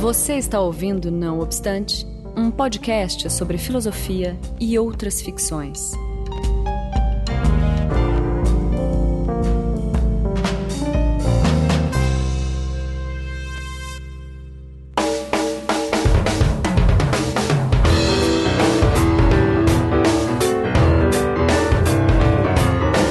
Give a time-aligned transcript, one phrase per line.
[0.00, 5.92] Você está ouvindo Não Obstante, um podcast sobre filosofia e outras ficções.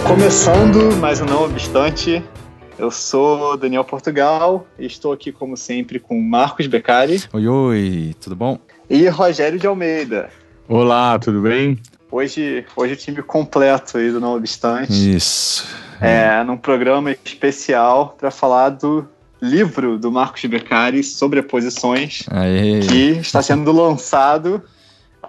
[0.07, 2.23] Começando, mas não obstante,
[2.79, 7.21] eu sou Daniel Portugal e estou aqui, como sempre, com Marcos Beccari.
[7.33, 8.57] Oi, oi, tudo bom?
[8.89, 10.29] E Rogério de Almeida.
[10.67, 11.77] Olá, tudo bem?
[12.11, 14.91] Hoje, hoje o time completo aí do Não Obstante.
[15.15, 15.67] Isso.
[16.01, 19.05] É, num programa especial para falar do
[19.41, 22.79] livro do Marcos Beccari sobre posições, Aê.
[22.79, 24.63] que está sendo lançado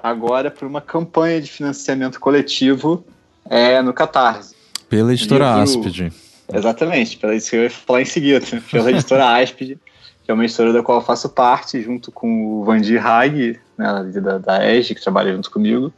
[0.03, 3.05] agora por uma campanha de financiamento coletivo
[3.49, 4.55] é, no Catarse.
[4.89, 6.13] Pela editora Livro- Aspid.
[6.53, 9.79] Exatamente, pela isso que eu ia falar em seguida, pela editora Aspid,
[10.25, 14.05] que é uma editora da qual eu faço parte, junto com o Vandir Hag, né,
[14.21, 15.93] da, da que trabalha junto comigo.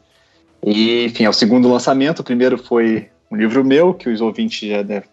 [0.65, 2.21] E, enfim, é o segundo lançamento.
[2.21, 5.07] O primeiro foi um livro meu, que os ouvintes já, deve-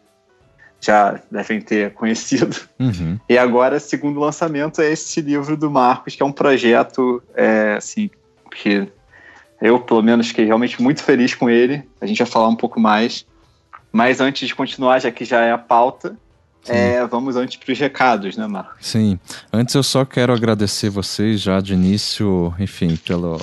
[0.80, 2.56] já devem ter conhecido.
[2.80, 3.20] Uhum.
[3.28, 7.76] E agora, o segundo lançamento é esse livro do Marcos, que é um projeto, é,
[7.78, 8.10] assim,
[8.52, 8.88] que
[9.62, 11.84] eu, pelo menos, fiquei realmente muito feliz com ele.
[12.00, 13.26] A gente vai falar um pouco mais.
[13.92, 16.16] Mas antes de continuar, já que já é a pauta,
[16.68, 18.86] é, vamos antes para os recados, né, Marcos?
[18.86, 19.20] Sim.
[19.52, 23.38] Antes eu só quero agradecer vocês já de início, enfim, pelo.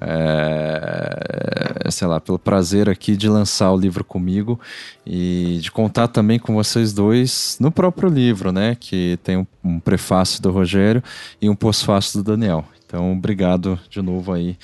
[0.00, 4.60] é, sei lá, pelo prazer aqui de lançar o livro comigo
[5.06, 8.76] e de contar também com vocês dois no próprio livro, né?
[8.78, 11.02] Que tem um, um prefácio do Rogério
[11.40, 12.64] e um pós-fácio do Daniel.
[12.84, 14.58] Então, obrigado de novo aí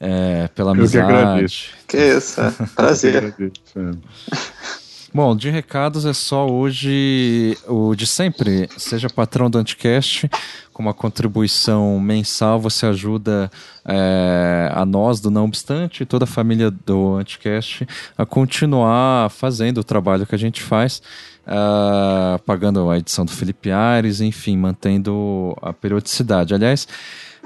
[0.00, 1.12] é, pela Eu que amizade.
[1.12, 1.70] agradeço.
[1.86, 3.34] Que isso, é prazer.
[3.76, 3.90] É.
[5.12, 8.68] Bom, de recados é só hoje o de sempre.
[8.76, 10.30] Seja patrão do Anticast,
[10.72, 13.50] com uma contribuição mensal, você ajuda
[13.84, 19.78] é, a nós, do Não Obstante, e toda a família do Anticast a continuar fazendo
[19.78, 21.02] o trabalho que a gente faz,
[21.44, 26.54] ah, pagando a edição do Felipe Aires, enfim, mantendo a periodicidade.
[26.54, 26.86] Aliás,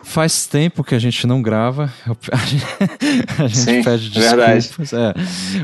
[0.04, 1.92] faz tempo que a gente não grava,
[2.30, 4.54] a gente, Sim, pede verdade.
[4.54, 5.14] desculpas, é,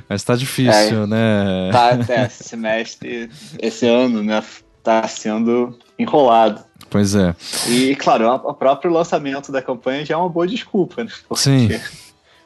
[0.09, 1.71] mas tá difícil, né?
[1.71, 3.31] Tá, é, esse semestre,
[3.61, 4.43] esse ano, né,
[4.83, 6.65] tá sendo enrolado.
[6.89, 7.35] Pois é.
[7.69, 11.11] E, claro, o próprio lançamento da campanha já é uma boa desculpa, né?
[11.29, 11.69] Porque Sim.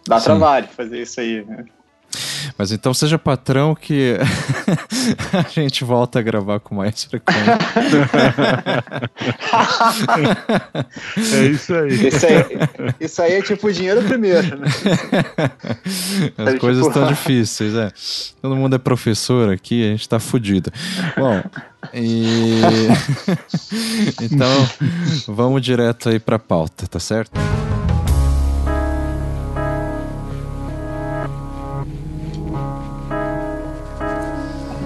[0.06, 0.25] Dá Sim.
[0.25, 1.65] trabalho fazer isso aí, né?
[2.56, 4.16] Mas então seja patrão que
[5.32, 7.58] a gente volta a gravar com mais frequência.
[11.34, 12.08] É isso aí.
[12.08, 14.66] Isso aí, isso aí é tipo dinheiro primeiro, né?
[16.38, 17.92] As coisas estão difíceis, é.
[18.41, 20.70] Todo mundo é professor aqui, a gente tá fudido.
[21.16, 21.42] Bom,
[21.92, 22.60] e.
[24.22, 24.69] então,
[25.28, 27.38] vamos direto aí pra pauta, tá certo?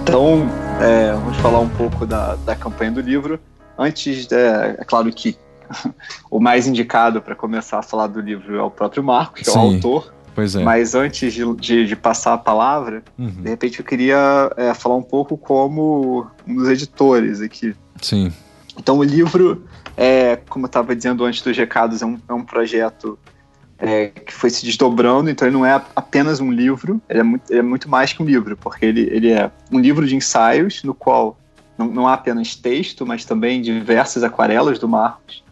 [0.09, 0.47] Então,
[0.81, 3.39] é, vamos falar um pouco da, da campanha do livro.
[3.77, 5.37] Antes, é, é claro que
[6.31, 9.51] o mais indicado para começar a falar do livro é o próprio Marcos, que é
[9.51, 9.75] o Sim.
[9.75, 10.11] autor.
[10.33, 10.63] Pois é.
[10.63, 13.43] Mas antes de, de- de passar a palavra, de Uhum.
[13.43, 17.75] repente eu queria é, falar um pouco como um dos editores aqui.
[18.01, 18.33] Sim,
[18.79, 19.63] Então, o livro,
[19.95, 23.19] é, como eu estava dizendo antes dos recados, é um, é um projeto
[23.79, 27.49] é, que foi se desdobrando, então ele não é apenas um livro, ele é muito,
[27.49, 30.83] ele é muito mais que um livro, porque ele, ele é um livro de ensaios,
[30.83, 31.37] no qual
[31.77, 35.43] não, não há apenas texto, mas também diversas aquarelas do Marcos.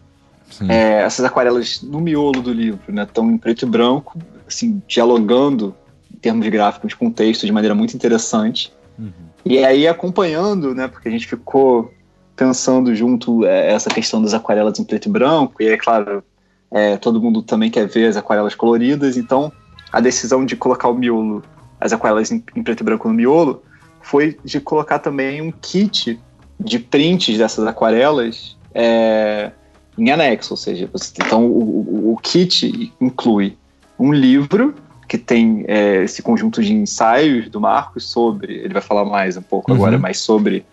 [0.68, 4.18] É, essas aquarelas no miolo do livro, né, estão em preto e branco,
[4.48, 5.76] assim, dialogando
[6.14, 8.74] em termos gráficos com o texto de maneira muito interessante.
[8.98, 9.12] Uhum.
[9.46, 11.94] E aí acompanhando, né, porque a gente ficou
[12.36, 16.24] pensando junto é, essa questão das aquarelas em preto e branco, e é claro,
[16.72, 19.52] é, todo mundo também quer ver as aquarelas coloridas, então
[19.92, 21.44] a decisão de colocar o miolo,
[21.80, 23.64] as aquarelas em, em preto e branco no miolo,
[24.02, 26.20] foi de colocar também um kit
[26.60, 29.52] de prints dessas aquarelas é,
[29.98, 33.58] em anexo, ou seja, você- então o, o- o kit inclui
[34.00, 34.76] um livro
[35.08, 39.42] que tem é, esse conjunto de ensaios do Marcos sobre, ele vai falar mais um
[39.42, 39.78] pouco Uhum.
[39.78, 40.66] agora, mais sobre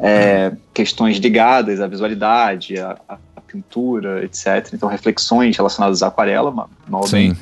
[0.00, 3.18] é, questões ligadas à visualidade, à- à
[3.54, 4.70] pintura, etc.
[4.72, 7.34] Então reflexões relacionadas à aquarela, ma- mal ou bem.
[7.34, 7.40] Sim.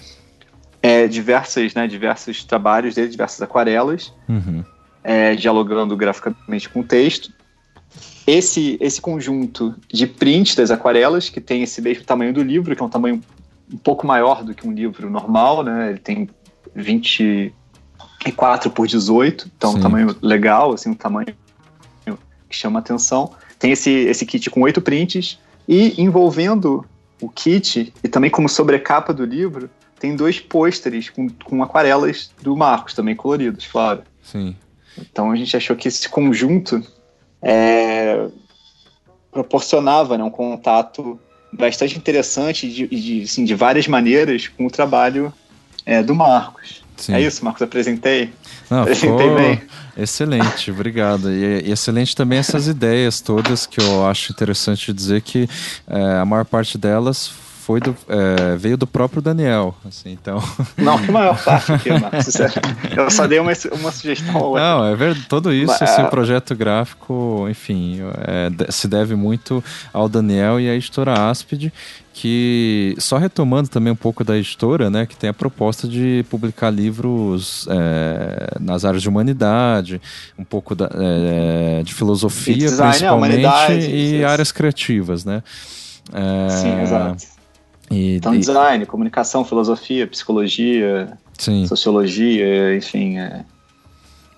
[0.82, 4.64] É, diversas, né, diversos trabalhos dele, diversas aquarelas, Uhum.
[5.02, 7.32] é, dialogando graficamente com o texto.
[8.26, 12.82] Esse, esse conjunto de prints das aquarelas, que tem esse mesmo tamanho do livro, que
[12.82, 13.20] é um tamanho
[13.72, 15.90] um pouco maior do que um livro normal, né?
[15.90, 16.28] Ele tem
[16.74, 19.78] 24 por 18, então Sim.
[19.78, 21.34] um tamanho legal, assim, um tamanho
[22.48, 23.32] que chama atenção.
[23.58, 25.38] Tem esse, esse kit com oito prints,
[25.72, 26.84] E envolvendo
[27.18, 32.54] o kit, e também como sobrecapa do livro, tem dois pôsteres com, com aquarelas do
[32.54, 34.02] Marcos, também coloridos, claro.
[34.22, 34.54] Sim.
[34.98, 36.86] Então a gente achou que esse conjunto
[37.40, 38.28] é,
[39.30, 41.18] proporcionava né, um contato
[41.50, 45.32] bastante interessante de, de, assim, de várias maneiras com o trabalho
[45.86, 46.81] é, do Marcos.
[47.02, 47.14] Sim.
[47.14, 48.32] É isso, Marcos, apresentei?
[48.70, 49.62] Não, apresentei bem?
[49.96, 51.32] excelente, obrigado.
[51.32, 55.48] E, e excelente também essas ideias todas que eu acho interessante dizer que
[55.88, 57.32] é, a maior parte delas
[57.72, 60.42] foi do, é, veio do próprio Daniel, assim, então...
[60.76, 62.34] Não, que maior parte aqui, Marcos.
[62.94, 64.54] Eu só dei uma, uma sugestão.
[64.54, 70.06] Não, é verdade, todo isso, Mas, esse projeto gráfico, enfim, é, se deve muito ao
[70.06, 71.72] Daniel e à editora Aspid,
[72.12, 76.68] que só retomando também um pouco da editora, né, que tem a proposta de publicar
[76.68, 79.98] livros é, nas áreas de humanidade,
[80.38, 85.42] um pouco da, é, de filosofia, design, principalmente, e áreas criativas, né?
[86.12, 87.31] É, Sim, exato.
[87.92, 88.38] E, então, e...
[88.38, 91.66] design, comunicação, filosofia, psicologia, Sim.
[91.66, 93.18] sociologia, enfim.
[93.18, 93.44] É...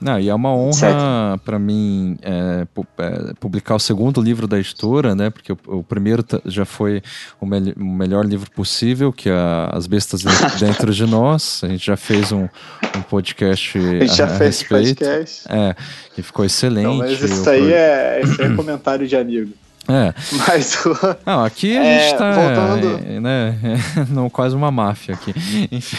[0.00, 2.66] Não, e é uma honra para mim é,
[2.98, 5.30] é, publicar o segundo livro da editora, né?
[5.30, 7.00] Porque o, o primeiro já foi
[7.40, 9.34] o, me o, melhor livro possível, que é
[9.70, 10.22] As Bestas
[10.60, 11.62] Dentro de Nós.
[11.64, 12.46] A gente já fez um,
[12.94, 13.78] um podcast.
[13.78, 14.98] A gente já a, fez respeito.
[14.98, 15.44] podcast.
[15.48, 15.74] É,
[16.14, 16.84] que ficou excelente.
[16.84, 19.52] Não, mas isso aí, é, isso aí é comentário de amigo.
[19.88, 20.14] É.
[20.46, 20.78] Mas
[21.26, 22.32] Não, aqui a é, gente tá.
[22.32, 23.20] Voltando...
[23.20, 23.58] Né,
[24.10, 25.34] não, quase uma máfia aqui.
[25.70, 25.96] Enfim.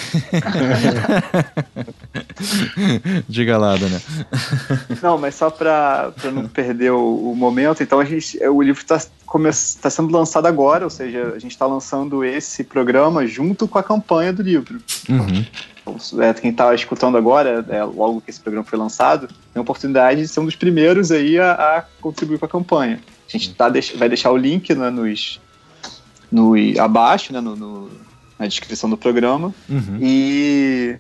[3.30, 4.02] Diga lá, Daniel.
[5.02, 9.00] Não, mas só para não perder o, o, momento, então a gente, o livro está
[9.82, 13.84] tá sendo lançado agora, ou seja, a gente está lançando esse programa junto com a
[13.84, 14.80] campanha do livro.
[15.10, 15.46] Uhum.
[15.86, 19.62] Então, é, quem está escutando agora, é, logo que esse programa foi lançado, tem a
[19.62, 23.00] oportunidade de ser um dos primeiros aí a, a contribuir com a campanha.
[23.28, 25.40] A gente tá, vai deixar o link né, nos,
[26.32, 27.92] no, abaixo, né, no, no,
[28.38, 29.54] na descrição do programa.
[29.70, 30.00] Uhum.
[30.02, 30.98] E,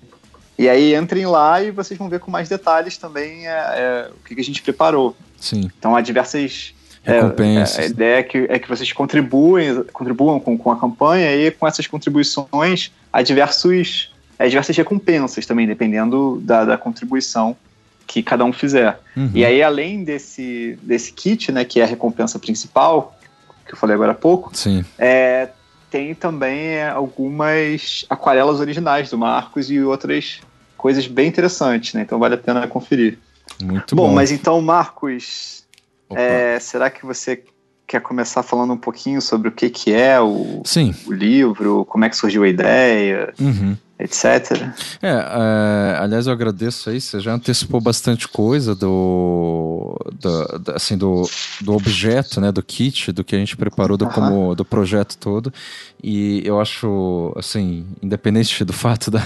[0.57, 4.23] e aí entrem lá e vocês vão ver com mais detalhes também é, é o
[4.27, 5.15] que, que, a gente preparou.
[5.39, 5.69] Sim.
[5.77, 6.73] Então há diversas.
[7.03, 7.77] É, Recompensas.
[7.77, 11.51] É, a ideia é que, é que vocês contribuem, contribuam com, com a campanha e
[11.51, 17.55] com essas contribuições há diversos, é, diversas recompensas também, dependendo da, da contribuição
[18.07, 18.99] que cada um fizer.
[19.15, 19.31] Uhum.
[19.33, 23.17] E aí, além desse, desse kit, né, que é a recompensa principal,
[23.65, 24.85] que eu falei agora há pouco, Sim.
[24.97, 25.49] É,
[25.89, 30.41] tem também algumas aquarelas originais do Marcos e outras
[30.77, 32.01] coisas bem interessantes, né?
[32.01, 33.17] Então vale a pena conferir.
[33.61, 34.09] Muito bom.
[34.09, 35.63] Bom, mas então, Marcos,
[36.11, 37.43] é, será que você
[37.87, 40.93] quer começar falando um pouquinho sobre o que, que é o, Sim.
[41.05, 43.33] o livro, como é que surgiu a ideia?
[43.39, 44.61] Uhum etc.
[45.01, 50.97] É, é, aliás, eu agradeço aí, você já antecipou bastante coisa do, do, do, assim,
[50.97, 51.29] do,
[51.61, 55.53] do objeto, né, do kit, do que a gente preparou do, como, do projeto todo,
[56.03, 59.25] e eu acho, assim, independente do fato da,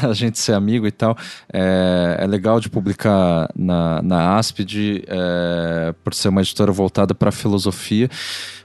[0.00, 1.16] da gente ser amigo e tal,
[1.52, 7.30] é, é legal de publicar na, na Aspid, é, por ser uma editora voltada para
[7.30, 8.08] filosofia,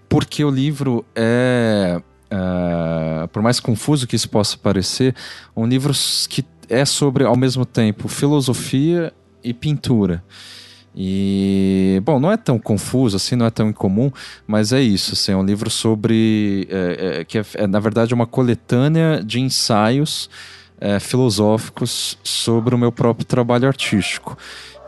[0.08, 2.02] porque o livro é
[2.34, 5.16] uh, por mais confuso que isso possa parecer,
[5.56, 5.94] um livro
[6.28, 9.14] que é sobre, ao mesmo tempo, filosofia
[9.44, 10.24] e pintura.
[10.96, 14.12] E, bom, não é tão confuso assim, não é tão incomum,
[14.46, 15.14] mas é isso.
[15.14, 16.68] Assim, é um livro sobre.
[16.70, 20.30] É, é, que é, é, na verdade, uma coletânea de ensaios
[20.80, 24.38] é, filosóficos sobre o meu próprio trabalho artístico.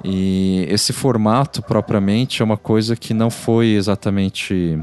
[0.03, 4.79] E esse formato, propriamente, é uma coisa que não foi exatamente.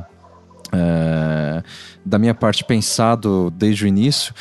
[0.74, 1.62] É,
[2.04, 4.34] da minha parte pensado desde o início,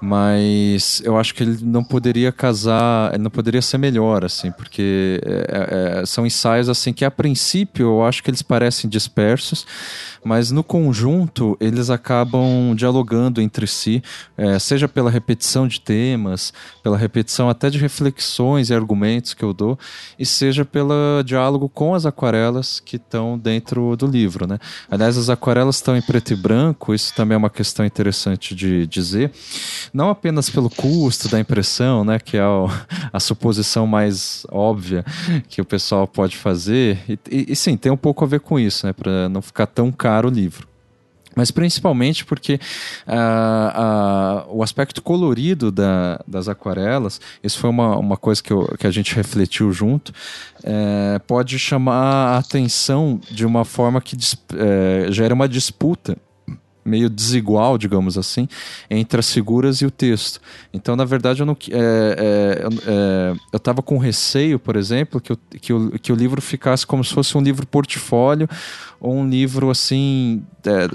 [0.00, 5.20] mas eu acho que ele não poderia casar, ele não poderia ser melhor, assim, porque
[5.24, 9.66] é, é, são ensaios assim que a princípio eu acho que eles parecem dispersos,
[10.24, 14.02] mas no conjunto eles acabam dialogando entre si,
[14.36, 16.52] é, seja pela repetição de temas,
[16.82, 19.78] pela repetição até de reflexões e argumentos que eu dou,
[20.18, 24.58] e seja pelo diálogo com as aquarelas que estão dentro do livro, né?
[24.90, 28.86] Aliás, as aquarelas estão em preto e branco, isso também é uma questão interessante de
[28.86, 29.32] dizer
[29.92, 32.42] não apenas pelo custo da impressão, né, que é
[33.12, 35.04] a suposição mais óbvia
[35.48, 38.58] que o pessoal pode fazer, e, e, e sim, tem um pouco a ver com
[38.58, 40.68] isso, né, para não ficar tão caro o livro.
[41.38, 42.54] Mas principalmente porque
[43.06, 48.66] uh, uh, o aspecto colorido da, das aquarelas, isso foi uma, uma coisa que, eu,
[48.76, 50.12] que a gente refletiu junto,
[50.64, 54.16] é, pode chamar a atenção de uma forma que
[54.54, 56.18] é, gera uma disputa
[56.88, 58.48] meio desigual, digamos assim,
[58.90, 60.40] entre as figuras e o texto.
[60.72, 65.32] Então, na verdade, eu não é, é, é, eu estava com receio, por exemplo, que,
[65.32, 68.48] eu, que, o, que o livro ficasse como se fosse um livro portfólio
[69.00, 70.88] ou um livro assim é,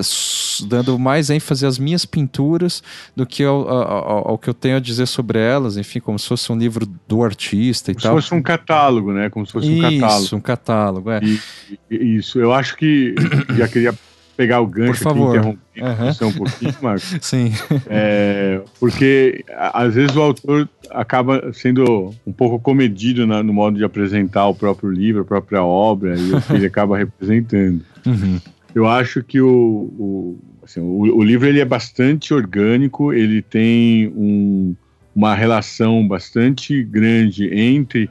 [0.68, 2.84] dando mais ênfase às minhas pinturas
[3.16, 6.28] do que ao, ao, ao, que eu tenho a dizer sobre elas, enfim, como se
[6.28, 8.12] fosse um livro do artista e como tal.
[8.12, 9.30] Como se fosse um catálogo, né?
[9.30, 10.26] Como se fosse isso, um catálogo.
[10.26, 11.22] Isso, um catálogo, é.
[11.24, 13.16] E, isso, eu acho que
[13.58, 13.94] já queria
[14.36, 15.38] pegar o gancho Por favor.
[15.38, 16.28] aqui interromper uhum.
[16.28, 17.18] um pouquinho, Marcos.
[17.22, 17.52] Sim.
[17.88, 23.84] É, porque às vezes o autor acaba sendo um pouco comedido na, no modo de
[23.84, 27.82] apresentar o próprio livro, a própria obra, e o que ele acaba representando.
[28.06, 28.40] Uhum.
[28.74, 34.08] Eu acho que o, o, assim, o, o, livro ele é bastante orgânico, ele tem
[34.16, 34.76] um,
[35.16, 38.10] uma relação bastante grande entre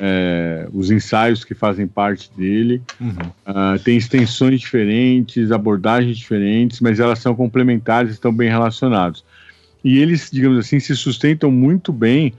[0.00, 2.82] é, os ensaios que fazem parte dele.
[2.98, 3.10] Uhum.
[3.46, 9.22] Uh, tem extensões diferentes, abordagens diferentes, mas elas são complementares, estão bem relacionados.
[9.84, 12.32] E eles, digamos assim, se sustentam muito bem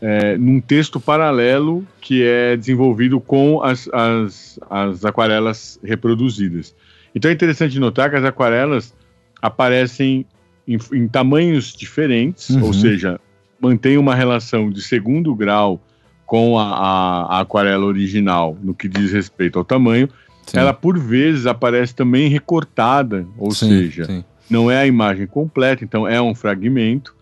[0.00, 6.74] é, num texto paralelo que é desenvolvido com as, as, as aquarelas reproduzidas.
[7.14, 8.94] Então é interessante notar que as aquarelas
[9.42, 10.24] aparecem
[10.66, 12.64] em, em tamanhos diferentes, Uhum.
[12.64, 13.20] ou seja,
[13.60, 15.80] mantém uma relação de segundo grau
[16.30, 20.08] com a, a, a aquarela original no que diz respeito ao tamanho.
[20.46, 20.58] Sim.
[20.58, 24.24] Ela, por vezes, aparece também recortada, ou Sim, seja, sim.
[24.48, 27.16] não é a imagem completa, então é um fragmento.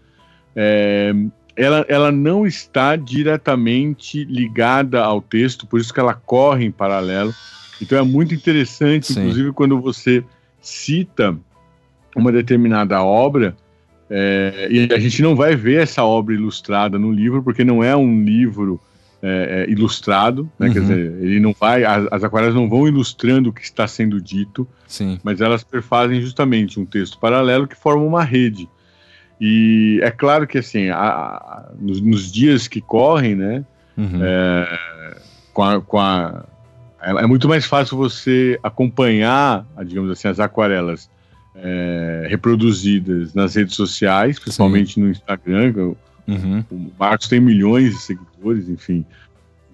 [0.55, 1.15] É,
[1.57, 7.33] ela, ela não está diretamente ligada ao texto, por isso que ela corre em paralelo.
[7.81, 10.23] Então é muito interessante, inclusive quando você
[10.61, 11.35] cita
[12.15, 13.57] uma determinada obra,
[14.11, 17.97] é, e a gente não vai ver essa obra ilustrada no livro, porque não é
[17.97, 18.79] um livro
[19.23, 20.71] é, é, ilustrado, né?
[20.71, 20.87] quer Uhum.
[20.87, 24.67] dizer, ele não vai, as, as aquarelas não vão ilustrando o que está sendo dito,
[24.87, 25.19] Sim.
[25.25, 28.69] mas elas perfazem justamente um texto paralelo que forma uma rede.
[29.41, 33.65] E é claro que assim, a- a- nos, nos dias que correm, né,
[33.97, 34.21] Uhum.
[34.23, 35.17] é,
[35.53, 36.45] com a, com a-
[37.03, 41.11] é, é muito mais fácil você acompanhar, digamos assim, as aquarelas
[41.61, 45.73] é, reproduzidas nas redes sociais, principalmente no Instagram.
[46.29, 46.63] Uhum.
[46.71, 49.05] O Marcos tem milhões de seguidores, enfim.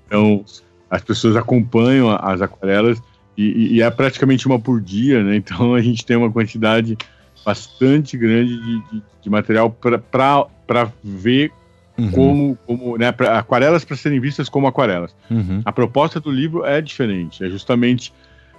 [0.06, 0.44] Então,
[0.88, 3.02] as pessoas acompanham as aquarelas
[3.36, 5.34] e, e- é praticamente uma por dia, né?
[5.36, 6.96] Então, a gente tem uma quantidade
[7.44, 11.50] bastante grande de, de- de material para ver
[11.96, 12.10] Uhum.
[12.10, 15.14] como, como né, pra- aquarelas para serem vistas como aquarelas.
[15.30, 15.62] Uhum.
[15.64, 18.12] A proposta do livro é diferente, é justamente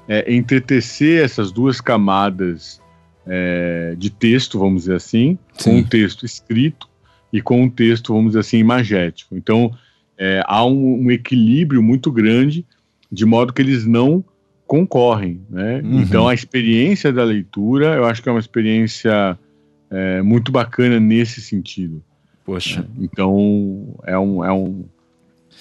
[0.08, 2.80] é, entretecer essas duas camadas
[3.28, 5.78] é, de texto, vamos dizer assim, com Sim.
[5.80, 6.88] um texto escrito
[7.36, 9.36] e com um texto, vamos dizer assim, imagético.
[9.36, 9.70] Então,
[10.18, 12.66] é, há um, um equilíbrio muito grande,
[13.12, 14.24] de modo que eles não
[14.66, 15.42] concorrem.
[15.50, 15.82] Né?
[15.84, 16.00] Uhum.
[16.00, 19.38] Então, a experiência da leitura, eu acho que é uma experiência
[19.92, 22.02] é, muito bacana nesse sentido.
[22.46, 22.88] Poxa.
[22.98, 24.86] Então, é um, é, um,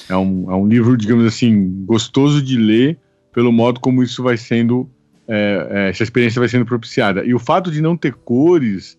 [0.09, 2.97] é, um, é um livro, digamos assim, gostoso de ler,
[3.33, 4.89] pelo modo como isso vai sendo,
[5.27, 7.25] é, é, essa experiência vai sendo propiciada.
[7.25, 8.97] E o fato de não ter cores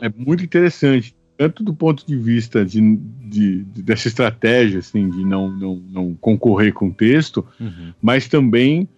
[0.00, 5.24] é muito interessante, tanto do ponto de vista de, de- de- dessa estratégia, assim, de
[5.24, 7.92] não, não, não concorrer com o texto, Uhum.
[8.00, 8.88] mas também,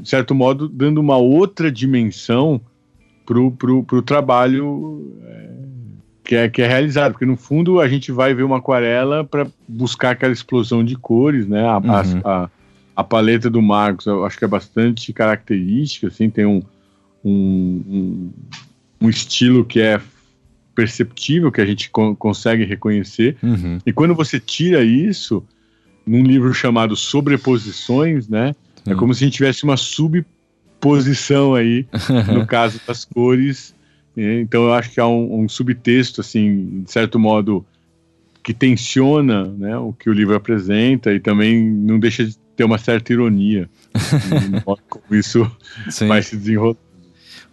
[0.00, 2.60] de certo modo, dando uma outra dimensão
[3.24, 3.52] pro,
[3.84, 5.50] pro trabalho é,
[6.24, 9.46] que, é, que é realizado, porque no fundo a gente vai ver uma aquarela para
[9.68, 11.64] buscar aquela explosão de cores, né?
[11.64, 12.20] A, a- Uhum.
[12.24, 12.50] a,
[12.96, 16.62] a paleta do Marcos eu acho que é bastante característica, assim, tem um,
[17.24, 18.30] um, um,
[19.02, 20.00] um estilo que é
[20.74, 23.78] perceptível, que a gente con- consegue reconhecer, Uhum.
[23.86, 25.42] e quando você tira isso
[26.06, 28.54] num livro chamado Sobreposições, né?
[28.86, 28.96] É Sim.
[28.96, 31.86] como se a gente tivesse uma subposição aí,
[32.32, 33.74] no caso das cores.
[34.16, 34.40] né?
[34.40, 37.64] Então eu acho que há um, um subtexto, assim, de certo modo,
[38.42, 42.76] que tensiona né, o que o livro apresenta e também não deixa de ter uma
[42.78, 43.68] certa ironia
[44.52, 45.50] no modo como isso
[45.88, 46.08] Sim.
[46.08, 46.76] vai se desenrolar.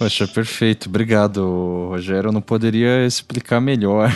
[0.02, 0.90] Poxa, perfeito.
[0.90, 2.30] Obrigado, Rogério.
[2.30, 4.10] Eu não poderia explicar melhor.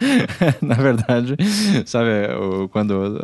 [0.60, 1.36] Na verdade,
[1.86, 2.10] sabe,
[2.70, 3.18] quando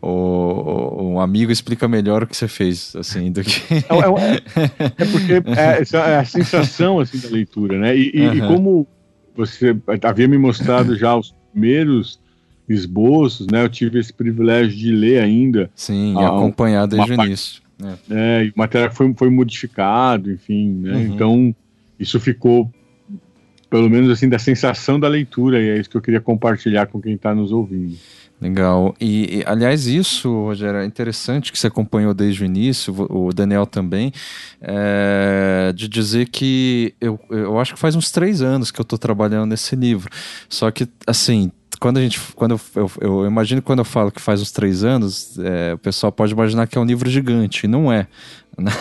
[0.00, 3.60] o, um amigo explica melhor o que você fez, assim, do que.
[3.74, 7.96] É, é- é porque é, essa é a sensação assim, da leitura, né?
[7.96, 8.46] E, e- e Aham.
[8.54, 8.86] como
[9.34, 12.20] você havia me mostrado já os primeiros
[12.68, 13.64] esboços, né?
[13.64, 17.62] Eu tive esse privilégio de ler ainda, Sim, Ah, acompanhar desde o início.
[18.10, 18.44] É.
[18.44, 20.92] E o material foi, foi modificado, enfim, né?
[20.94, 21.14] Uhum.
[21.14, 21.56] Então
[21.98, 22.70] isso ficou
[23.70, 27.00] pelo menos assim, da sensação da leitura, e é isso que eu queria compartilhar com
[27.00, 27.96] quem está nos ouvindo.
[28.40, 28.94] Legal.
[29.00, 33.66] E, e, aliás, isso, Rogério, é interessante que você acompanhou desde o início, o Daniel
[33.66, 34.12] também,
[34.60, 38.98] é, de dizer que eu, eu acho que faz uns três anos que eu estou
[38.98, 40.08] trabalhando nesse livro.
[40.48, 42.20] Só que, assim, quando a gente.
[42.34, 45.78] Quando eu, eu, eu, imagino quando eu falo que faz uns três anos, é, o
[45.78, 47.64] pessoal pode imaginar que é um livro gigante.
[47.64, 48.06] E não é.
[48.58, 48.72] Na,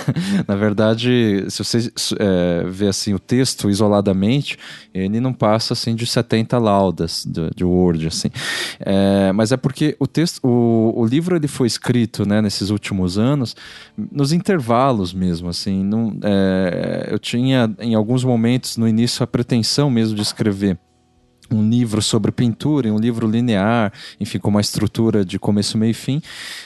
[0.48, 4.58] na verdade, se você é, assim, o texto isoladamente,
[4.92, 8.08] ele não passa assim, de 70 laudas de, de Word.
[8.08, 8.30] Assim.
[8.80, 13.20] É, mas é porque o texto, o, o livro ele foi escrito né, nesses últimos
[13.20, 13.56] anos,
[13.96, 15.48] nos intervalos mesmo.
[15.48, 20.80] Assim, não, é, eu tinha, em alguns momentos, no início, a pretensão mesmo de escrever
[21.51, 25.94] um livro sobre pintura, um livro linear, enfim, com uma estrutura de começo, meio e
[25.94, 26.22] fim.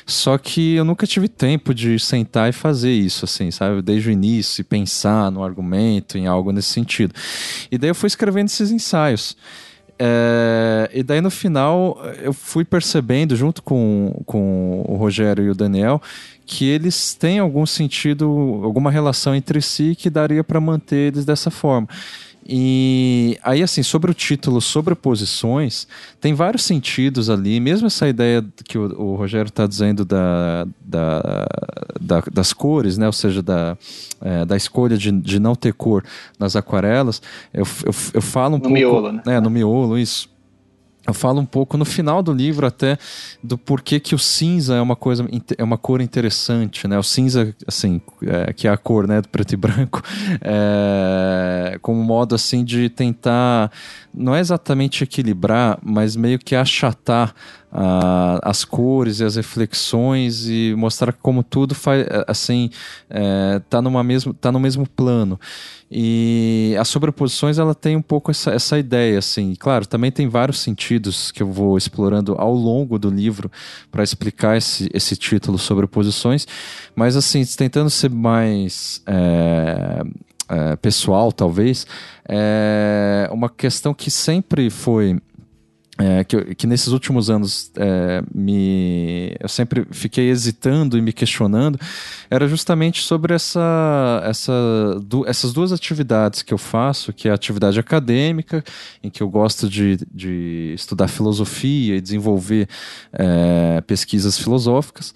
[0.05, 3.81] Só que eu nunca tive tempo de sentar e fazer isso, assim, sabe?
[3.81, 7.13] Desde o início, pensar no argumento, em algo nesse sentido.
[7.71, 9.35] E daí eu fui escrevendo esses ensaios.
[10.03, 15.53] É, e daí no final eu fui percebendo, junto com, com o Rogério e o
[15.53, 16.01] Daniel,
[16.43, 18.25] que eles têm algum sentido,
[18.63, 21.87] alguma relação entre si que daria para manter eles dessa forma.
[22.47, 25.87] E aí, assim, sobre o título Sobreposições,
[26.19, 31.47] tem vários sentidos ali, mesmo essa ideia que o, o Rogério está dizendo da, da,
[31.99, 33.05] da, das cores, né?
[33.05, 33.77] ou seja, da,
[34.19, 36.03] é, da escolha de, de não ter cor
[36.39, 37.21] nas aquarelas,
[37.53, 38.73] eu, eu, eu falo um no pouco.
[38.73, 39.21] Miolo, né?
[39.27, 40.31] É, no miolo, isso
[41.05, 42.97] eu falo um pouco no final do livro até
[43.43, 45.27] do porquê que o cinza é uma coisa
[45.57, 46.97] é uma cor interessante né?
[46.97, 50.03] O cinza assim é, que é a cor né do preto e branco
[50.41, 53.71] é, como modo assim de tentar
[54.13, 57.33] não é exatamente equilibrar mas meio que achatar
[57.71, 62.69] uh, as cores e as reflexões e mostrar como tudo faz assim
[63.09, 65.39] é, tá numa mesmo tá no mesmo plano
[65.93, 69.53] e as sobreposições ela tem um pouco essa, essa ideia assim.
[69.59, 73.51] Claro também tem vários sentidos que eu vou explorando ao longo do livro
[73.91, 76.47] para explicar esse, esse título sobreposições.
[76.95, 80.01] Mas assim tentando ser mais é,
[80.47, 81.85] é, pessoal talvez
[82.25, 85.19] é uma questão que sempre foi
[86.01, 91.79] é, que, que, nesses últimos anos é, me, eu sempre fiquei hesitando e me questionando
[92.29, 97.35] era justamente sobre essa, essa, du, essas duas atividades que eu faço, que é a
[97.35, 98.63] atividade acadêmica,
[99.03, 102.67] em que eu gosto de, de estudar filosofia e desenvolver
[103.13, 105.13] é, pesquisas filosóficas,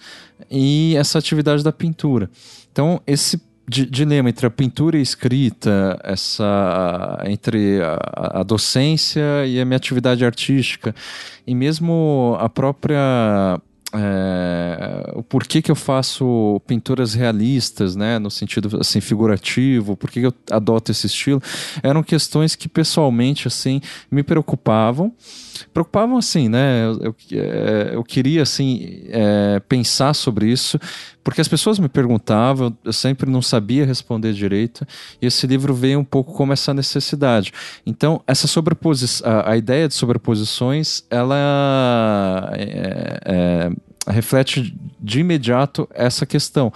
[0.52, 2.30] e essa atividade da pintura.
[2.72, 9.60] Então, esse dilema entre a pintura e a escrita, essa entre a, a, docência e
[9.60, 10.94] a minha atividade artística,
[11.48, 13.60] e mesmo a própria
[13.94, 20.20] é, o porquê que eu faço pinturas realistas, né, no sentido assim figurativo, por que
[20.20, 21.42] eu adoto esse estilo,
[21.82, 25.14] eram questões que pessoalmente assim me preocupavam,
[25.74, 30.80] preocupavam assim, né, eu, eu, é, eu queria assim é, pensar sobre isso,
[31.24, 34.86] porque as pessoas me perguntavam, eu sempre não sabia responder direito,
[35.22, 37.52] e esse livro veio um pouco como essa necessidade.
[37.86, 43.72] Então, essa sobreposição, a, a ideia de sobreposições, ela é, é,
[44.12, 46.72] reflete de imediato essa questão.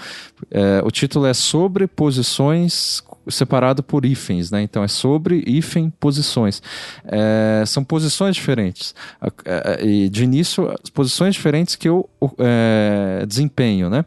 [0.84, 4.62] O título é Sobre Posições separado por hífens, né?
[4.62, 6.62] Então é sobre hífen posições.
[7.06, 8.94] É, são posições diferentes.
[9.46, 14.06] É, e de início, posições diferentes que eu é, desempenho, né?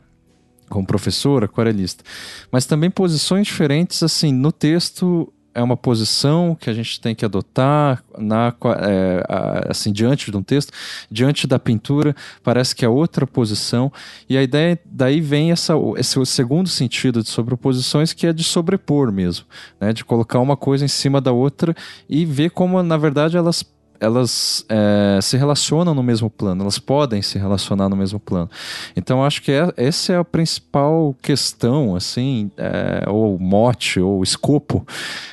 [0.72, 2.02] como professor, aquarelista.
[2.50, 7.24] Mas também posições diferentes, assim, no texto é uma posição que a gente tem que
[7.24, 9.22] adotar na, é,
[9.68, 10.72] assim diante de um texto,
[11.10, 13.92] diante da pintura parece que é outra posição.
[14.28, 19.12] E a ideia daí vem essa esse segundo sentido de sobreposições que é de sobrepor
[19.12, 19.46] mesmo,
[19.80, 21.74] né, de colocar uma coisa em cima da outra
[22.08, 23.64] e ver como na verdade elas
[24.02, 28.50] elas é, se relacionam no mesmo plano, elas podem se relacionar no mesmo plano.
[28.96, 34.84] Então acho que é, essa é a principal questão, assim, é, ou mote, ou escopo,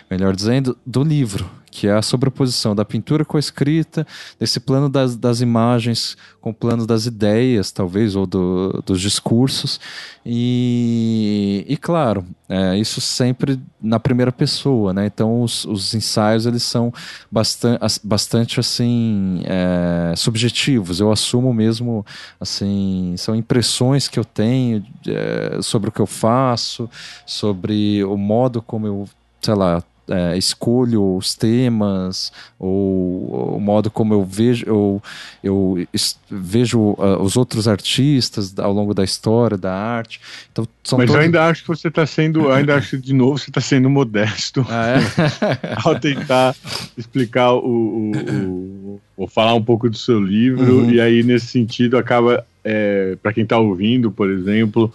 [0.09, 4.05] melhor dizendo, do livro que é a sobreposição da pintura com a escrita,
[4.39, 9.79] desse plano das, das imagens com o plano das ideias, talvez, ou do, dos discursos.
[10.25, 15.05] E, e claro, é, isso sempre na primeira pessoa, né?
[15.05, 16.93] Então os, os ensaios eles são
[17.31, 20.99] bastante, bastante assim é, subjetivos.
[20.99, 22.05] Eu assumo mesmo
[22.39, 26.89] assim são impressões que eu tenho é, sobre o que eu faço,
[27.25, 29.09] sobre o modo como eu
[29.41, 35.03] sei lá é, escolho os temas ou o modo como eu vejo eu,
[35.43, 35.87] eu
[36.29, 40.19] vejo uh, os outros artistas ao longo da história da arte
[40.51, 41.15] então mas todos...
[41.15, 43.89] eu ainda acho que você está sendo ainda acho que de novo você está sendo
[43.89, 45.75] modesto ah, é?
[45.85, 46.55] ao tentar
[46.97, 50.91] explicar o, o, ou falar um pouco do seu livro uhum.
[50.91, 54.91] e aí nesse sentido acaba é, para quem está ouvindo por exemplo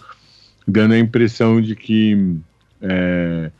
[0.67, 2.35] dando a impressão de que
[2.81, 3.51] é,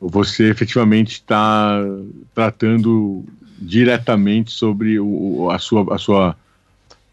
[0.00, 1.82] você efetivamente está
[2.34, 3.24] tratando
[3.58, 6.36] diretamente sobre o, a, sua, a, sua,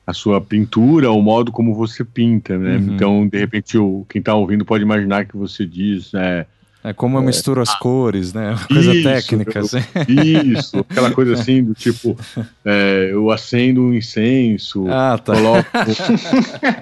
[0.06, 2.78] a sua pintura, o modo como você pinta, né?
[2.78, 2.96] Uhum.
[2.96, 6.46] Então, de repente, o, quem está ouvindo pode imaginar que você diz, é,
[6.84, 8.52] é como eu é, misturo as ah, cores, né?
[8.52, 9.78] Uma coisa isso, técnica, assim.
[10.56, 12.18] Isso, aquela coisa assim do tipo,
[12.64, 15.34] é, eu acendo um incenso, ah, tá.
[15.34, 15.68] coloco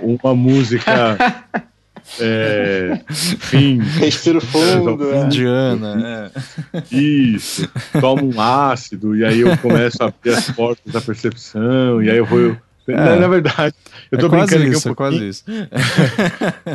[0.02, 1.18] uma música
[2.20, 3.80] é, enfim.
[3.80, 5.14] Respiro fundo.
[5.14, 5.24] É.
[5.24, 6.32] Indiana,
[6.74, 6.96] é.
[6.96, 7.70] Isso.
[8.00, 12.18] Tomo um ácido, e aí eu começo a abrir as portas da percepção, e aí
[12.18, 12.56] eu vou.
[12.90, 13.20] É.
[13.20, 13.76] Na, verdade,
[14.10, 15.18] eu tô é brincando aqui isso, um pouquinho.
[15.18, 15.44] É quase isso.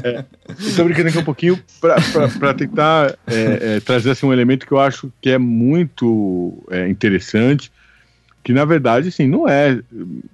[0.05, 4.67] é, eu tô brincando aqui um pouquinho para tentar é, é, trazer assim, um elemento
[4.67, 7.73] que eu acho que é muito é, interessante
[8.43, 9.81] que na verdade, assim, não é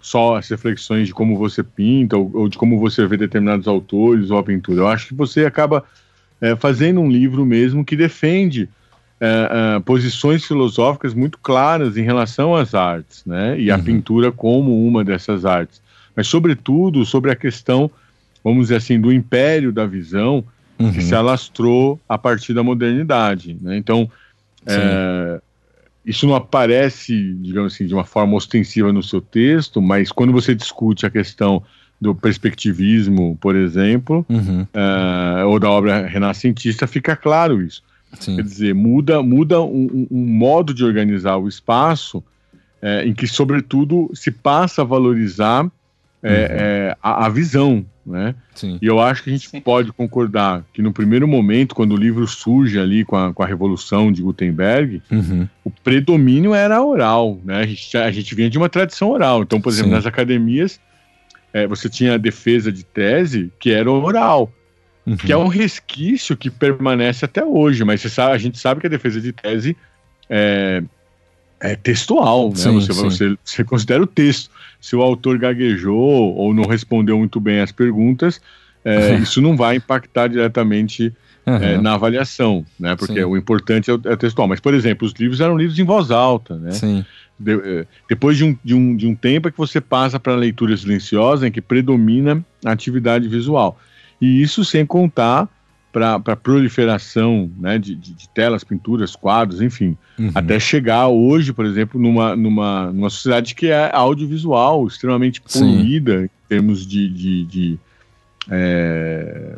[0.00, 4.30] só as reflexões de como você pinta ou, ou de como você vê determinados autores
[4.30, 4.80] ou a pintura.
[4.80, 5.84] Eu acho que você acaba
[6.40, 8.68] é, fazendo um livro mesmo que defende
[9.20, 13.58] é, é, posições filosóficas muito claras em relação às artes, né?
[13.58, 13.76] E uhum.
[13.76, 15.82] a pintura como uma dessas artes.
[16.14, 17.90] Mas, sobretudo, sobre a questão,
[18.42, 20.44] vamos dizer assim, do império da visão
[20.78, 20.92] uhum.
[20.92, 23.76] que se alastrou a partir da modernidade, né?
[23.76, 24.10] Então,
[24.66, 25.40] é,
[26.04, 30.54] isso não aparece, digamos assim, de uma forma ostensiva no seu texto, mas quando você
[30.54, 31.62] discute a questão
[32.00, 34.62] do perspectivismo, por exemplo, uhum.
[34.62, 37.82] uh, ou da obra renascentista, fica claro isso.
[38.18, 38.36] Sim.
[38.36, 42.22] Quer dizer, muda, muda um, um, modo de organizar o espaço
[42.80, 45.70] é, em que, sobretudo, se passa a valorizar
[46.22, 46.34] é, uhum.
[46.50, 48.34] é, a, a, visão, né?
[48.54, 48.78] Sim.
[48.82, 49.60] E eu acho que a gente Sim.
[49.60, 53.46] pode concordar que no primeiro momento, quando o livro surge ali com a, com a
[53.46, 55.46] Revolução de Gutenberg, uhum.
[55.64, 57.60] o predomínio era oral, né?
[57.60, 59.42] A gente, a gente vinha de uma tradição oral.
[59.42, 59.96] Então, por exemplo, Sim.
[59.96, 60.80] nas academias,
[61.52, 64.52] é, você tinha a defesa de tese que era oral.
[65.06, 65.16] Uhum.
[65.16, 68.90] Que é um resquício que permanece até hoje, mas sabe, a gente sabe que a
[68.90, 69.74] defesa de tese
[70.28, 70.82] é,
[71.60, 72.56] é textual, né?
[72.56, 74.50] Sim, você, você, você, considera o texto.
[74.80, 78.40] Se o autor gaguejou ou não respondeu muito bem as perguntas,
[78.84, 81.12] é, isso não vai impactar diretamente
[81.46, 81.56] uhum.
[81.56, 82.94] é, na avaliação, né?
[82.96, 83.24] Porque sim.
[83.24, 84.48] o importante é o, é textual.
[84.48, 86.72] Mas, por exemplo, os livros eram livros em voz alta, né?
[86.72, 87.04] Sim.
[87.38, 90.32] De, é, depois de um, de, um, de um tempo é que você passa para
[90.32, 93.78] a leitura silenciosa, em que predomina a atividade visual.
[94.20, 95.48] E isso sem contar
[95.92, 100.30] para a proliferação né, de, de, de, telas, pinturas, quadros, enfim, uhum.
[100.34, 106.24] até chegar hoje, por exemplo, numa, numa, numa sociedade que é audiovisual, extremamente poluída Sim.
[106.24, 107.78] em termos de, de, de
[108.50, 109.56] é,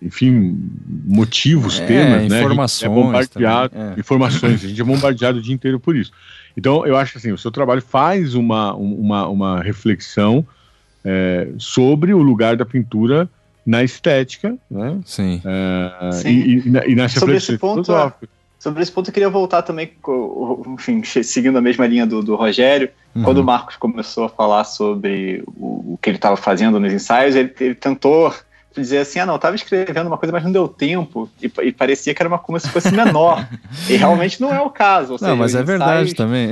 [0.00, 0.56] enfim,
[1.04, 2.38] motivos, é, temas, né?
[2.38, 4.00] Informações, é bombardeado, é.
[4.00, 6.12] informações, a gente é bombardeado o dia inteiro por isso.
[6.56, 10.46] Então, eu acho que assim, o seu trabalho faz uma, uma, uma reflexão
[11.04, 13.28] é, sobre o lugar da pintura
[13.68, 14.98] na estética, né?
[15.04, 15.42] Sim.
[15.44, 16.28] É, Sim.
[16.30, 18.12] E, e, e nas sobre esse ponto, é,
[18.58, 19.92] Sobre esse ponto, eu queria voltar também,
[20.66, 22.88] enfim, seguindo a mesma linha do, do Rogério.
[23.14, 23.22] Uhum.
[23.22, 27.36] Quando o Marcos começou a falar sobre o, o que ele estava fazendo nos ensaios,
[27.36, 28.34] ele, ele tentou
[28.78, 31.72] dizer assim, ah não, eu tava escrevendo uma coisa, mas não deu tempo, e, e
[31.72, 33.46] parecia que era uma como se fosse menor.
[33.88, 35.16] e realmente não é o caso.
[35.20, 35.66] não, mas é ensaios...
[35.66, 36.50] verdade também.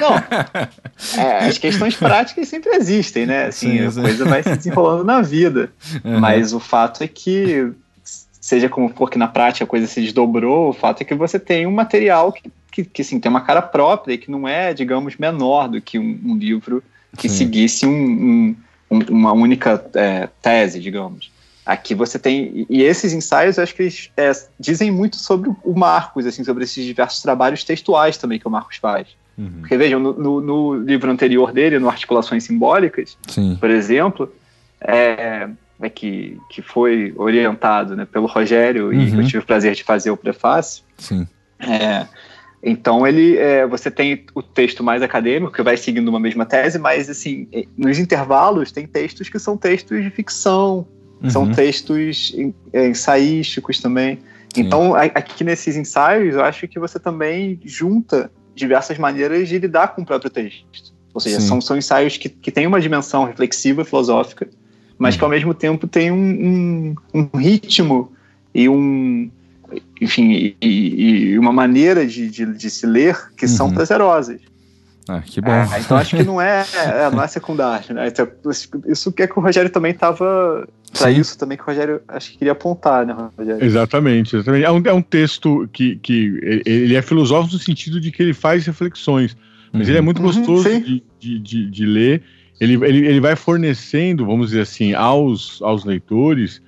[0.00, 3.46] Não, é, as questões práticas sempre existem, né?
[3.46, 4.02] Assim, sim, a sim.
[4.02, 5.70] coisa vai se desenrolando na vida.
[6.04, 6.20] Uhum.
[6.20, 7.72] Mas o fato é que,
[8.40, 11.38] seja como for que na prática a coisa se desdobrou, o fato é que você
[11.38, 14.74] tem um material que, que, que assim, tem uma cara própria e que não é,
[14.74, 16.82] digamos, menor do que um, um livro
[17.16, 17.36] que sim.
[17.36, 18.56] seguisse um,
[18.90, 21.31] um, uma única é, tese, digamos.
[21.64, 22.66] Aqui você tem.
[22.68, 26.64] E esses ensaios, eu acho que eles é, dizem muito sobre o Marcos, assim, sobre
[26.64, 29.08] esses diversos trabalhos textuais também que o Marcos faz.
[29.38, 29.60] Uhum.
[29.60, 33.56] Porque vejam, no, no, no, livro anterior dele, no Articulações Simbólicas, Sim.
[33.60, 34.32] por exemplo,
[34.80, 35.48] é,
[35.80, 38.92] é que, que foi orientado né, pelo Rogério uhum.
[38.92, 40.82] e eu tive o prazer de fazer o prefácio.
[40.98, 41.26] Sim.
[41.60, 42.06] É,
[42.62, 46.78] então ele, é, você tem o texto mais acadêmico que vai seguindo uma mesma tese,
[46.78, 50.86] mas assim, nos intervalos tem textos que são textos de ficção,
[51.22, 51.30] Uhum.
[51.30, 52.34] São textos
[52.72, 54.18] é, ensaísticos também.
[54.54, 54.62] Sim.
[54.62, 60.02] Então, aqui nesses ensaios, eu acho que você também junta diversas maneiras de lidar com
[60.02, 60.92] o próprio texto.
[61.14, 64.48] Ou seja, são, são ensaios que, que têm uma dimensão reflexiva, filosófica,
[64.98, 65.18] mas uhum.
[65.18, 68.12] que ao mesmo tempo tem um, um, um ritmo
[68.54, 69.30] e um,
[70.00, 73.50] enfim, e, e, uma maneira de, de, de, se ler que uhum.
[73.50, 74.40] são prazerosas.
[75.08, 75.50] Ah, que bom.
[75.50, 78.08] É, então acho que não é, é não é secundário, né?
[78.08, 78.28] Então,
[78.86, 82.32] isso que é que o Rogério também estava para isso também que o Rogério acho
[82.32, 83.64] que queria apontar, né, Rogério?
[83.64, 84.64] Exatamente, exatamente.
[84.64, 88.34] É um, é um texto que, que ele é filosófico no sentido de que ele
[88.34, 89.36] faz reflexões,
[89.72, 89.88] mas uhum.
[89.88, 92.22] ele é muito uhum, gostoso uhum, de, de, de, de, ler.
[92.60, 96.62] Ele, ele, ele vai fornecendo, vamos dizer assim, aos, aos leitores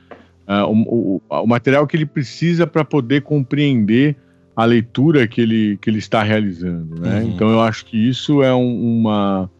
[0.48, 4.16] uh, o, o, o material que ele precisa para poder compreender
[4.56, 7.00] a leitura que ele, que ele está realizando.
[7.00, 7.20] Né?
[7.20, 7.28] Uhum.
[7.30, 9.50] Então eu acho que isso é um, uma,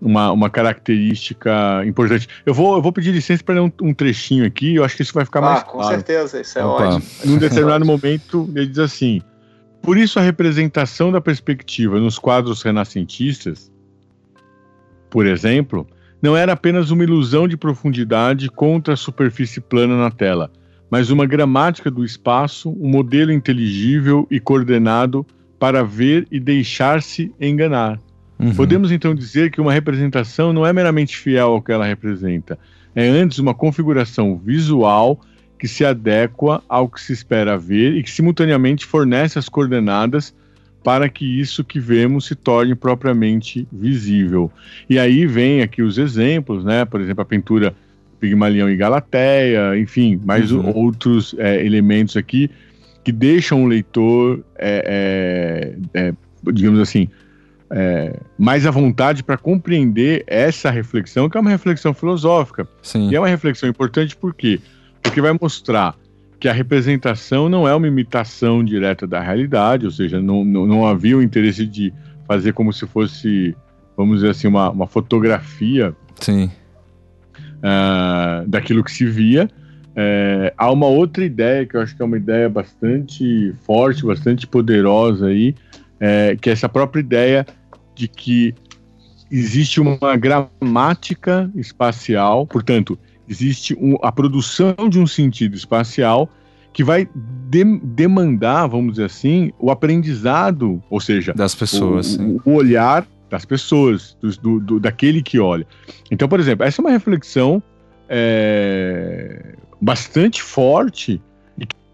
[0.00, 2.28] uma, uma característica importante.
[2.46, 5.02] Eu vou, eu vou pedir licença para ler um, um, trechinho aqui, eu acho que
[5.02, 5.78] isso vai ficar ah, mais claro.
[5.78, 6.84] com certeza, isso é Opa.
[6.84, 7.02] ótimo.
[7.24, 9.20] Num determinado momento, ele diz assim:
[9.82, 13.70] por isso a representação da perspectiva nos quadros renascentistas,
[15.10, 15.86] por exemplo,
[16.22, 20.50] não era apenas uma ilusão de profundidade contra a superfície plana na tela,
[20.90, 25.26] mas uma gramática do espaço, um modelo inteligível e coordenado
[25.58, 27.98] para ver e deixar-se enganar.
[28.40, 28.54] Uhum.
[28.54, 32.58] Podemos então dizer que uma representação não é meramente fiel ao que ela representa,
[32.94, 35.20] é antes uma configuração visual
[35.58, 40.34] que se adequa ao que se espera ver e que simultaneamente fornece as coordenadas
[40.82, 44.50] para que isso que vemos se torne propriamente visível.
[44.88, 46.86] E aí vem aqui os exemplos, né?
[46.86, 47.74] Por exemplo, a pintura
[48.18, 50.74] Pigmalião e Galateia, enfim, mais uhum.
[50.74, 52.50] outros é, elementos aqui
[53.04, 56.14] que deixam o leitor, é, é, é
[56.52, 57.08] digamos assim,
[57.70, 62.66] é, mais à vontade para compreender essa reflexão, que é uma reflexão filosófica.
[62.82, 63.10] Sim.
[63.10, 64.60] E é uma reflexão importante por quê?
[65.02, 65.96] Porque vai mostrar
[66.38, 70.86] que a representação não é uma imitação direta da realidade, ou seja, não, não, não
[70.86, 71.92] havia o interesse de
[72.26, 73.54] fazer como se fosse,
[73.96, 76.50] vamos dizer assim, uma, uma fotografia Sim.
[77.58, 79.48] Uh, daquilo que se via.
[79.94, 84.46] É, há uma outra ideia que eu acho que é uma ideia bastante forte, bastante
[84.46, 85.54] poderosa aí,
[85.98, 87.46] é, que é essa própria ideia
[88.00, 88.54] de que
[89.30, 96.28] existe uma gramática espacial, portanto, existe um, a produção de um sentido espacial
[96.72, 97.06] que vai
[97.48, 103.44] de, demandar, vamos dizer assim, o aprendizado, ou seja, das pessoas, o, o olhar das
[103.44, 105.66] pessoas, do, do, daquele que olha.
[106.10, 107.62] Então, por exemplo, essa é uma reflexão
[108.08, 111.20] é, bastante forte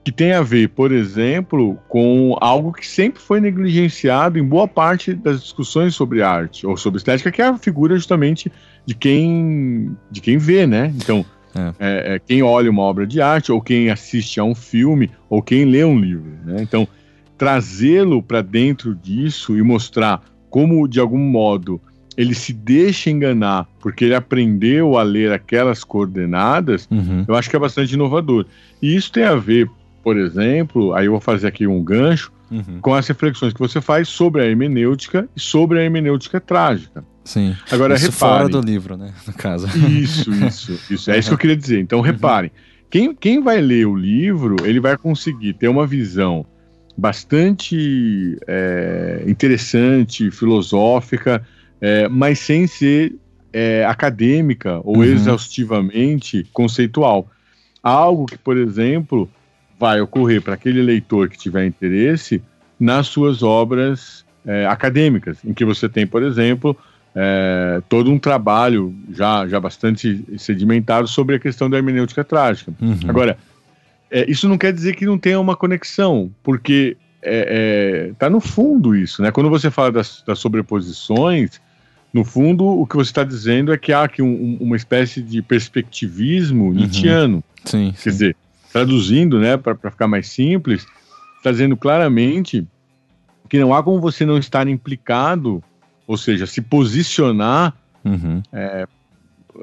[0.07, 5.13] que tem a ver, por exemplo, com algo que sempre foi negligenciado em boa parte
[5.13, 8.53] das discussões sobre arte ou sobre estética, que é a figura justamente
[8.87, 10.95] de quem de quem vê, né?
[10.95, 11.75] Então, é.
[11.81, 15.43] É, é, quem olha uma obra de arte, ou quem assiste a um filme, ou
[15.43, 16.59] quem lê um livro, né?
[16.61, 16.87] Então,
[17.37, 21.81] trazê-lo para dentro disso e mostrar como, de algum modo,
[22.17, 27.25] ele se deixa enganar porque ele aprendeu a ler aquelas coordenadas, uhum.
[27.27, 28.47] eu acho que é bastante inovador.
[28.81, 29.69] E isso tem a ver,
[30.07, 32.79] por exemplo, aí eu vou fazer aqui um gancho, uhum.
[32.81, 37.05] com as reflexões que você faz sobre a hermenêutica e sobre a hermenêutica trágica.
[37.25, 37.57] Sim.
[37.73, 38.37] Agora, isso reparem.
[38.37, 39.13] fora do livro, né?
[39.27, 39.67] No caso.
[39.77, 41.11] Isso, isso, isso.
[41.11, 41.81] É isso que eu queria dizer.
[41.81, 42.05] Então, uhum.
[42.05, 42.53] reparem.
[42.89, 46.47] Quem, quem vai ler o livro, ele vai conseguir ter uma visão
[46.97, 51.43] bastante é, interessante, filosófica,
[51.81, 53.17] é, mas sem ser
[53.53, 55.03] é, acadêmica ou uhum.
[55.03, 57.29] exaustivamente conceitual.
[57.83, 59.29] Algo que, por exemplo,
[59.79, 62.43] vai ocorrer para aquele leitor que tiver interesse
[62.79, 66.77] nas suas obras é, acadêmicas, em que você tem, por exemplo,
[67.15, 72.73] é, todo um trabalho já, já bastante sedimentado sobre a questão da hermenêutica trágica.
[72.81, 72.99] Uhum.
[73.09, 73.39] Agora,
[74.11, 78.95] é, isso não quer dizer que não tenha uma conexão, porque é, tá no fundo
[78.95, 79.31] isso, né?
[79.31, 81.61] Quando você fala das, das sobreposições,
[82.13, 85.43] no fundo, o que você está dizendo é que há aqui um, uma espécie de
[85.43, 86.73] perspectivismo uhum.
[86.73, 87.43] nietzschiano.
[87.65, 88.11] Sim, Quer sim.
[88.11, 88.37] dizer,
[88.77, 90.87] traduzindo, né, para ficar mais simples,
[91.39, 92.67] está dizendo claramente
[93.49, 95.65] que não há como você não estar implicado,
[96.07, 98.43] ou seja, se posicionar uhum.
[98.53, 98.87] é,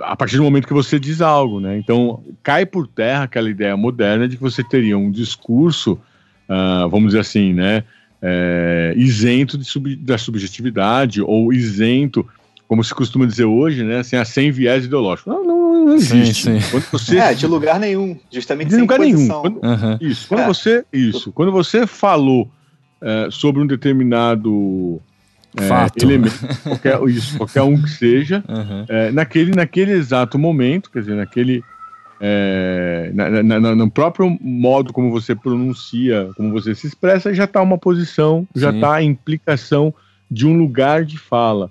[0.01, 1.77] a partir do momento que você diz algo, né?
[1.77, 5.93] Então cai por terra aquela ideia moderna de que você teria um discurso,
[6.49, 7.83] uh, vamos dizer assim, né,
[8.19, 12.25] é, isento sub, da subjetividade ou isento
[12.67, 13.99] como se costuma dizer hoje, né?
[13.99, 15.29] Assim, a sem viés ideológico.
[15.29, 16.43] Não, não, não existe.
[16.43, 16.79] Sim, sim.
[16.91, 17.17] Você...
[17.17, 19.27] É, de lugar nenhum, justamente de lugar nenhum.
[19.27, 19.97] Quando, uhum.
[19.99, 20.27] Isso.
[20.27, 20.47] Quando é.
[20.47, 21.31] você, isso.
[21.31, 22.49] Quando você falou
[23.01, 25.01] é, sobre um determinado
[25.57, 26.03] é, Fato.
[26.03, 29.13] elemento, qualquer, isso, qualquer um que seja, uhum.
[29.13, 31.63] naquele, naquele exato momento, quer dizer, naquele
[32.25, 37.61] é, na, na, no próprio modo como você pronuncia, como você se expressa, já está
[37.61, 39.93] uma posição, já está a implicação
[40.31, 41.69] de um lugar de fala.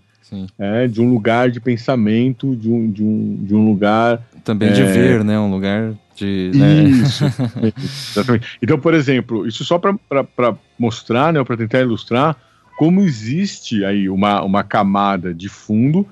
[0.58, 4.22] É, de um lugar de pensamento, de um, de um, de um lugar.
[4.44, 5.38] Também é, de ver, né?
[5.38, 5.94] Um lugar.
[6.16, 6.84] De, né?
[6.84, 7.24] Isso,
[8.12, 8.58] exatamente.
[8.62, 12.36] Então, por exemplo, isso só para mostrar, né, para tentar ilustrar
[12.76, 16.06] como existe aí uma, uma camada de fundo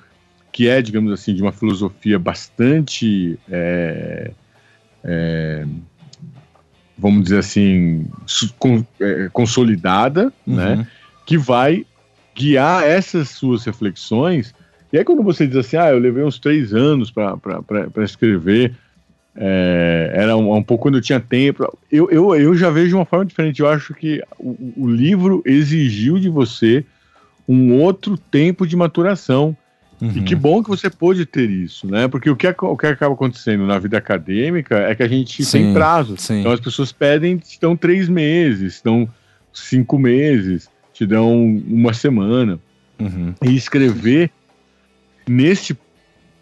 [0.53, 4.31] que é, digamos assim, de uma filosofia bastante, é,
[5.05, 5.67] é,
[6.99, 8.07] vamos dizer assim,
[8.59, 10.57] con, é, consolidada, uhum.
[10.57, 10.87] né,
[11.25, 11.87] que vai
[12.35, 14.55] guiar essas suas reflexões.
[14.93, 18.75] E aí quando você diz assim, ah, eu levei uns três anos para escrever,
[19.37, 21.79] é, era um, um, pouco quando eu tinha tempo.
[21.91, 23.61] Eu, eu, eu já vejo de uma forma diferente.
[23.61, 26.85] Eu acho que o, o livro exigiu de você
[27.49, 29.57] um outro tempo de maturação.
[30.01, 30.13] Uhum.
[30.17, 32.09] E que bom que você pôde ter isso, né?
[32.09, 35.65] Porque o que, o que acaba acontecendo na vida acadêmica é que a gente sim,
[35.65, 36.17] tem prazo.
[36.17, 36.41] Sim.
[36.41, 39.09] Então as pessoas pedem, dão três meses, dão
[39.53, 42.61] cinco meses, te dão uma semana.
[42.99, 43.33] Uhum.
[43.43, 44.31] E escrever
[45.27, 45.75] neste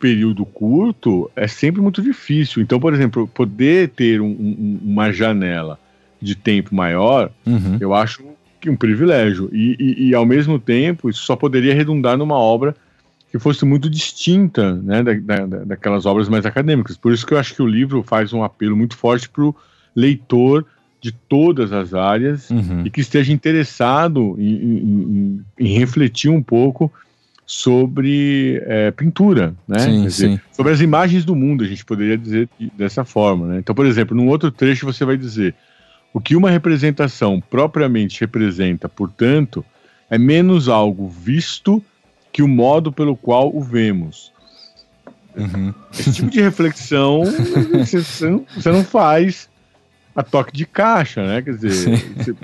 [0.00, 2.60] período curto é sempre muito difícil.
[2.60, 5.78] Então, por exemplo, poder ter um, um, uma janela
[6.20, 7.76] de tempo maior, uhum.
[7.80, 8.24] eu acho
[8.60, 9.48] que um privilégio.
[9.52, 12.74] E, e, e, ao mesmo tempo, isso só poderia redundar numa obra
[13.30, 16.96] que fosse muito distinta né, da, da, daquelas obras mais acadêmicas.
[16.96, 19.54] Por isso que eu acho que o livro faz um apelo muito forte para o
[19.94, 20.66] leitor
[21.08, 22.82] de todas as áreas uhum.
[22.84, 26.92] e que esteja interessado em, em, em refletir um pouco
[27.46, 29.78] sobre é, pintura, né?
[29.78, 30.40] Sim, dizer, sim.
[30.52, 33.58] Sobre as imagens do mundo, a gente poderia dizer dessa forma, né?
[33.58, 35.54] Então, por exemplo, num outro trecho você vai dizer
[36.12, 39.64] o que uma representação propriamente representa, portanto,
[40.10, 41.82] é menos algo visto
[42.30, 44.30] que o modo pelo qual o vemos.
[45.36, 45.72] Uhum.
[45.92, 47.22] Esse tipo de reflexão
[47.72, 49.48] você, não, você, não, faz
[50.18, 51.40] a toque de caixa, né?
[51.40, 52.34] Quer dizer,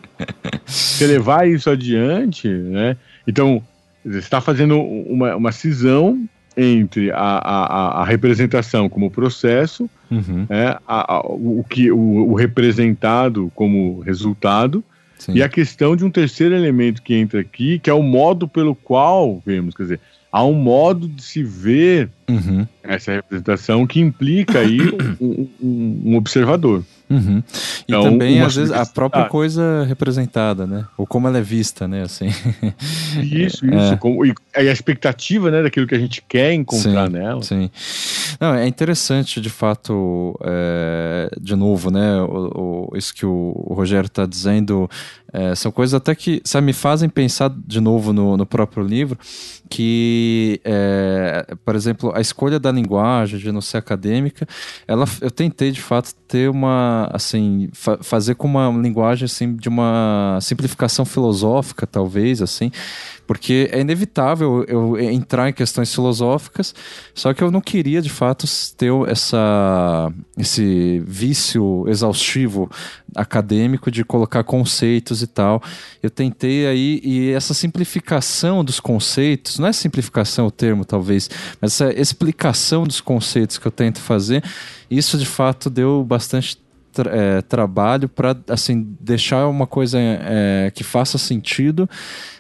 [0.65, 2.97] você, levar isso adiante, né?
[3.27, 3.61] Então,
[4.05, 6.25] você está fazendo uma, uma cisão
[6.57, 10.47] entre a, a, a, representação como processo, uhum.
[10.49, 14.85] é, a, a, o, que, o, o, representado como resultado,
[15.19, 15.33] Sim.
[15.33, 18.77] e a questão de um terceiro elemento que entra aqui, que é o modo pelo
[18.77, 19.75] qual vemos.
[19.75, 22.67] Quer dizer, há um modo de se ver uhum.
[22.83, 24.79] essa representação que implica aí
[25.21, 26.85] um, um, um observador.
[27.09, 27.43] Uhum.
[27.47, 30.87] E então, também, às vezes, a própria coisa representada, né?
[30.97, 32.03] Ou como ela é vista, né?
[32.03, 32.27] Assim.
[33.23, 33.77] Isso, é.
[33.77, 33.99] isso.
[33.99, 37.43] Como, e a expectativa, né, daquilo que a gente quer encontrar sim, nela.
[37.43, 37.71] Sim.
[38.41, 42.21] Não, é interessante, de fato, é, de novo, né?
[42.23, 44.89] O, o, isso que o, o Rogério está dizendo
[45.33, 49.19] é, são coisas até que sabe, me fazem pensar de novo no, no próprio livro
[49.69, 54.47] que, é, por exemplo, a escolha da linguagem, de não ser acadêmica,
[54.87, 59.69] ela, eu tentei de fato ter uma, assim, fa fazer com uma linguagem assim, de
[59.69, 62.71] uma simplificação filosófica, talvez, assim,
[63.27, 66.75] porque é inevitável eu entrar em questões filosóficas,
[67.15, 68.47] só que eu não queria de fato
[68.77, 72.71] ter essa, esse vício exaustivo
[73.15, 75.63] acadêmico de colocar conceitos e tal.
[76.03, 81.81] Eu tentei aí, e essa simplificação dos conceitos, não é simplificação o termo talvez, mas
[81.81, 84.45] essa explicação dos conceitos que eu tento fazer,
[84.91, 86.57] isso de fato deu bastante
[86.95, 91.89] tra é, trabalho para assim deixar uma coisa é, que faça sentido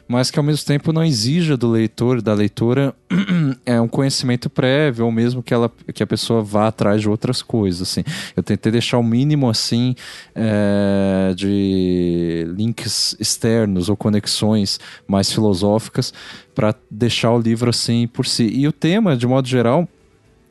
[0.06, 2.94] mas que ao mesmo tempo não exija do leitor, da leitora,
[3.64, 7.40] é um conhecimento prévio, ou mesmo que, ela, que a pessoa vá atrás de outras
[7.40, 7.88] coisas.
[7.88, 8.04] Assim.
[8.36, 9.94] Eu tentei deixar o mínimo assim
[10.34, 16.12] é, de links externos ou conexões mais filosóficas
[16.54, 18.46] para deixar o livro assim por si.
[18.46, 19.88] E o tema, de modo geral,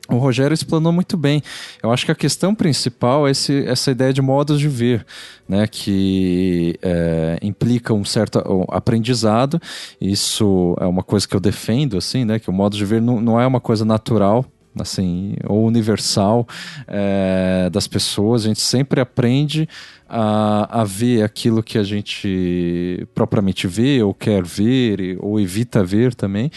[0.08, 1.42] o Rogério explanou muito bem.
[1.82, 5.04] Eu acho que a questão principal é esse, essa ideia de modos de ver,
[5.48, 8.38] né, que é, implica um certo
[8.68, 9.60] aprendizado.
[10.00, 13.20] Isso é uma coisa que eu defendo, assim, né, que o modo de ver não,
[13.20, 14.44] não é uma coisa natural,
[14.78, 16.46] assim, ou universal
[16.86, 18.44] é, das pessoas.
[18.44, 19.66] A gente sempre aprende
[20.08, 26.14] a, a ver aquilo que a gente propriamente vê, ou quer ver, ou evita ver
[26.14, 26.50] também.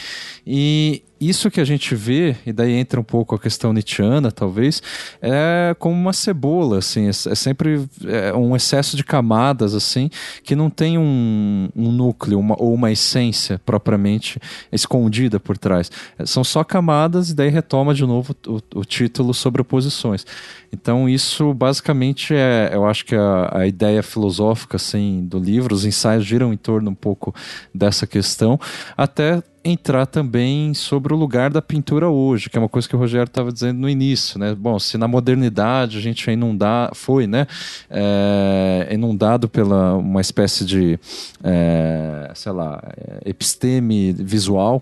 [0.45, 4.81] E isso que a gente vê, e daí entra um pouco a questão nietzschiana, talvez,
[5.21, 10.09] é como uma cebola, assim, é, é sempre é um excesso de camadas, assim,
[10.43, 14.39] que não tem um, um núcleo uma, ou uma essência propriamente
[14.71, 15.91] escondida por trás.
[16.25, 20.25] São só camadas, e daí retoma de novo o, o título sobre oposições.
[20.71, 25.85] Então, isso basicamente é, eu acho que a, a ideia filosófica, assim, do livro, os
[25.85, 27.33] ensaios giram em torno um pouco
[27.73, 28.59] dessa questão,
[28.95, 32.99] até entrar também sobre o lugar da pintura hoje, que é uma coisa que o
[32.99, 34.55] Rogério estava dizendo no início, né?
[34.55, 37.45] Bom, se na modernidade a gente é inundado, foi, né?
[37.89, 40.99] É, inundado pela uma espécie de,
[41.43, 42.81] é, sei lá,
[43.25, 44.81] episteme visual,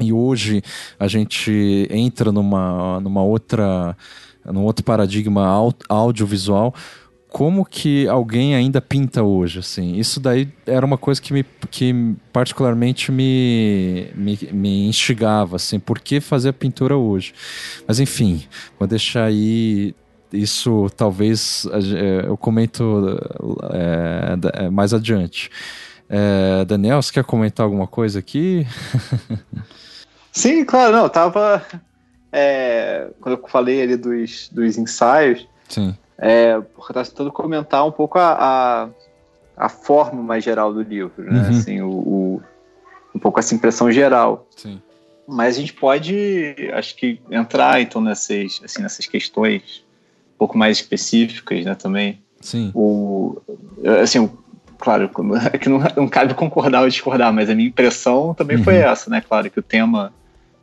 [0.00, 0.62] e hoje
[0.98, 3.96] a gente entra numa, numa outra
[4.44, 5.46] num outro paradigma
[5.88, 6.74] audiovisual,
[7.32, 9.96] como que alguém ainda pinta hoje, assim?
[9.96, 15.98] Isso daí era uma coisa que me que particularmente me, me, me instigava, assim, por
[15.98, 17.32] que fazer a pintura hoje?
[17.88, 18.44] Mas enfim,
[18.78, 19.94] vou deixar aí
[20.30, 23.18] isso talvez é, eu comento
[23.72, 25.50] é, mais adiante.
[26.10, 28.66] É, Daniel, você quer comentar alguma coisa aqui?
[30.30, 31.64] Sim, claro, não, eu tava.
[32.30, 35.96] É, quando eu falei ali dos, dos ensaios, Sim.
[36.24, 38.88] É, porque estava tentando comentar um pouco a, a,
[39.56, 41.42] a, forma mais geral do livro, né?
[41.42, 41.48] Uhum.
[41.48, 42.42] Assim, o, o,
[43.12, 44.46] um pouco essa impressão geral.
[44.56, 44.80] Sim.
[45.26, 49.84] Mas a gente pode, acho que, entrar então nessas, assim, nessas questões
[50.34, 52.22] um pouco mais específicas, né, também.
[52.40, 52.70] Sim.
[52.72, 53.42] O,
[54.00, 54.30] assim,
[54.78, 55.10] claro,
[55.52, 58.64] é que não, não cabe concordar ou discordar, mas a minha impressão também uhum.
[58.64, 59.20] foi essa, né?
[59.20, 60.12] Claro que o tema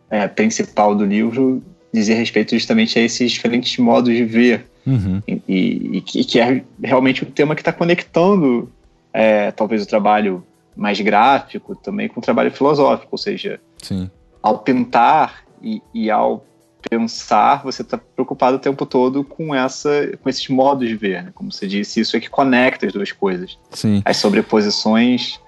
[0.10, 1.62] é, principal do livro
[1.93, 5.21] dizia respeito justamente a esses diferentes modos de ver Uhum.
[5.27, 8.71] E, e, e, que é realmente o tema que está conectando
[9.13, 10.43] é, talvez o trabalho
[10.75, 14.09] mais gráfico também com o trabalho filosófico, ou seja, Sim.
[14.41, 16.45] ao pintar e, e ao
[16.89, 21.31] pensar, você está preocupado o tempo todo com essa, com esses modos de ver, né?
[21.35, 23.59] como você disse, isso é que conecta as duas coisas.
[23.71, 24.01] Sim.
[24.05, 25.39] As sobreposições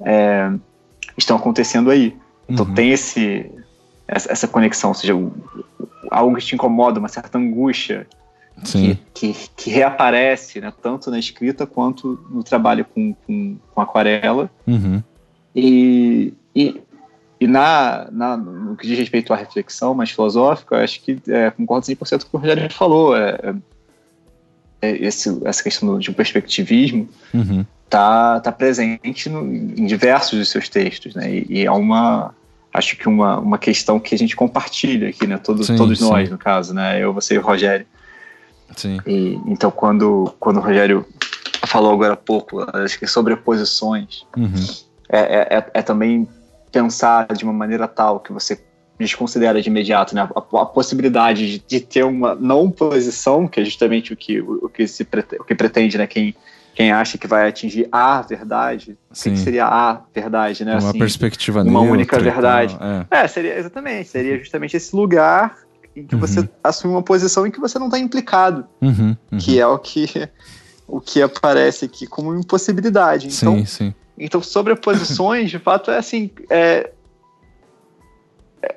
[0.00, 0.52] é,
[1.16, 2.14] estão acontecendo aí.
[2.46, 2.74] Então uhum.
[2.74, 3.50] tem esse
[4.06, 5.14] essa, essa, conexão, ou seja,
[6.10, 8.06] algo que te incomoda, uma certa angústia
[8.62, 14.50] que, que, que, reaparece né, tanto na escrita quanto no trabalho com, com, com aquarela.
[14.66, 15.02] Uhum.
[15.54, 16.80] E, e,
[17.40, 21.86] e na, na, no que diz respeito à reflexão mais filosófica, acho que é, concordo
[21.86, 23.16] 100% com o que o Rogério falou.
[23.16, 23.54] É, é,
[24.82, 27.64] é esse, essa questão de um perspectivismo uhum.
[27.88, 31.14] tá, tá presente no, em diversos dos seus textos.
[31.14, 32.34] Né, e, e é uma
[32.74, 35.38] acho que uma, uma questão que a gente compartilha aqui, né?
[35.38, 36.32] Todos, sim, todos nós, sim.
[36.32, 37.00] no caso, né?
[37.00, 37.86] Eu, você e o Rogério.
[38.76, 38.98] Sim.
[39.06, 41.06] E, então, quando, quando o Rogério
[41.66, 44.52] falou agora há pouco, acho que sobreposições, uhum.
[45.08, 46.28] é, é, é, é, também
[46.72, 48.60] pensar de uma maneira tal que você
[48.98, 53.64] desconsidera de imediato né, a, a possibilidade de, de, ter uma não posição, que é
[53.64, 56.34] justamente o que, o, o que, se pretende, o que pretende né, quem,
[56.74, 60.72] quem acha que vai atingir a verdade, o que seria a verdade, né?
[60.72, 62.76] Uma assim, perspectiva Uma única verdade.
[63.10, 63.24] é.
[63.24, 63.28] é.
[63.28, 65.56] seria exatamente, seria justamente esse lugar
[65.94, 66.20] em que uhum.
[66.20, 69.38] você assume uma posição em que você não está implicado, uhum, uhum.
[69.38, 70.28] que é o que
[70.86, 73.28] o que aparece aqui como impossibilidade.
[73.28, 73.94] Então, sim, sim.
[74.18, 76.90] então sobreposições, de fato, é assim, é,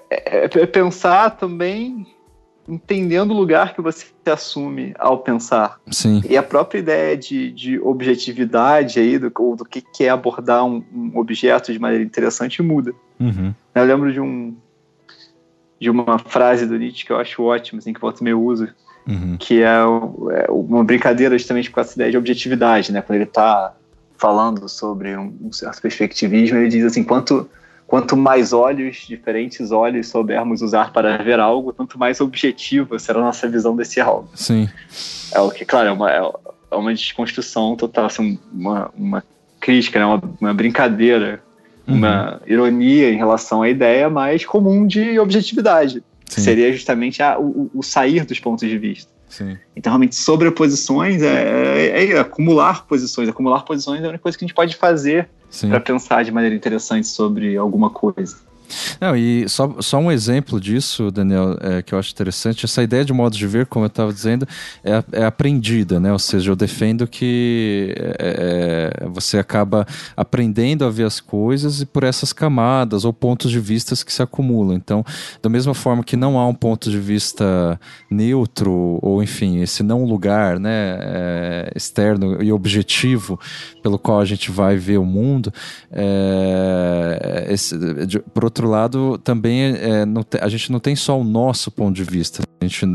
[0.10, 2.06] é, é, é, pensar também
[2.68, 5.80] entendendo o lugar que você assume ao pensar.
[5.90, 6.22] Sim.
[6.30, 10.84] E a própria ideia de, de objetividade aí, do, do que, que é abordar um,
[10.94, 12.94] um objeto de maneira interessante muda.
[13.20, 13.54] Uhum.
[13.74, 14.56] Eu lembro de um,
[15.80, 18.68] de uma frase do Nietzsche que eu acho ótima, assim, que volta meio uso,
[19.08, 19.38] uhum.
[19.38, 23.02] que é, é, uma brincadeira justamente com essa ideia de objetividade, né?
[23.02, 23.74] Quando ele está
[24.18, 27.48] falando sobre um, um, certo perspectivismo, ele diz assim, quanto,
[27.88, 33.24] quanto mais olhos, diferentes olhos soubermos usar para ver algo, tanto mais objetiva será a
[33.24, 34.30] nossa visão desse algo.
[34.36, 34.70] Sim.
[35.34, 39.24] É o que, claro, é uma, é uma desconstrução total, assim, uma, uma
[39.60, 40.06] crítica, né?
[40.06, 41.42] uma, uma brincadeira
[41.88, 42.40] uma uhum.
[42.46, 47.82] ironia em relação à ideia mais comum de objetividade, que seria justamente a, o, o,
[47.82, 49.10] sair dos pontos de vista.
[49.28, 49.58] Sim.
[49.76, 53.28] Então, realmente, sobreposições é, é, é, acumular posições.
[53.28, 55.30] Acumular posições é a única coisa que a gente pode fazer
[55.70, 58.38] para pensar de maneira interessante sobre alguma coisa.
[59.00, 63.06] Não, e só, só um exemplo disso, Daniel, é, que eu acho interessante, essa ideia
[63.06, 64.48] de modo de ver, como eu estava dizendo,
[64.84, 66.12] é, é, aprendida, né?
[66.12, 71.86] Ou seja, eu defendo que é, é, você acaba aprendendo a ver as coisas e
[71.86, 74.76] por essas camadas ou pontos de vista que se acumulam.
[74.76, 75.04] Então,
[75.42, 80.04] da mesma forma que não há um ponto de vista neutro, ou enfim, esse não
[80.06, 83.40] lugar né, é, externo e objetivo
[83.82, 85.54] pelo qual a gente vai ver o mundo,
[85.92, 91.20] é, esse, de, por outro outro lado, também é, te, a gente não tem só
[91.20, 92.44] o nosso ponto de vista.
[92.60, 92.86] A gente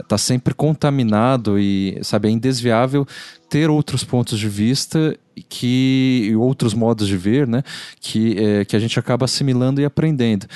[0.00, 3.06] está é, sempre contaminado e, sabe, é indesviável
[3.48, 5.16] ter outros pontos de vista
[5.48, 7.62] que outros modos de ver, né,
[8.00, 10.46] que, é, que a gente acaba assimilando e aprendendo.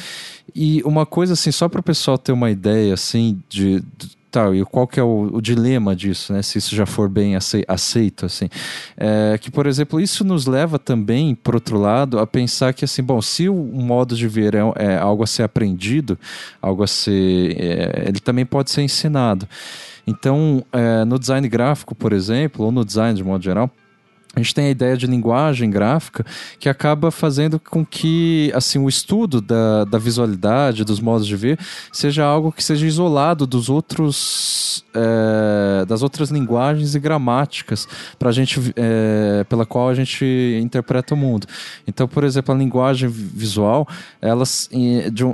[0.54, 4.54] E uma coisa assim, só para o pessoal ter uma ideia assim de, de tal,
[4.54, 6.42] e qual que é o, o, dilema disso, né?
[6.42, 7.34] Se isso já for bem
[7.68, 8.48] aceito, assim.
[8.96, 13.02] É, que, por exemplo, isso nos leva também, por outro lado, a pensar que, assim,
[13.02, 16.18] bom, se o modo de ver é, é algo a ser aprendido,
[16.60, 17.56] algo a ser...
[17.58, 19.48] É, ele também pode ser ensinado.
[20.06, 23.70] Então, é, no design gráfico, por exemplo, ou no design de modo geral,
[24.36, 26.24] a gente tem a ideia de linguagem gráfica
[26.60, 31.58] que acaba fazendo com que assim o estudo da, da visualidade, dos modos de ver,
[31.90, 38.60] seja algo que seja isolado dos outros é, das outras linguagens e gramáticas para gente
[38.76, 41.46] é, pela qual a gente interpreta o mundo.
[41.86, 43.88] Então, por exemplo, a linguagem visual,
[44.20, 44.44] ela,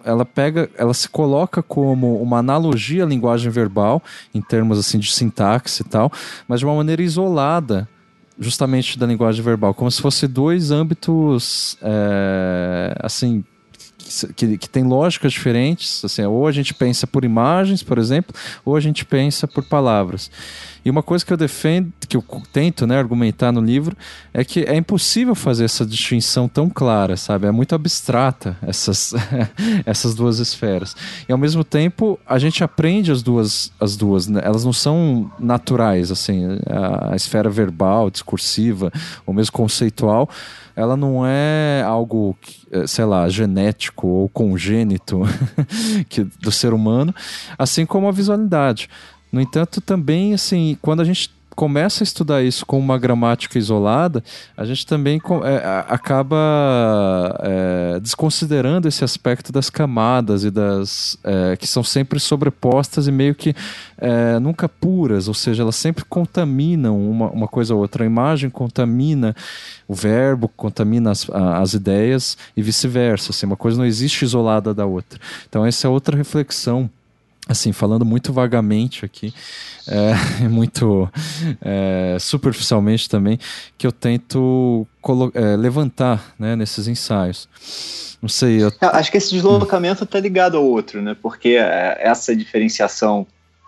[0.05, 4.01] ela pega, ela se coloca como uma analogia à linguagem verbal
[4.33, 6.13] em termos assim de sintaxe e tal,
[6.47, 7.89] mas de uma maneira isolada
[8.43, 13.45] justamente da linguagem verbal, como se fosse dois âmbitos é, assim
[14.37, 16.05] que, que tem lógicas diferentes.
[16.05, 18.35] Assim, ou a gente pensa por imagens, por exemplo,
[18.65, 20.31] ou a gente pensa por palavras.
[20.85, 23.97] E uma coisa que eu defendo, que eu tento né, argumentar no livro,
[24.35, 27.47] é que é impossível fazer essa distinção tão clara, sabe?
[27.47, 29.15] É muito abstrata essas,
[29.87, 30.97] essas duas esferas.
[31.29, 34.41] E ao mesmo tempo, a gente aprende as duas, as duas né?
[34.45, 38.93] elas não são naturais, assim, a, a esfera verbal, discursiva,
[39.25, 40.29] ou mesmo conceitual
[40.75, 42.37] ela não é algo,
[42.71, 45.23] é, sei lá, genético ou congênito
[46.09, 47.15] que, do ser humano,
[47.59, 48.89] assim como a visualidade.
[49.31, 51.31] No entanto, também, assim, quando a gente
[51.63, 54.21] começa a estudar isso com uma gramática isolada,
[54.57, 56.37] a gente também é, acaba
[57.39, 63.33] é, desconsiderando esse aspecto das camadas e das é, que são sempre sobrepostas e meio
[63.33, 63.55] que
[63.97, 68.03] é, nunca puras, ou seja, elas sempre contaminam uma, uma coisa ou outra.
[68.03, 69.33] A imagem contamina
[69.87, 73.31] o verbo, contamina as, as ideias e vice-versa.
[73.31, 75.21] Assim, uma coisa não existe isolada da outra.
[75.49, 76.91] Então essa é outra reflexão
[77.49, 79.35] assim, falando muito vagamente aqui,
[79.89, 80.15] é,
[80.49, 81.11] muito
[81.61, 83.39] é, superficialmente também,
[83.77, 84.87] que eu tento
[85.35, 87.49] é, levantar né, nesses ensaios.
[88.21, 88.63] Não sei.
[88.63, 88.69] Eu...
[88.81, 91.17] É, acho que esse deslocamento está ligado ao outro, né?
[91.21, 93.27] Porque é, essa diferenciação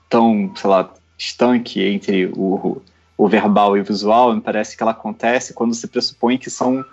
[0.08, 2.80] tão, sei lá, estanque entre o,
[3.16, 6.84] o verbal e o visual, me parece que ela acontece quando se pressupõe que são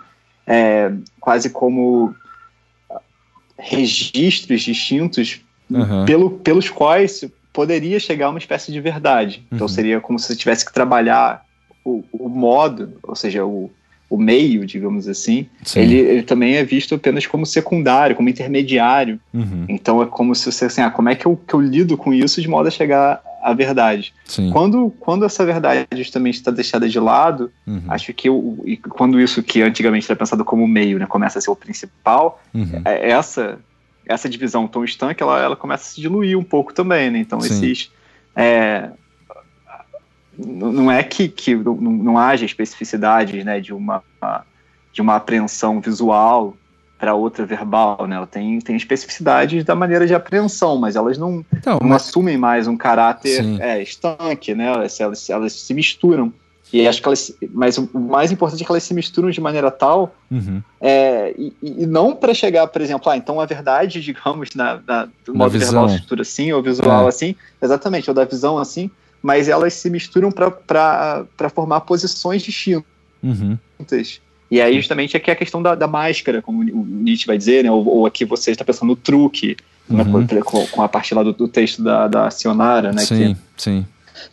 [0.44, 2.14] é, quase como
[3.56, 5.40] registros distintos
[5.80, 6.04] uhum.
[6.04, 9.44] pelo, pelos quais poderia chegar a uma espécie de verdade.
[9.52, 9.72] Então uhum.
[9.72, 11.44] seria como se você tivesse que trabalhar
[11.84, 13.70] o, o modo, ou seja, o,
[14.12, 19.18] o meio, digamos assim, ele, ele, também é visto apenas como secundário, como intermediário.
[19.32, 19.64] Uhum.
[19.68, 22.12] Então é como se você, assim, ah, como é que eu, que eu lido com
[22.12, 24.12] isso de modo a chegar à verdade?
[24.52, 27.82] Quando, quando essa verdade justamente está deixada de lado, uhum.
[27.88, 31.50] acho que eu, quando isso que antigamente era pensado como meio, né, começa a ser
[31.50, 32.82] o principal, uhum.
[32.84, 33.58] é, essa
[34.06, 37.18] essa divisão tão estanque, ela, ela começa a se diluir um pouco também, né?
[37.18, 37.48] Então, Sim.
[37.48, 37.90] esses...
[38.34, 38.90] É,
[40.38, 44.02] não é que, que não, não haja especificidades, né, de uma,
[44.92, 46.56] de uma apreensão visual
[46.98, 48.14] para outra verbal, né?
[48.14, 52.02] Ela tem, tem especificidades da maneira de apreensão, mas elas não, então, não mas...
[52.02, 54.66] assumem mais um caráter é, estanque, né?
[54.66, 56.32] Elas, elas, elas se misturam.
[56.72, 57.34] E acho que elas.
[57.52, 60.14] Mas o mais importante é que elas se misturam de maneira tal.
[60.30, 60.62] Uhum.
[60.80, 65.08] É, e, e, não para chegar, por exemplo, ah, então a verdade, digamos, na, na
[65.24, 67.08] do modo verbal, estrutura assim, ou visual é.
[67.08, 68.90] assim, exatamente, ou da visão assim,
[69.22, 72.84] mas elas se misturam para formar posições distintas.
[73.22, 73.58] Uhum.
[74.50, 77.64] E aí, justamente, aqui é a questão da, da máscara, como o Nietzsche vai dizer,
[77.64, 77.70] né?
[77.70, 79.56] ou, ou aqui você está pensando no truque,
[79.88, 80.26] uhum.
[80.42, 83.02] com, com, a parte lá do, do texto da, da Sionara, né?
[83.02, 83.86] Sim, que, sim.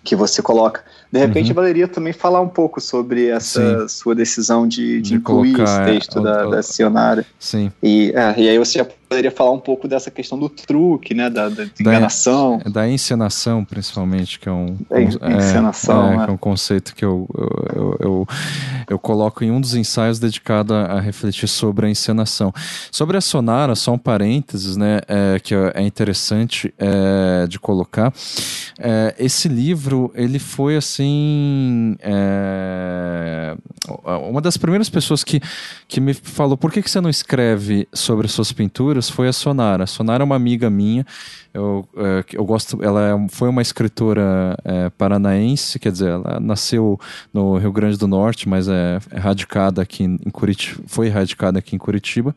[0.03, 0.83] Que você coloca.
[1.11, 1.55] De repente, uhum.
[1.55, 3.87] valeria também falar um pouco sobre essa Sim.
[3.87, 7.25] sua decisão de, de, de incluir colocar, esse texto é, da, o, da Cionária.
[7.39, 7.71] Sim.
[7.81, 8.79] E, é, e aí você
[9.09, 12.59] poderia falar um pouco dessa questão do truque, né, da, da enganação.
[12.59, 17.03] Da, da, encenação, principalmente, que é um, é, encenação, é, é, é um conceito que
[17.03, 17.27] eu,
[17.75, 18.27] eu, eu,
[18.87, 22.53] eu, coloco em um dos ensaios dedicado a, a, refletir sobre a encenação.
[22.91, 28.13] Sobre a Sonara, só um parênteses, né, é, que é interessante é, de colocar.
[28.77, 31.97] É, esse livro, ele foi assim,
[34.29, 35.41] uma das primeiras pessoas que,
[35.87, 39.83] que me falou, por que, que você não escreve sobre suas pinturas foi a Sonara.
[39.83, 41.05] A Sonara é uma amiga minha.
[41.53, 42.83] Eu, é, eu gosto.
[42.83, 46.99] Ela é foi uma escritora é, paranaense, quer dizer, ela nasceu
[47.33, 50.83] no Rio Grande do Norte, mas é, é radicada aqui em Curitiba.
[50.87, 52.35] Foi radicada aqui em Curitiba.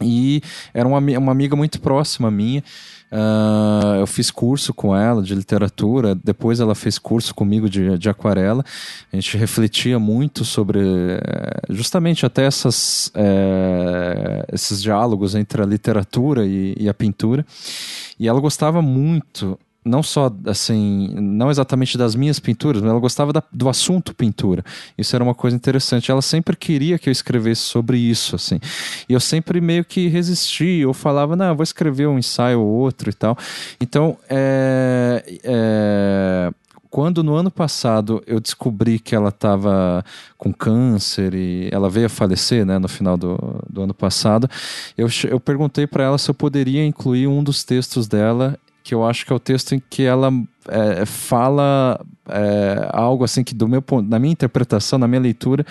[0.00, 2.62] E era uma, uma amiga muito próxima minha.
[3.10, 8.08] Uh, eu fiz curso com ela de literatura, depois ela fez curso comigo de, de
[8.08, 8.62] aquarela.
[9.12, 16.44] A gente refletia muito sobre eh, justamente até essas, é, esses diálogos entre a literatura
[16.46, 17.46] e, e a pintura.
[18.18, 23.32] E ela gostava muito não só assim, não exatamente das minhas pinturas, mas ela gostava
[23.32, 24.64] da, do assunto pintura.
[24.96, 26.10] Isso era uma coisa interessante.
[26.10, 28.60] Ela sempre queria que eu escrevesse sobre isso, assim.
[29.08, 33.10] E eu sempre meio que resistia, ou falava, não, vou escrever um ensaio ou outro
[33.10, 33.36] e tal.
[33.80, 36.52] Então, é, é,
[36.90, 40.04] quando no ano passado eu descobri que ela estava
[40.36, 44.48] com câncer e ela veio a falecer, né, no final do, do ano passado,
[44.96, 48.58] eu, eu perguntei para ela se eu poderia incluir um dos textos dela,
[48.88, 50.32] que eu acho que é o texto em que ela
[50.66, 55.62] é, fala é, algo assim que do meu ponto, na minha interpretação, na minha leitura,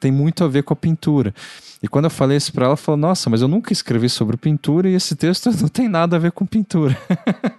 [0.00, 1.34] tem muito a ver com a pintura.
[1.82, 4.38] E quando eu falei isso para ela, ela falou: Nossa, mas eu nunca escrevi sobre
[4.38, 6.96] pintura e esse texto não tem nada a ver com pintura.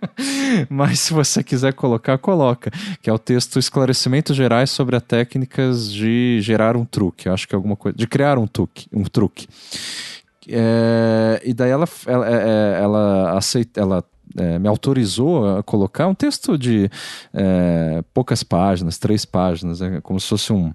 [0.68, 2.72] mas se você quiser colocar, coloca.
[3.00, 7.28] Que é o texto Esclarecimentos Gerais sobre as técnicas de gerar um truque.
[7.28, 7.96] Eu acho que é alguma coisa.
[7.96, 8.88] De criar um truque.
[8.92, 9.48] Um truque.
[10.50, 14.04] É, e daí ela, ela, é, é, ela aceita, ela
[14.38, 16.90] é, me autorizou a colocar um texto de
[17.34, 20.74] é, poucas páginas, três páginas, é como se fosse um,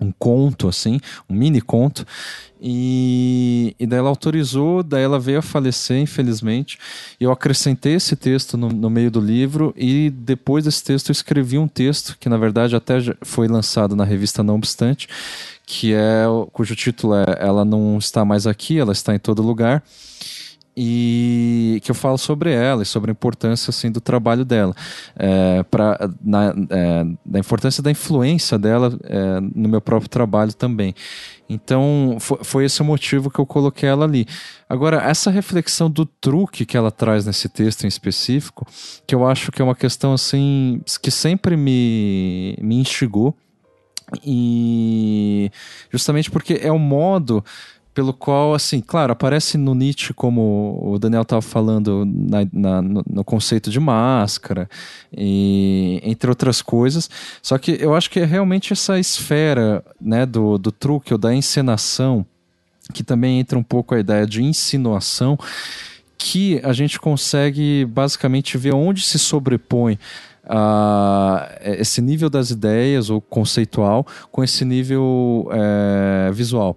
[0.00, 2.06] um conto, assim, um mini conto.
[2.60, 6.78] E, e daí ela autorizou, daí ela veio a falecer, infelizmente.
[7.20, 11.56] Eu acrescentei esse texto no, no, meio do livro e depois desse texto eu escrevi
[11.56, 15.08] um texto que, na verdade, até foi lançado na revista Não Obstante,
[15.64, 19.82] que é cujo título é Ela Não Está Mais Aqui, Ela Está em Todo Lugar
[20.80, 24.72] e que eu falo sobre ela e sobre a importância assim do trabalho dela.
[25.18, 30.94] É, é, da importância da influência dela é, no meu próprio trabalho também.
[31.48, 34.24] Então foi, foi, esse o motivo que eu coloquei ela ali.
[34.68, 38.64] Agora essa reflexão do truque que ela traz nesse texto em específico
[39.04, 43.34] que eu acho que é uma questão assim que sempre me me instigou
[44.24, 45.50] e
[45.90, 47.44] justamente porque é o modo
[47.98, 53.24] pelo qual, assim, claro, aparece no Nietzsche, como o Daniel estava falando, na, na, no,
[53.24, 54.70] conceito de máscara,
[55.12, 57.10] e, entre outras coisas.
[57.42, 61.34] Só que eu acho que é realmente essa esfera né, do, do truque ou da
[61.34, 62.24] encenação,
[62.94, 65.36] que também entra um pouco a ideia de insinuação,
[66.16, 69.98] que a gente consegue basicamente ver onde se sobrepõe
[70.50, 71.44] Uh,
[71.78, 76.74] esse nível das ideias ou conceitual com esse nível é, visual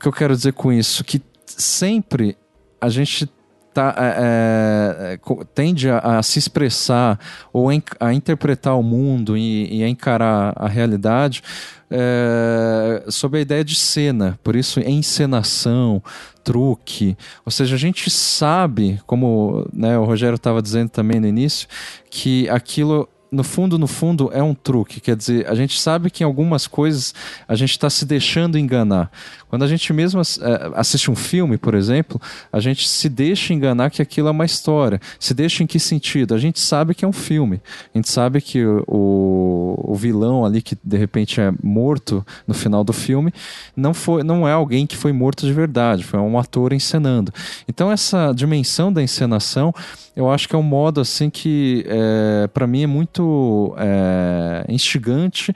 [0.00, 1.04] que eu quero dizer com isso?
[1.04, 2.36] Que sempre
[2.80, 3.28] a gente
[3.72, 7.18] tá, é, é, tende a, a, se expressar
[7.52, 7.68] ou
[8.00, 11.42] a interpretar o mundo e, e a encarar a realidade
[11.90, 16.02] é, sob a ideia de cena, por isso encenação,
[16.42, 17.16] truque.
[17.44, 21.68] Ou seja, a gente sabe, como né, o Rogério estava dizendo também no início,
[22.10, 25.00] que aquilo no fundo, no fundo, é um truque.
[25.00, 27.14] Quer dizer, a gente sabe que em algumas coisas
[27.46, 29.10] a gente está se deixando enganar.
[29.50, 32.20] Quando a gente mesmo é, assiste um filme, por exemplo,
[32.52, 35.00] a gente se deixa enganar que aquilo é uma história.
[35.18, 36.34] Se deixa em que sentido?
[36.34, 37.60] A gente sabe que é um filme.
[37.92, 42.84] A gente sabe que o, o vilão ali, que de repente é morto no final
[42.84, 43.32] do filme,
[43.76, 47.32] não, foi, não é alguém que foi morto de verdade, foi um ator encenando.
[47.68, 49.74] Então, essa dimensão da encenação,
[50.14, 55.52] eu acho que é um modo assim que, é, para mim, é muito é, instigante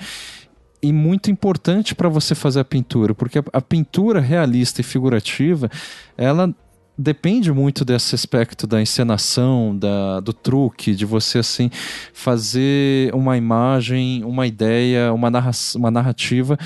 [0.85, 5.71] e muito importante para você fazer a pintura, porque a, a, pintura realista e figurativa,
[6.15, 6.55] ela
[6.97, 11.71] depende muito desse aspecto da encenação, da, do truque, de você assim
[12.13, 16.59] fazer uma imagem, uma ideia, uma, narra uma narrativa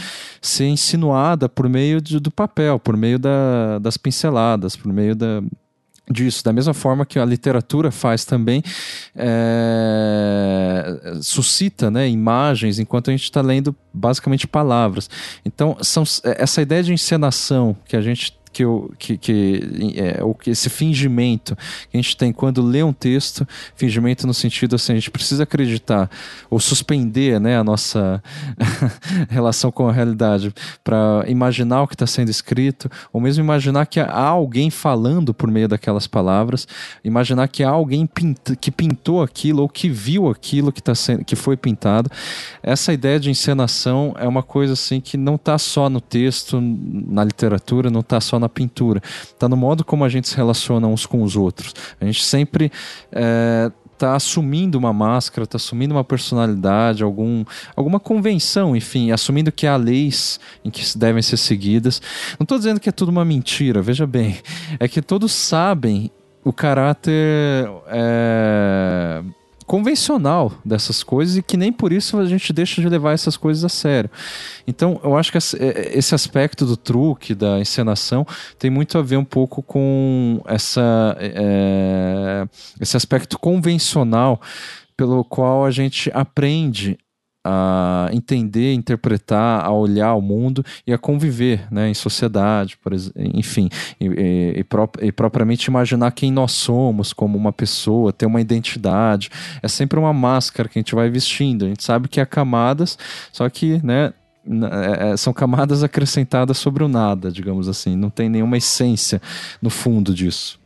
[0.42, 5.42] ser insinuada por meio de, do papel, por meio da, das pinceladas, por meio da,
[6.10, 8.62] disso, da mesma forma que a literatura faz também,
[9.14, 15.08] é, suscita né, imagens enquanto a gente está lendo basicamente palavras.
[15.44, 20.34] Então, são, essa ideia de encenação que a gente que, eu, que, que é, o
[20.34, 21.54] que esse fingimento
[21.88, 23.46] que a gente tem quando lê um texto,
[23.76, 26.10] fingimento no sentido assim, a gente precisa acreditar
[26.50, 28.20] ou suspender né, a nossa
[29.30, 30.52] relação com a realidade
[30.82, 35.48] para imaginar o que está sendo escrito, ou mesmo imaginar que há alguém falando por
[35.48, 36.66] meio daquelas palavras,
[37.04, 38.10] imaginar que há alguém
[38.60, 42.10] que pintou aquilo ou que viu aquilo que, tá sendo, que foi pintado.
[42.60, 47.22] Essa ideia de encenação é uma coisa assim que não está só no texto, na
[47.22, 51.06] literatura, não está só na pintura, está no modo como a gente se relaciona uns
[51.06, 51.74] com os outros.
[52.00, 52.70] A gente sempre
[53.12, 57.44] é, tá assumindo uma máscara, está assumindo uma personalidade, algum,
[57.74, 62.00] alguma convenção, enfim, assumindo que há leis em que devem ser seguidas.
[62.38, 64.38] Não estou dizendo que é tudo uma mentira, veja bem,
[64.78, 66.10] é que todos sabem
[66.44, 69.22] o caráter é,
[69.68, 73.62] convencional dessas coisas e que nem por isso a gente deixa de levar essas coisas
[73.62, 74.10] a sério.
[74.66, 78.26] Então, eu acho que é, esse aspecto do truque, da encenação,
[78.58, 82.46] tem muito a ver um pouco com essa, é,
[82.80, 84.40] esse aspecto convencional
[84.96, 86.98] pelo qual a gente aprende
[87.50, 93.70] a entender, interpretar, a olhar o mundo e a conviver né, em sociedade, por, enfim,
[93.98, 98.40] e, e, e, pró e propriamente imaginar quem nós somos como uma pessoa, ter uma
[98.40, 99.30] identidade.
[99.62, 101.64] É sempre uma máscara que a gente vai vestindo.
[101.64, 102.98] A gente sabe que há camadas,
[103.32, 104.12] só que, né,
[104.46, 107.96] é, é, são camadas acrescentadas sobre o nada, digamos assim.
[107.96, 109.22] Não tem nenhuma essência
[109.62, 110.58] no fundo disso.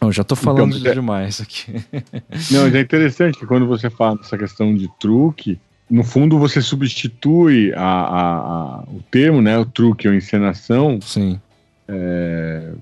[0.00, 1.72] Eu já estou falando então, demais aqui.
[2.52, 5.58] Não, mas é interessante que quando você fala dessa questão de truque,
[5.90, 11.40] no fundo você substitui a, a, a o termo, né, o truque ou encenação, Sim.
[11.88, 12.72] É,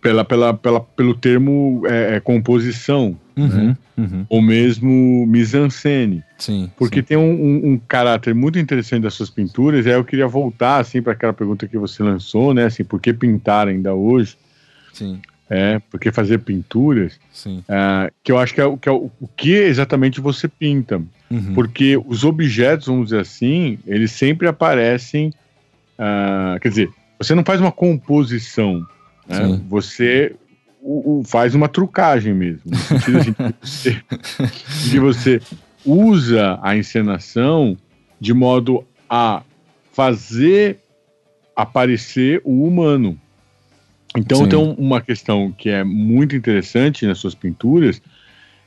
[0.00, 3.76] pela, pela, pela, pelo termo é, é composição, uhum, né?
[3.98, 4.26] uhum.
[4.28, 6.22] ou mesmo mise-en-scène.
[6.38, 7.06] Sim, Porque sim.
[7.06, 10.78] tem um, um, um, caráter muito interessante das suas pinturas, e aí eu queria voltar
[10.78, 12.66] assim para aquela pergunta que você lançou, né?
[12.66, 14.36] Assim, por que pintar ainda hoje?
[14.92, 15.20] Sim.
[15.48, 17.58] É, porque fazer pinturas, Sim.
[17.68, 21.00] Uh, que eu acho que é, que é o, o que exatamente você pinta.
[21.30, 21.54] Uhum.
[21.54, 25.32] Porque os objetos, vamos dizer assim, eles sempre aparecem.
[25.98, 28.86] Uh, quer dizer, você não faz uma composição,
[29.28, 29.60] né?
[29.68, 30.36] você
[30.80, 32.62] o, o, faz uma trucagem mesmo.
[32.66, 33.96] No sentido assim,
[34.90, 35.40] de, você,
[35.84, 37.76] usa a encenação
[38.20, 39.42] de modo a
[39.92, 40.78] fazer
[41.54, 43.18] aparecer o humano.
[44.16, 44.48] Então Sim.
[44.48, 48.00] tem uma questão que é muito interessante nas suas pinturas,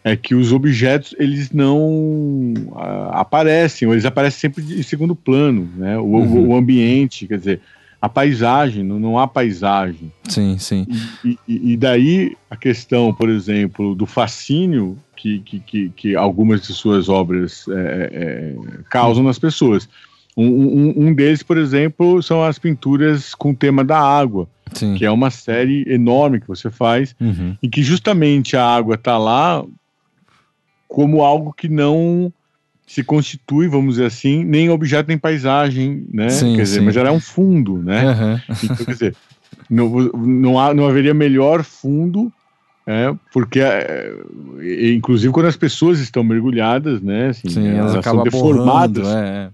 [0.04, 5.70] é que os objetos eles não uh, aparecem, ou eles aparecem sempre em segundo plano,
[5.76, 5.98] né?
[5.98, 6.48] O, uhum.
[6.50, 7.62] o ambiente, quer dizer,
[8.02, 10.12] a paisagem, não, não há paisagem.
[10.28, 10.88] Sim, sim.
[11.24, 16.62] E, e, e, daí a questão, por exemplo, do fascínio que, que, que, que algumas
[16.62, 18.56] de suas obras é, é,
[18.90, 19.90] causam nas pessoas.
[20.38, 24.96] Um, um, um, deles, por exemplo, são as pinturas com o tema da água, sim.
[24.96, 27.58] que é uma série enorme que você faz, uhum.
[27.62, 29.66] e que justamente a água está lá
[30.90, 32.34] como algo que não
[32.86, 36.30] se constitui, vamos dizer assim, nem objeto nem paisagem, né?
[36.30, 36.86] Sim, quer dizer, sim.
[36.86, 38.12] mas ela é um fundo, né?
[38.12, 38.56] Uhum.
[38.64, 39.16] Então, quer dizer,
[39.70, 42.34] não, não, há, não haveria melhor fundo,
[42.88, 44.12] é, porque, é,
[44.92, 47.28] inclusive, quando as pessoas estão mergulhadas, né?
[47.28, 49.04] Assim, sim, elas, elas são deformadas.
[49.04, 49.50] Borrando, é.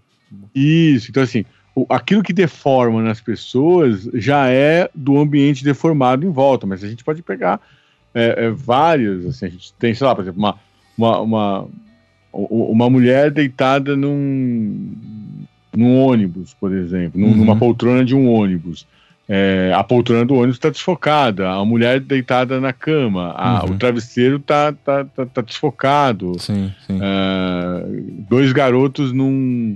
[0.56, 1.44] Isso, então assim,
[1.90, 7.04] aquilo que deforma nas pessoas já é do ambiente deformado em volta, mas a gente
[7.04, 7.60] pode pegar
[8.14, 10.58] é, é, várias, assim, a gente tem, sei lá, por exemplo, uma,
[10.98, 11.68] uma, uma,
[12.32, 14.94] uma mulher deitada num,
[15.76, 17.36] num ônibus, por exemplo, num, uhum.
[17.36, 18.88] numa poltrona de um ônibus.
[19.28, 23.72] É, a poltrona do ônibus está desfocada, a mulher deitada na cama, a, Uhum.
[23.72, 26.38] o travesseiro está tá, tá, tá desfocado.
[26.40, 27.00] Sim, sim.
[27.02, 27.86] É,
[28.30, 29.76] dois garotos num,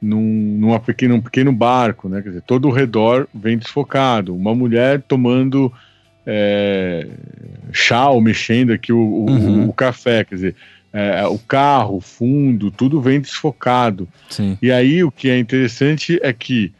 [0.00, 2.22] num, numa pequeno, num pequeno barco, né?
[2.22, 4.34] Quer dizer, todo o redor vem desfocado.
[4.34, 5.72] Uma mulher tomando
[6.32, 7.06] é,
[7.72, 9.68] chá ou mexendo aqui o, Uhum.
[9.68, 10.54] o café, quer dizer,
[10.92, 14.08] é, o carro, o fundo, tudo vem desfocado.
[14.28, 14.56] Sim.
[14.62, 16.72] E aí o que é interessante é que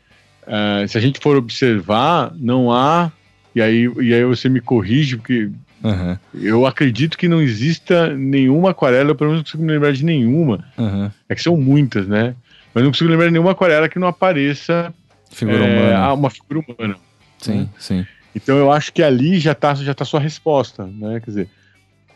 [0.47, 3.11] é, se a gente for observar, não há.
[3.55, 5.51] E aí, e aí você me corrige, porque
[5.83, 6.17] Uhum.
[6.35, 10.05] eu acredito que não exista nenhuma aquarela, eu pelo menos não consigo me lembrar de
[10.05, 10.65] nenhuma.
[10.77, 11.11] Uhum.
[11.29, 12.35] É que são muitas, né?
[12.75, 14.93] Mas não consigo lembrar de nenhuma aquarela que não apareça
[15.33, 16.97] Figura é, uma figura humana.
[17.39, 18.05] Sim, sim.
[18.35, 21.21] Então eu acho que ali já está já tá sua resposta, né?
[21.21, 21.49] Quer dizer,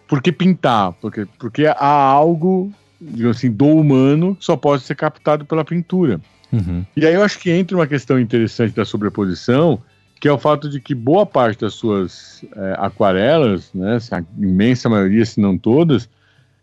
[0.07, 0.93] por que pintar?
[0.95, 6.21] Porque, porque há algo, digamos assim, do humano que só pode ser captado pela pintura.
[6.53, 6.85] Uhum.
[6.97, 9.83] E aí eu acho que entra uma questão interessante da sobreposição,
[10.21, 14.89] que é o fato de que boa parte das suas é, aquarelas, né, a imensa
[14.89, 16.09] maioria, se não todas,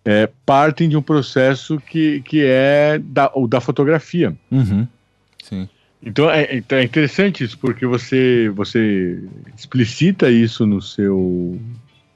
[0.05, 4.35] é, partem de um processo que, que é da, o da fotografia.
[4.49, 4.87] Uhum.
[5.43, 5.67] Sim.
[6.03, 9.19] Então é, então é interessante isso, porque você, você
[9.55, 11.59] explicita isso no seu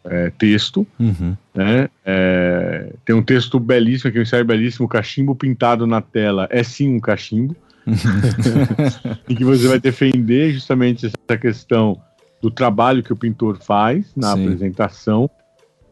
[0.04, 1.36] é, texto, Uhum.
[1.54, 1.90] né?
[2.04, 6.96] É, tem um texto belíssimo, aqui um ensaio belíssimo, cachimbo pintado na tela é sim
[6.96, 7.56] um cachimbo,
[9.30, 12.00] em que você vai defender justamente essa questão
[12.42, 14.44] do trabalho que o pintor faz na Sim.
[14.46, 15.30] apresentação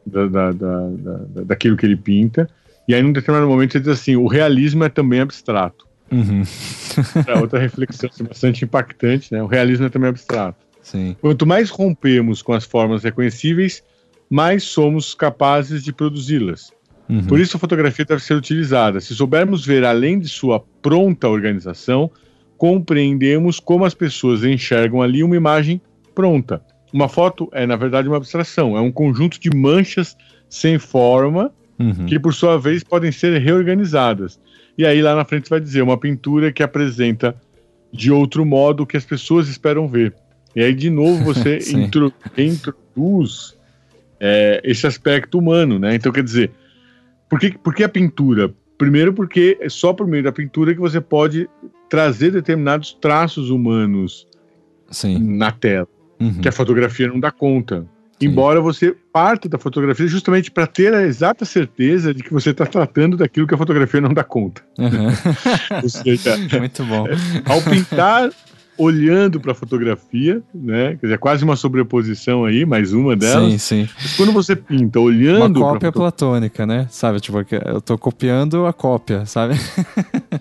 [0.05, 2.49] da, da, da, da- daquilo que ele pinta.
[2.87, 5.87] E aí, num determinado momento, você diz assim: o realismo é também abstrato.
[6.13, 6.43] Uhum.
[7.27, 9.41] É outra reflexão assim, bastante impactante, né?
[9.41, 10.63] O realismo é também abstrato.
[10.81, 11.15] Sim.
[11.19, 13.83] Quanto mais rompemos com as formas reconhecíveis,
[14.29, 16.71] mais somos capazes de produzi-las.
[17.09, 17.23] Uhum.
[17.23, 18.99] Por isso a fotografia deve ser utilizada.
[18.99, 22.11] Se soubermos ver além de sua pronta organização,
[22.57, 25.81] compreendemos como as pessoas enxergam ali uma imagem
[26.13, 26.61] pronta.
[26.93, 30.15] Uma foto é, na verdade, uma abstração, é um conjunto de manchas
[30.47, 32.05] sem forma Uhum.
[32.05, 34.39] que, por sua vez, podem ser reorganizadas.
[34.77, 37.35] E aí, lá na frente, vai dizer uma pintura que apresenta
[37.91, 40.13] de outro modo o que as pessoas esperam ver.
[40.55, 43.55] E aí, de novo, você intro- introduz
[44.19, 45.93] é, esse aspecto humano, né?
[45.95, 46.51] Então, quer dizer,
[47.29, 50.79] por que, por que a pintura primeiro porque é só por meio da pintura que
[50.79, 51.47] você pode
[51.89, 54.27] trazer determinados traços humanos
[54.89, 55.19] Sim.
[55.37, 55.87] na tela,
[56.19, 56.41] Uhum.
[56.41, 57.85] que a fotografia não dá conta.
[58.25, 62.65] Embora você parte da fotografia justamente para ter a exata certeza de que você está
[62.65, 64.61] tratando daquilo que a fotografia não dá conta.
[64.77, 65.09] Uhum.
[65.87, 67.05] Seja, Muito bom.
[67.45, 68.29] ao pintar
[68.77, 70.97] olhando para a fotografia, né?
[70.99, 73.51] Quer dizer, quase uma sobreposição aí, mais uma delas.
[73.53, 73.89] Sim, sim.
[74.01, 76.87] Mas quando você pinta Uma olhando pra cópia platônica, né?
[76.89, 79.55] Sabe, tipo, eu tô copiando a cópia, sabe?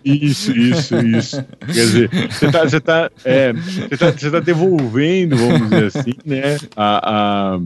[0.04, 1.44] Isso, isso, isso.
[1.66, 6.14] Quer dizer, você tá, você tá, é, você tá, você tá devolvendo, vamos dizer assim,
[6.24, 7.60] né, a, a,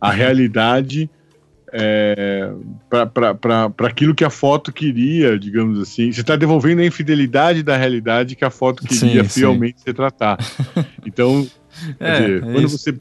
[0.00, 1.08] a realidade
[1.72, 2.50] é,
[2.88, 6.10] para aquilo que a foto queria, digamos assim.
[6.12, 9.40] Você está devolvendo a infidelidade da realidade que a foto queria Sim, sim.
[9.40, 10.38] fielmente se tratar.
[11.06, 11.46] Então,
[12.00, 12.78] É, dizer, é quando isso.
[12.78, 12.96] você.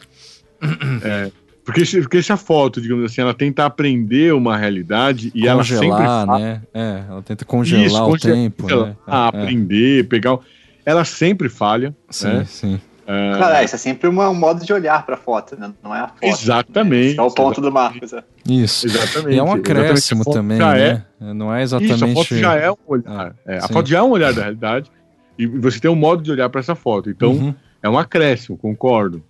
[1.03, 1.31] é,
[1.65, 5.87] porque, se- porque essa foto, digamos assim, ela tenta aprender uma realidade e ela sempre
[5.89, 6.61] congelar, fala- né?
[6.73, 8.95] É, ela tenta congelar Isso, o congelar, tempo, né?
[9.07, 10.37] Ah, É, aprender, pegar.
[10.85, 11.93] Ela sempre falha.
[12.09, 12.45] Sim, né?
[12.45, 12.79] sim.
[13.09, 15.71] É, Cara, isso é sempre uma- um modo de olhar pra foto, né?
[15.81, 16.23] Não é a foto.
[16.23, 17.07] Exatamente.
[17.11, 18.11] Esse é o ponto do Marcos.
[18.11, 18.21] é.
[18.47, 18.85] Isso.
[18.85, 19.35] Exatamente.
[19.35, 21.33] E é um acréscimo A foto também, já é- né?
[21.33, 22.03] Não é Isso, exatamente.
[22.03, 23.35] a foto já é um olhar.
[23.45, 24.91] É, a foto já é um olhar da realidade.
[25.39, 27.09] E você tem um modo de olhar para essa foto.
[27.09, 27.55] Então, Uhum.
[27.81, 29.23] é um acréscimo, concordo.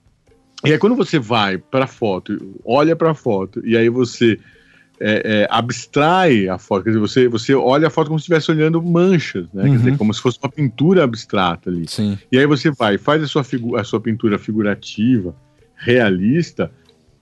[0.65, 4.39] E aí, quando você vai para a foto, olha para a foto, e aí você
[4.99, 8.49] é, é, abstrai a foto, quer dizer, você, você olha a foto como se estivesse
[8.51, 9.63] olhando manchas, né?
[9.63, 9.77] Quer Uhum.
[9.77, 11.87] dizer, como se fosse uma pintura abstrata ali.
[11.87, 12.17] Sim.
[12.31, 13.43] E aí você vai, faz a sua,
[13.79, 15.35] a sua pintura figurativa,
[15.75, 16.71] realista.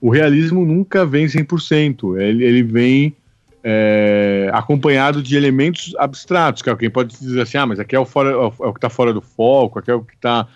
[0.00, 2.18] O realismo nunca vem 100%.
[2.18, 3.14] Ele, ele vem
[3.62, 8.06] é, acompanhado de elementos abstratos, que alguém pode dizer assim, ah, mas aqui é o,
[8.06, 10.46] fora, é o é que está fora do foco, aqui é o que está...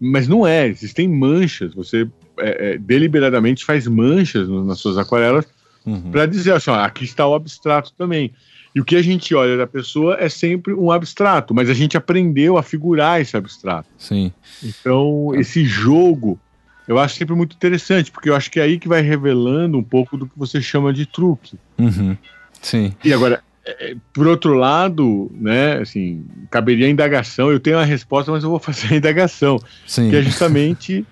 [0.00, 1.74] Mas não é, existem manchas.
[1.74, 2.08] Você
[2.38, 5.46] é, é, deliberadamente faz manchas nas suas aquarelas
[5.84, 6.10] Uhum.
[6.10, 8.32] para dizer assim, ó, aqui está o abstrato também.
[8.74, 11.96] E o que a gente olha da pessoa é sempre um abstrato, mas a gente
[11.96, 13.88] aprendeu a figurar esse abstrato.
[13.98, 14.32] Sim.
[14.62, 16.38] Então, esse jogo
[16.86, 19.82] eu acho sempre muito interessante, porque eu acho que é aí que vai revelando um
[19.82, 21.56] pouco do que você chama de truque.
[21.78, 22.16] Uhum.
[22.60, 22.94] Sim.
[23.04, 28.32] E agora, é, por outro lado, né, assim, caberia a indagação, eu tenho a resposta,
[28.32, 30.10] mas eu vou fazer a indagação, Sim.
[30.10, 31.06] que é justamente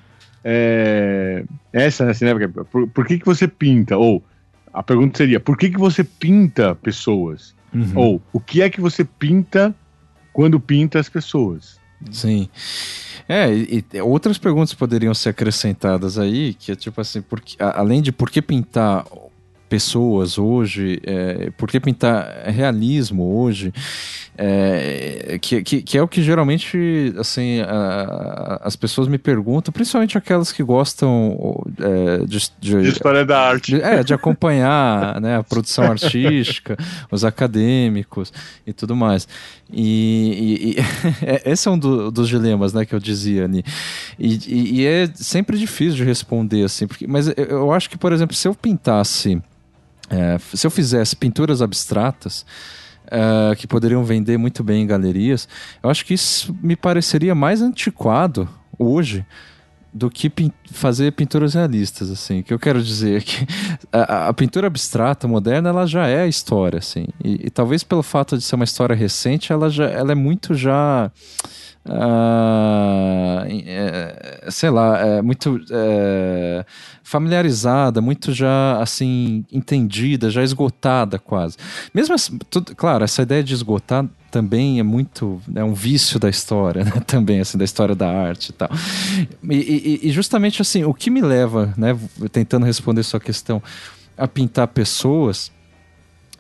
[0.45, 3.97] é, essa, né, assim, né, porque por, por que, que você pinta?
[3.97, 4.23] Ou,
[4.73, 7.55] a pergunta seria, por que, que você pinta pessoas?
[7.75, 7.93] Uhum.
[7.95, 9.75] Ou, o que é que você pinta
[10.33, 11.79] quando pinta as pessoas?
[12.11, 12.49] Sim.
[13.29, 17.57] É, e, e outras perguntas poderiam ser acrescentadas aí, que é tipo assim, por que-
[17.63, 19.05] a- além de por que pintar
[19.71, 23.73] pessoas hoje, é, por que pintar realismo hoje,
[24.37, 30.19] é, que, que, que é o que geralmente assim a- as pessoas me perguntam, principalmente
[30.19, 33.77] aquelas que gostam é, de, de- De história da arte.
[33.77, 36.77] de- é, de acompanhar né, a produção artística,
[37.11, 38.33] os acadêmicos
[38.67, 39.29] e tudo mais.
[39.73, 40.81] E, e- e
[41.25, 43.63] é- esse é um do- dos dilemas né, que eu dizia ali.
[44.19, 48.35] E, e- é sempre difícil de responder, assim, porque, mas eu acho que, por exemplo,
[48.35, 49.41] se eu pintasse,
[50.11, 52.45] é, se eu fizesse pinturas abstratas.
[53.11, 55.49] é, que poderiam vender muito bem em galerias,
[55.83, 58.49] eu acho que isso me pareceria mais antiquado
[58.79, 59.25] hoje
[59.93, 62.39] do que pin- fazer pinturas realistas, assim.
[62.41, 63.45] O que eu quero dizer é que
[63.91, 67.07] a, a pintura abstrata moderna, ela já é a história, assim.
[67.25, 70.55] E, e talvez pelo fato de ser uma história recente, ela, já, ela é muito
[70.55, 71.11] já...
[71.89, 76.65] ah, é, sei lá, é muito é,
[77.03, 81.57] familiarizada, muito já assim entendida, já esgotada quase.
[81.95, 86.29] Mesmo assim, tudo- claro, essa ideia de esgotar também é muito é um vício da
[86.29, 86.93] história, né?
[87.07, 88.69] também assim da história da arte e tal.
[89.49, 91.97] E, e- e justamente assim, o que me leva, né,
[92.31, 93.63] tentando responder sua questão,
[94.17, 95.51] a pintar pessoas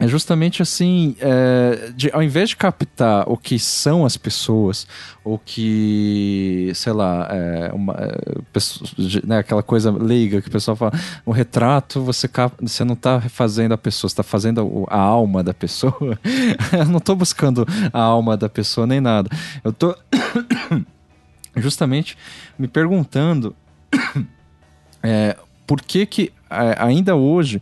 [0.00, 4.86] é justamente assim, é, de- ao invés de captar o que são as pessoas,
[5.22, 10.50] ou que, sei lá, é, uma, é, pesso- de- né, aquela coisa leiga que o
[10.50, 10.92] pessoal fala,
[11.24, 14.98] o retrato você, cap- você não está fazendo a pessoa, você está fazendo o- a
[14.98, 16.18] alma da pessoa.
[16.72, 19.28] Eu não estou buscando a alma da pessoa nem nada.
[19.62, 19.94] Eu estou
[21.56, 22.16] justamente
[22.58, 23.54] me perguntando
[25.02, 25.36] é,
[25.66, 27.60] por que que é, ainda hoje,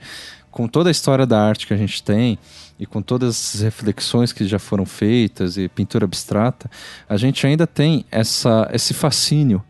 [0.51, 2.39] com toda a história da arte que a gente tem
[2.79, 6.71] e com todas as reflexões que já foram feitas e pintura abstrata,
[7.09, 9.63] a gente ainda tem essa, esse fascínio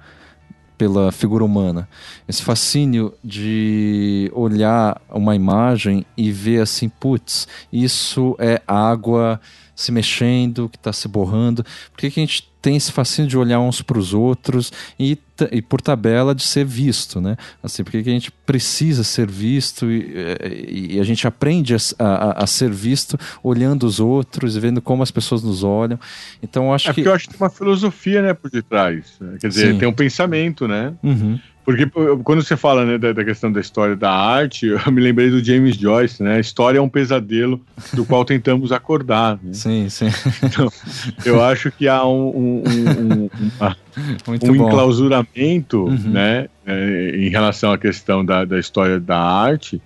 [0.77, 1.89] pela figura humana,
[2.29, 9.41] esse fascínio de olhar uma imagem e ver assim, putz, isso é água
[9.79, 11.63] se mexendo, que está se borrando?
[11.93, 15.17] Por que, que a gente tem esse fascínio de olhar uns para os outros e,
[15.53, 17.37] e, por tabela, de ser visto, né?
[17.63, 22.43] Assim, por que, a gente precisa ser visto e, e a gente aprende a, a,
[22.43, 25.99] a, ser visto olhando os outros e vendo como as pessoas nos olham.
[26.43, 27.01] Então, acho é que...
[27.01, 29.17] porque eu acho que tem uma filosofia, né, por detrás.
[29.41, 29.79] Quer dizer, Sim.
[29.79, 30.93] tem um pensamento, né?
[31.05, 31.39] Uhum.
[31.69, 31.85] Porque
[32.25, 35.45] quando você fala né, da, da, questão da história da arte, eu me lembrei do
[35.45, 36.37] James Joyce, né?
[36.37, 37.61] A história é um pesadelo
[37.93, 39.39] do qual tentamos acordar.
[39.43, 39.53] Né?
[39.53, 40.07] Sim, sim.
[40.43, 40.73] Então,
[41.27, 43.77] eu acho que há um, um, um, uma,
[44.49, 46.11] um enclausuramento uhum.
[46.11, 49.79] né, é, em relação à questão da, da história da arte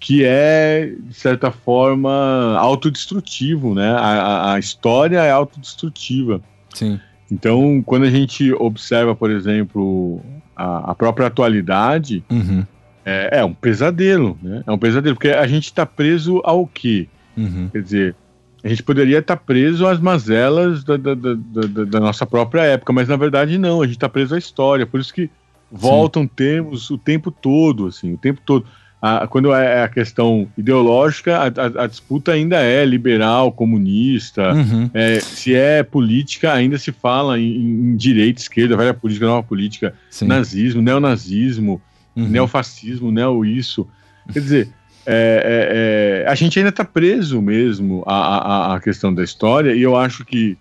[0.00, 3.92] que é, de certa forma, autodestrutivo, né?
[3.92, 6.40] A, a história é autodestrutiva.
[6.74, 6.98] Sim.
[7.30, 10.20] Então, quando a gente observa, por exemplo,
[10.60, 12.66] a, a própria atualidade, uhum.
[13.04, 14.62] é, é, um pesadelo, né?
[14.66, 17.08] É um pesadelo, porque a gente está preso ao quê?
[17.34, 17.70] Uhum.
[17.72, 18.14] Quer dizer,
[18.62, 22.92] a gente poderia estar tá preso às mazelas da, da, da, da, nossa própria época,
[22.92, 25.30] mas na verdade não, a gente está preso à história, por isso que
[25.72, 26.30] voltam Sim.
[26.36, 28.66] termos o tempo todo, assim, o tempo todo
[29.02, 34.52] a, quando é a questão ideológica, a, a, a disputa ainda é liberal, comunista.
[34.52, 34.90] Uhum.
[34.92, 39.94] É, se é política, ainda se fala em, em direita, esquerda, velha política, nova política,
[40.10, 40.26] Sim.
[40.26, 41.80] nazismo, neonazismo,
[42.14, 42.28] uhum.
[42.28, 43.88] neofascismo, neo isso.
[44.30, 44.68] Quer dizer,
[45.06, 49.74] é, é, é a gente ainda está preso mesmo à, à, à, questão da história,
[49.74, 50.58] e eu acho que,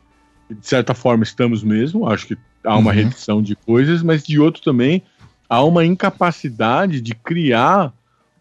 [0.50, 2.08] de certa forma, estamos mesmo.
[2.08, 2.96] Acho que há uma uhum.
[2.96, 5.04] redição de coisas, mas de outro também
[5.50, 7.92] há uma incapacidade de criar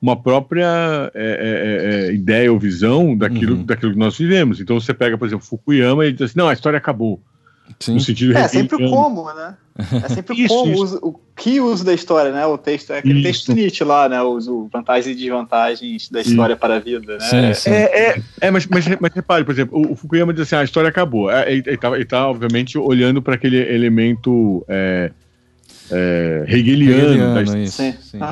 [0.01, 3.65] uma própria é, é, é, é, ideia ou visão daquilo, uhum.
[3.65, 4.61] daquilo que nós vivemos.
[4.61, 7.21] Então você pega, por exemplo, Fukuyama e diz assim, não, a história acabou.
[7.79, 7.95] Sim.
[7.95, 9.55] No sentido é sempre o como, né?
[10.05, 10.83] É sempre isso, como, isso.
[10.83, 12.45] Uso, o que uso da história, né?
[12.47, 13.29] O texto, é aquele isso.
[13.29, 14.21] texto Nietzsche lá, né?
[14.23, 17.21] Os vantagens e desvantagens da história para a vida, né?
[17.21, 17.71] Sim, sim.
[17.71, 20.65] É, é, é, mas, mas, mas repare, por exemplo, o, Fukuyama diz assim, ah, a
[20.65, 21.31] história acabou.
[21.31, 25.13] Ele, está, ele tá, obviamente, olhando para aquele elemento é,
[25.91, 27.13] é, hegeliano.
[27.13, 27.59] hegeliano da...
[27.59, 27.83] isso,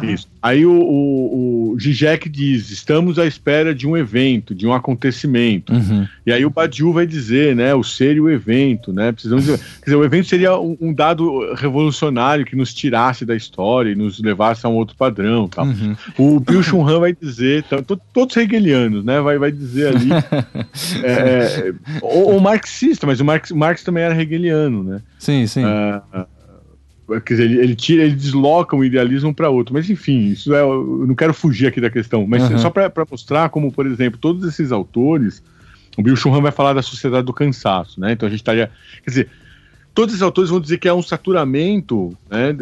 [0.02, 0.28] isso.
[0.42, 5.72] Aí o, o, o Zizek diz: estamos à espera de um evento, de um acontecimento.
[5.72, 6.06] Uhum.
[6.24, 9.10] E aí o Badiou vai dizer, né, o ser e o evento, né?
[9.12, 13.34] Precisamos dizer, quer dizer, o evento seria um, um, dado revolucionário que nos tirasse da
[13.34, 15.48] história e nos levasse a um outro padrão.
[15.48, 15.66] Tal.
[15.66, 15.96] Uhum.
[16.18, 17.64] O Bill Chun vai dizer,
[18.12, 19.20] todos hegelianos, né?
[19.20, 20.10] Vai, vai dizer ali.
[21.02, 25.00] é, é ou, ou, marxista, mas o Marx, Marx também era hegeliano, né?
[25.18, 25.64] Sim, sim.
[25.64, 26.26] Uh,
[27.24, 29.72] Quer dizer, ele, ele, tira, ele desloca um idealismo para outro.
[29.72, 30.60] Mas enfim, isso é.
[30.60, 32.58] Eu não quero fugir aqui da questão, mas uhum.
[32.58, 35.42] só para mostrar como, por exemplo, todos esses autores.
[35.96, 38.12] O Bill Schuhan vai falar da sociedade do cansaço, né?
[38.12, 38.70] Então a gente estaria.
[39.02, 39.30] Quer dizer,
[39.94, 42.54] todos esses autores vão dizer que é um saturamento, né?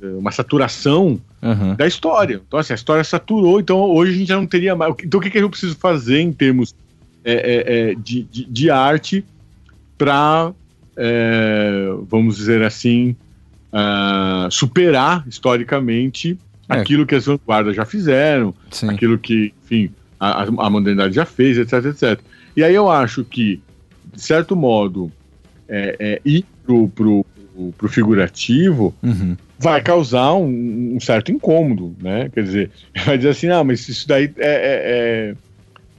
[0.00, 1.74] Uma saturação uhum.
[1.74, 2.40] da história.
[2.46, 4.94] Então, assim, a história saturou, então hoje a gente já não teria mais.
[5.02, 6.72] Então, o que, que eu preciso fazer em termos
[7.24, 9.24] é, é, é de, de, de, arte
[9.98, 10.52] para,
[10.96, 13.16] é, vamos dizer assim,
[13.72, 16.74] uh, superar historicamente é.
[16.74, 18.90] aquilo que as vanguardas já fizeram, Sim.
[18.90, 22.20] aquilo que, enfim, a, a, modernidade já fez, etc, etc.
[22.56, 23.60] E aí eu acho que,
[24.12, 25.10] de certo modo,
[25.68, 27.26] é, é, ir pro, pro,
[27.76, 29.36] pro figurativo uhum.
[29.58, 32.30] vai causar um, um, certo incômodo, né?
[32.32, 32.70] Quer dizer,
[33.04, 35.34] vai dizer assim, ah, mas isso daí é, é,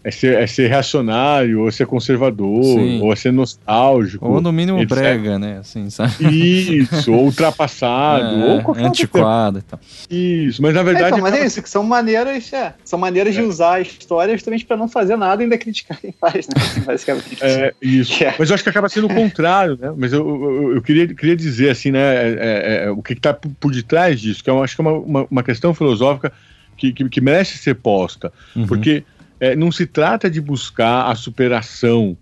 [0.03, 3.01] é é ser, é ser reacionário, ou ser conservador, Sim.
[3.01, 4.27] ou ser nostálgico.
[4.27, 4.89] Ou no mínimo etc.
[4.89, 5.59] brega, né?
[5.59, 6.13] Assim, sabe?
[6.29, 9.79] Isso, ou ultrapassado, é, ou qualquer antiquado e tal.
[10.09, 11.05] Isso, mas na verdade.
[11.05, 13.43] É, então, mas é isso, que são maneiras, é, são maneiras de é.
[13.43, 16.53] usar a história justamente para não fazer nada e ainda criticar quem faz, né?
[16.57, 17.37] Assim, basicamente.
[17.41, 18.21] É, isso.
[18.21, 18.35] É.
[18.37, 19.93] Mas eu acho que acaba sendo o contrário, né?
[19.95, 22.01] Mas eu, eu, eu queria, queria dizer, assim, né?
[22.03, 25.43] É, o que está por detrás disso, que eu acho que é uma, uma, uma
[25.43, 26.33] questão filosófica
[26.75, 28.31] que, que, que merece ser posta.
[28.55, 28.67] Uhum.
[28.67, 29.03] Porque
[29.43, 32.15] é, não se trata de buscar a superação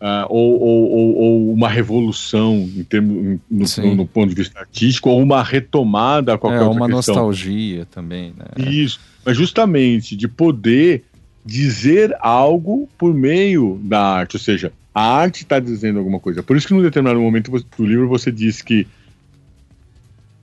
[0.00, 5.10] uh, ou, ou, ou, uma revolução em termos, no, no, no, ponto de vista artístico
[5.10, 7.16] ou uma retomada a qualquer é, uma questão.
[7.16, 8.32] nostalgia também.
[8.38, 8.70] Né?
[8.70, 11.02] Isso, mas justamente de poder
[11.44, 16.40] dizer algo por meio da arte, ou seja, a arte está dizendo alguma coisa.
[16.40, 18.86] Por isso que num determinado momento do livro você diz que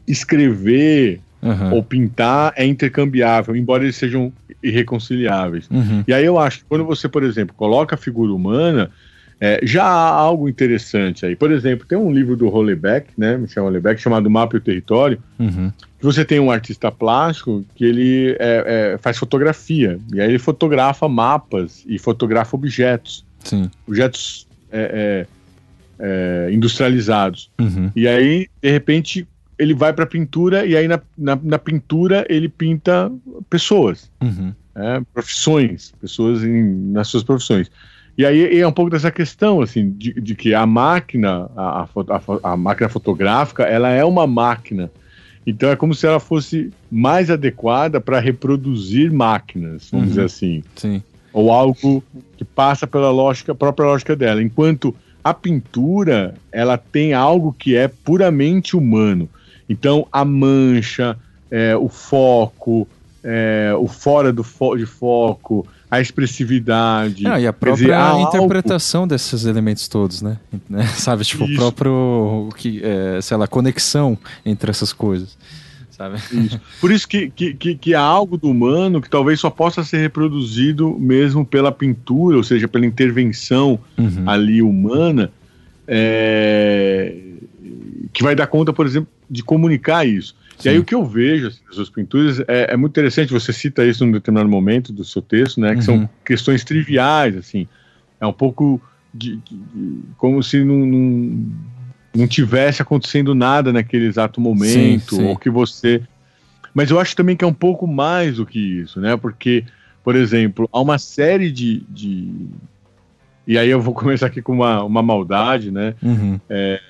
[0.06, 1.74] escrever uhum.
[1.74, 4.32] ou pintar é intercambiável, embora eles sejam
[4.62, 5.70] irreconciliáveis.
[5.70, 6.04] Uhum.
[6.08, 8.90] E aí eu acho que quando você, por exemplo, coloca a figura humana,
[9.40, 11.36] é, já há algo interessante aí.
[11.36, 15.22] Por exemplo, tem um livro do Hollebeck, né, Michel Hollebeck, chamado Mapa e o Território,
[15.38, 15.72] uhum.
[16.00, 20.40] que você tem um artista plástico que ele é, é, faz fotografia, e aí ele
[20.40, 23.24] fotografa mapas e fotografa objetos.
[23.44, 23.70] Sim.
[23.88, 25.26] Objetos é,
[26.00, 27.52] é, é, industrializados.
[27.60, 27.92] Uhum.
[27.96, 29.28] E aí, de repente,
[29.58, 33.12] ele vai para pintura e aí na, na, na, pintura ele pinta
[33.50, 34.54] pessoas, uhum.
[34.76, 37.72] é, profissões, pessoas em, nas suas profissões.
[38.18, 42.52] E aí é um pouco dessa questão, assim, de, de que a máquina, a, a,
[42.52, 44.90] a, máquina fotográfica, ela é uma máquina.
[45.46, 50.10] Então é como se ela fosse mais adequada para reproduzir máquinas, vamos uhum.
[50.10, 50.64] dizer assim.
[50.76, 51.04] Sim.
[51.32, 52.04] Ou algo
[52.36, 54.42] que passa pela lógica, própria lógica dela.
[54.42, 59.30] Enquanto a pintura, ela tem algo que é puramente humano.
[59.70, 61.18] Então a mancha,
[61.52, 62.88] é, o foco,
[63.24, 67.26] é, o fora do fo de foco, a expressividade.
[67.28, 69.10] Ah, e a própria dizer, interpretação algo...
[69.10, 70.38] desses elementos todos, né?
[70.96, 71.54] Sabe, tipo, Isso.
[71.54, 75.38] o próprio, que, é, sei lá, conexão entre essas coisas.
[75.90, 76.18] Sabe?
[76.32, 76.62] Isso.
[76.80, 79.98] Por isso que, que, que, que há algo do humano que talvez só possa ser
[79.98, 84.24] reproduzido mesmo pela pintura, ou seja, pela intervenção uhum.
[84.28, 85.32] ali humana,
[85.88, 87.16] é,
[88.14, 90.36] que vai dar conta, por exemplo, de comunicar isso.
[90.58, 90.70] Sim.
[90.70, 93.54] E aí o que eu vejo assim, nas suas pinturas é, é, muito interessante, você
[93.54, 95.70] cita isso num determinado momento do seu texto, né?
[95.70, 95.82] Que uhum.
[95.82, 97.68] são questões triviais, assim.
[98.20, 98.82] É um pouco
[99.14, 101.46] de, de, de como se não, não,
[102.16, 105.28] não, tivesse acontecendo nada naquele exato momento, sim, sim.
[105.28, 106.02] ou que você.
[106.74, 109.16] Mas eu acho também que é um pouco mais do que isso, né?
[109.16, 109.64] Porque,
[110.04, 111.84] por exemplo, há uma série de.
[111.90, 112.48] de...
[113.46, 115.94] E aí eu vou começar aqui com uma, uma maldade, né?
[116.02, 116.40] Uhum.
[116.50, 116.82] É,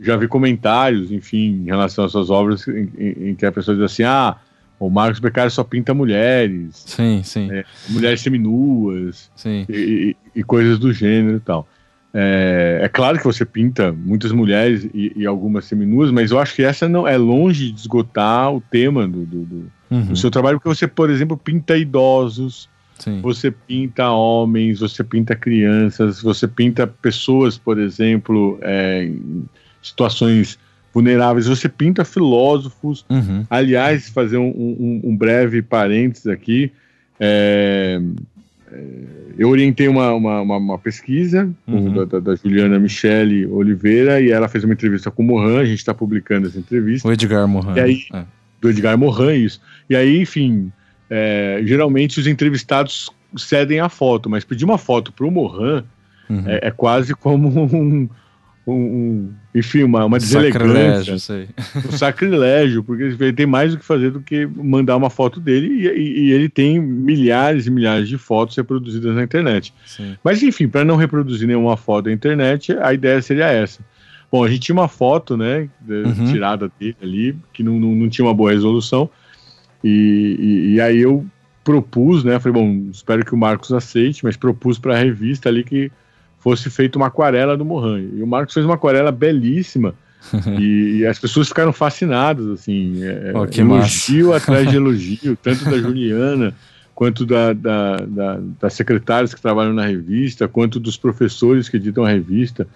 [0.00, 3.76] já vi comentários, enfim, em relação às suas obras, em, em, em que a pessoa
[3.76, 4.36] diz assim: ah,
[4.78, 6.82] o Marcos Beccari só pinta mulheres.
[6.86, 7.50] Sim, sim.
[7.50, 9.30] É, mulheres seminuas.
[9.34, 9.64] Sim.
[9.68, 11.66] E, e, e, coisas do gênero e tal.
[12.12, 16.54] É, é, claro que você pinta muitas mulheres e, e, algumas seminuas, mas eu acho
[16.54, 20.06] que essa não é longe de esgotar o tema do, do, do, uhum.
[20.06, 22.68] do seu trabalho, porque você, por exemplo, pinta idosos,
[22.98, 23.20] Sim.
[23.20, 29.10] Você pinta homens, você pinta crianças, você pinta pessoas, por exemplo, é,
[29.88, 30.58] situações
[30.92, 31.46] vulneráveis.
[31.46, 33.04] Você pinta filósofos.
[33.08, 33.44] Uhum.
[33.50, 36.72] Aliás, fazer um, um, um, breve parênteses aqui.
[37.20, 38.00] É,
[38.72, 38.84] é,
[39.38, 42.06] eu orientei uma, uma, uma, uma pesquisa uhum.
[42.06, 45.60] da, da, Juliana Michele Oliveira e ela fez uma entrevista com o Mohan.
[45.60, 47.06] A gente está publicando essa entrevista.
[47.06, 47.76] O Edgar Mohan.
[47.76, 48.24] E aí, é.
[48.60, 49.60] Do Edgar Mohan, isso.
[49.88, 50.72] E aí, enfim,
[51.10, 55.84] é, geralmente os entrevistados cedem a foto, mas pedir uma foto para o Mohan
[56.28, 56.44] uhum.
[56.46, 58.08] é, é, quase como um,
[58.66, 61.18] um, um, enfim, uma, uma deselegância.
[61.18, 61.48] Sei.
[61.88, 65.68] Um sacrilégio, porque ele tem mais o que fazer do que mandar uma foto dele
[65.68, 69.72] e, e, e ele tem milhares e milhares de fotos reproduzidas na internet.
[69.86, 70.16] Sim.
[70.24, 73.80] Mas enfim, para não reproduzir nenhuma foto na internet, a ideia seria essa.
[74.32, 76.24] Bom, a gente tinha uma foto, né, uhum.
[76.32, 79.08] tirada dele ali, que não, não, não, tinha uma boa resolução,
[79.84, 81.24] e, e, e aí eu
[81.62, 85.62] propus, né, falei, bom, espero que o Marcos aceite, mas propus para a revista ali
[85.62, 85.92] que
[86.38, 88.00] fosse feita uma aquarela do Mohan.
[88.00, 89.94] E o Marcos fez uma aquarela belíssima.
[90.58, 94.36] e, e, as pessoas ficaram fascinadas, assim, é, oh, elogio massa.
[94.42, 96.52] atrás de elogio, tanto da Juliana
[96.96, 102.06] quanto da, da, da, das secretárias que trabalham na revista, quanto dos professores que editam
[102.06, 102.66] a revista.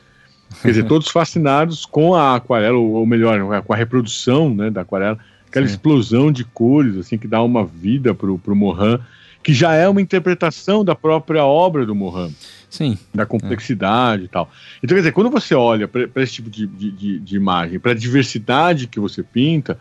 [0.60, 5.18] Quer dizer, todos fascinados com a aquarela, ou melhor, com a reprodução né, da aquarela,
[5.48, 5.72] aquela Sim.
[5.72, 9.00] explosão de cores, assim, que dá uma vida pro, pro Mohan,
[9.42, 12.30] que já é uma interpretação da própria obra do Mohan.
[12.68, 12.96] Sim.
[13.12, 14.24] Da complexidade é.
[14.26, 14.50] e tal.
[14.78, 17.94] Então, quer dizer, quando você olha para esse tipo de, de, de imagem, para a
[17.94, 19.78] diversidade que você pinta,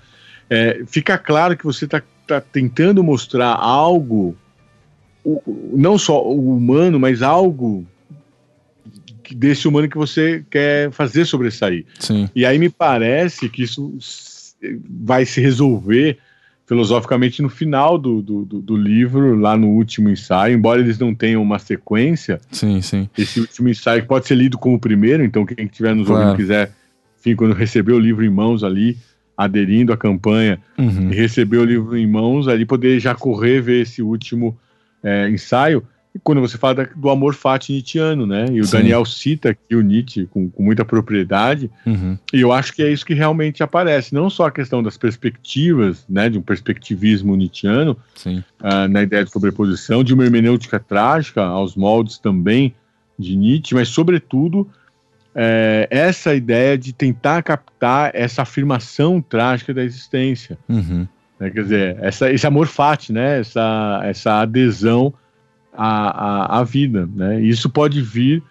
[0.49, 4.35] é, fica claro que você está tá tentando mostrar algo,
[5.73, 7.85] não só o humano, mas algo
[9.31, 11.85] desse humano que você quer fazer sobressair.
[11.99, 12.29] Sim.
[12.35, 13.93] E aí me parece que isso
[14.89, 16.17] vai se resolver
[16.69, 21.41] filosoficamente no final do, do, do, livro, lá no último ensaio, embora eles não tenham
[21.41, 22.39] uma sequência.
[22.51, 23.09] Sim, sim.
[23.17, 26.21] Esse último ensaio pode ser lido como o primeiro, então quem estiver nos claro.
[26.21, 26.71] ouvindo quiser,
[27.19, 28.99] enfim, quando receber o livro em mãos ali,
[29.35, 31.11] aderindo à campanha uhum.
[31.11, 34.55] e receber o livro em mãos, ali poder já correr ver esse último
[35.03, 35.83] é, ensaio
[36.23, 38.47] quando você fala da, do amor fati nietzscheano, né?
[38.51, 38.77] E o Sim.
[38.77, 42.17] Daniel cita aqui o Nietzsche com, com muita propriedade, uhum.
[42.33, 46.03] e eu acho que é isso que realmente aparece, não só a questão das perspectivas,
[46.09, 47.95] né, de um perspectivismo nietzscheano,
[48.25, 52.73] uh, na ideia de sobreposição, de uma hermenêutica trágica aos moldes também
[53.17, 54.67] de Nietzsche, mas sobretudo
[55.35, 60.57] é, essa ideia de tentar captar essa afirmação trágica da existência.
[60.67, 61.07] Uhum.
[61.39, 61.49] Né?
[61.49, 63.39] Quer dizer, essa, esse amor fati, né?
[63.39, 65.13] essa, essa adesão
[65.79, 67.09] a, a, a vida.
[67.15, 67.41] Né?
[67.41, 68.43] Isso pode vir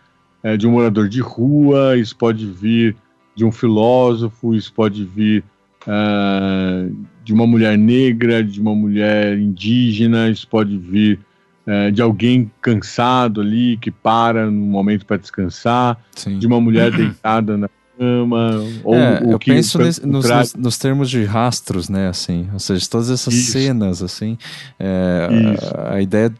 [0.42, 2.96] é, de um morador de rua, isso pode vir
[3.36, 5.44] de um filósofo, isso pode vir
[5.86, 11.20] uh, de uma mulher negra, de uma mulher indígena, isso pode vir
[11.66, 16.38] uh, de alguém cansado ali que para no momento para descansar, Sim.
[16.38, 17.68] de uma mulher deitada na
[17.98, 22.48] cama, ou é, o eu que penso nesse, nos, nos, termos de rastros, né, assim,
[22.52, 23.52] ou seja, todas essas Isso.
[23.52, 24.38] cenas, assim,
[24.78, 25.28] é,
[25.76, 26.32] a, a ideia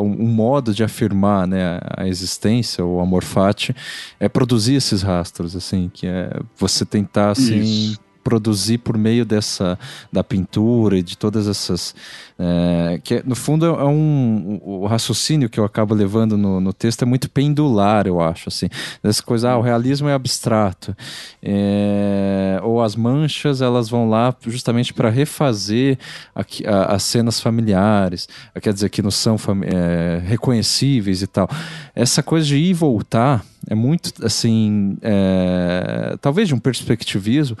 [0.00, 3.74] um modo de afirmar né, a existência, o amor fati,
[4.18, 7.60] é produzir esses rastros, assim, que é você tentar assim.
[7.60, 9.78] Isso produzir por meio dessa
[10.12, 11.94] da pintura e de todas essas
[12.38, 17.02] é, que no fundo é um o raciocínio que eu acabo levando no, no texto
[17.02, 18.68] é muito pendular eu acho assim.
[19.02, 20.96] Dessa coisa ah, o realismo é abstrato.
[21.42, 25.98] É, ou as manchas elas vão lá justamente para refazer
[26.34, 28.28] aqui, as cenas familiares
[28.60, 31.48] quer dizer que não são é, reconhecíveis e tal.
[31.94, 37.56] Essa coisa de ir e voltar é muito assim é, talvez de um perspectivismo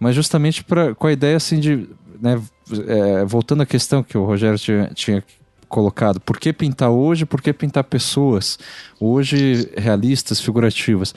[0.00, 1.86] mas justamente pra, com a ideia assim de.
[2.18, 2.40] Né,
[2.86, 5.24] é, voltando à questão que o Rogério tinha, tinha
[5.68, 6.18] colocado.
[6.20, 7.26] Por que pintar hoje?
[7.26, 8.58] Por que pintar pessoas?
[8.98, 11.14] Hoje, realistas, figurativas.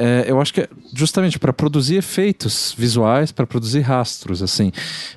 [0.00, 4.70] É, eu acho que é justamente para produzir efeitos visuais, para produzir rastros, assim.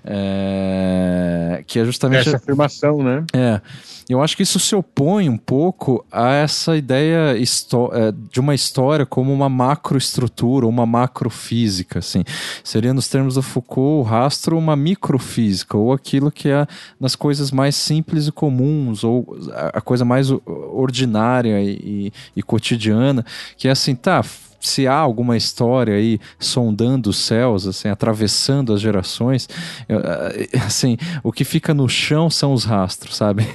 [0.04, 2.28] É, que é justamente.
[2.28, 3.24] Essa afirmação, né?
[3.32, 3.62] É.
[4.10, 9.06] Eu acho que isso se opõe um pouco a essa ideia é, de uma história
[9.06, 12.24] como uma macroestrutura, uma macrofísica, assim.
[12.64, 16.66] Seria nos termos do Foucault, o rastro uma microfísica, ou aquilo que é
[17.00, 19.38] nas coisas mais simples e comuns, ou
[19.74, 23.24] a coisa mais ordinária e, e cotidiana,
[23.56, 24.26] que é assim, tá,
[24.62, 29.50] se há alguma história aí sondando os céus, assim, atravessando as gerações,
[29.90, 33.46] eh, assim, o que fica no chão são os rastros, sabe?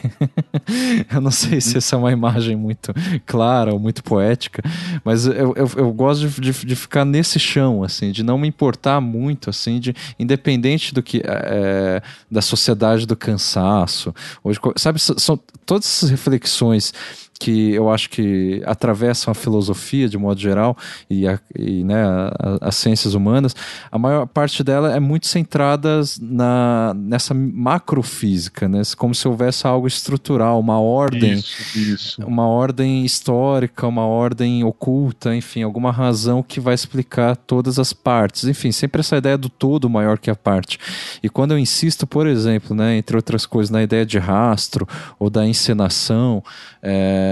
[1.13, 2.93] eu não sei se essa é uma imagem muito
[3.25, 4.63] clara ou muito poética,
[5.05, 8.49] mas eu, eu, eu gosto de, de, de, ficar nesse chão, assim, de não me
[8.49, 15.39] importar muito, assim, de independente do que é, da sociedade do cansaço, hoje, sabe, são
[15.65, 16.93] todas essas reflexões
[17.39, 20.77] que eu acho que atravessam a filosofia de modo geral
[21.09, 23.55] e, a, e né, a, as ciências humanas,
[23.91, 28.83] a maior parte dela é muito centrada na, nessa macrofísica, né?
[28.97, 32.27] como se houvesse algo estrutural, uma ordem, isso, isso.
[32.27, 38.45] uma ordem histórica, uma ordem oculta, enfim, alguma razão que vai explicar todas as partes.
[38.45, 40.79] Enfim, sempre essa ideia do todo maior que a parte.
[41.23, 44.87] E quando eu insisto, por exemplo, né, entre outras coisas, na ideia de rastro
[45.19, 46.43] ou da encenação,
[46.83, 47.26] é,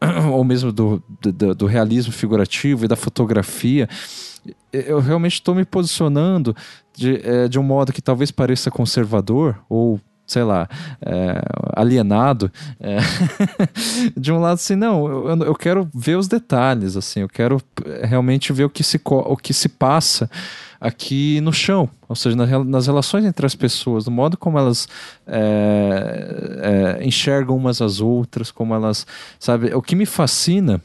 [0.32, 3.88] ou mesmo do, do, do, realismo figurativo e da fotografia,
[4.72, 6.54] eu realmente estou me posicionando
[6.96, 10.68] de, é, de um modo que talvez pareça conservador ou sei lá,
[11.02, 11.42] é,
[11.74, 12.98] alienado, é,
[14.16, 17.60] de um lado assim, não, eu, eu quero ver os detalhes, assim, eu quero
[18.04, 20.30] realmente ver o que se, o que se passa
[20.80, 24.88] aqui no chão, ou seja, nas relações entre as pessoas, no modo como elas
[25.26, 29.06] é, é, enxergam umas às outras, como elas,
[29.38, 30.80] sabe, o que me fascina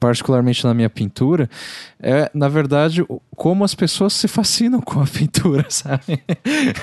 [0.00, 1.48] particularmente na minha pintura,
[2.00, 3.04] é, na verdade,
[3.36, 6.22] como as pessoas se fascinam com a pintura, sabe?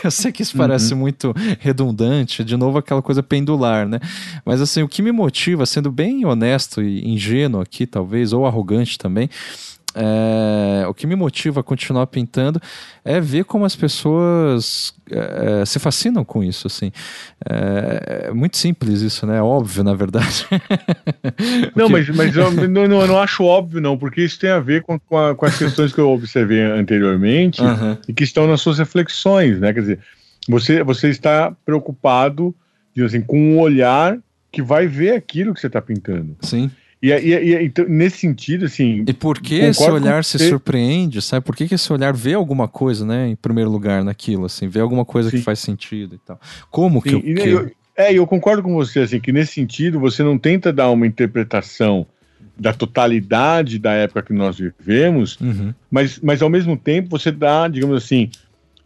[0.04, 1.00] Eu sei que isso parece uhum.
[1.00, 4.00] muito redundante, de novo aquela coisa pendular, né?
[4.46, 8.98] Mas assim, o que me motiva, sendo bem honesto e ingênuo aqui, talvez, ou arrogante
[8.98, 9.30] também,
[9.96, 12.62] é, o que me motiva a continuar pintando
[13.04, 16.92] é ver como as pessoas é, se fascinam com isso, assim.
[17.50, 19.38] É, é, muito simples isso, né?
[19.38, 20.46] É óbvio, na verdade.
[21.76, 24.60] não, mas, mas eu, não, não, eu não acho óbvio, não, porque isso tem a
[24.60, 27.98] ver com, com, a, com as questões que eu observei anteriormente uhum.
[28.08, 29.74] e que estão nas suas reflexões, né?
[29.74, 30.00] Quer dizer,
[30.48, 32.54] você, você está preocupado
[33.06, 34.18] assim, com um olhar
[34.52, 36.36] que vai ver aquilo que você está pintando.
[36.42, 36.70] Sim.
[37.02, 39.06] E, e, e então, nesse sentido, assim.
[39.08, 41.46] E por que esse olhar se surpreende, sabe?
[41.46, 44.80] Por que, que esse olhar vê alguma coisa, né, em primeiro lugar, naquilo, assim, vê
[44.80, 45.38] alguma coisa Sim.
[45.38, 46.40] que faz sentido e tal.
[46.70, 47.10] Como Sim.
[47.10, 47.50] que, eu, que...
[47.50, 47.72] eu.
[47.96, 52.08] É, eu concordo com você, assim, que nesse sentido você não tenta dar uma interpretação
[52.58, 55.74] da totalidade da época que nós vivemos, uhum.
[55.92, 58.30] mas, mas ao mesmo tempo você dá, digamos assim,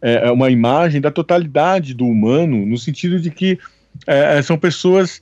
[0.02, 3.58] é, é uma imagem da totalidade do humano, no sentido de que
[4.06, 5.20] é, são pessoas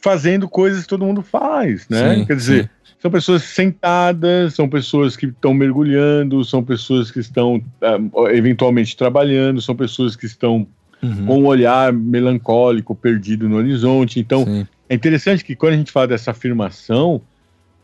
[0.00, 2.16] fazendo coisas que todo mundo faz, né?
[2.16, 2.94] Sim, Quer dizer, sim.
[3.00, 9.60] são pessoas sentadas, são pessoas que estão mergulhando, são pessoas que estão uh, eventualmente trabalhando,
[9.60, 10.66] são pessoas que estão
[11.02, 11.26] uhum.
[11.26, 14.20] com um olhar melancólico, perdido no horizonte.
[14.20, 14.66] Então, sim.
[14.88, 17.20] é interessante que quando a gente fala dessa afirmação,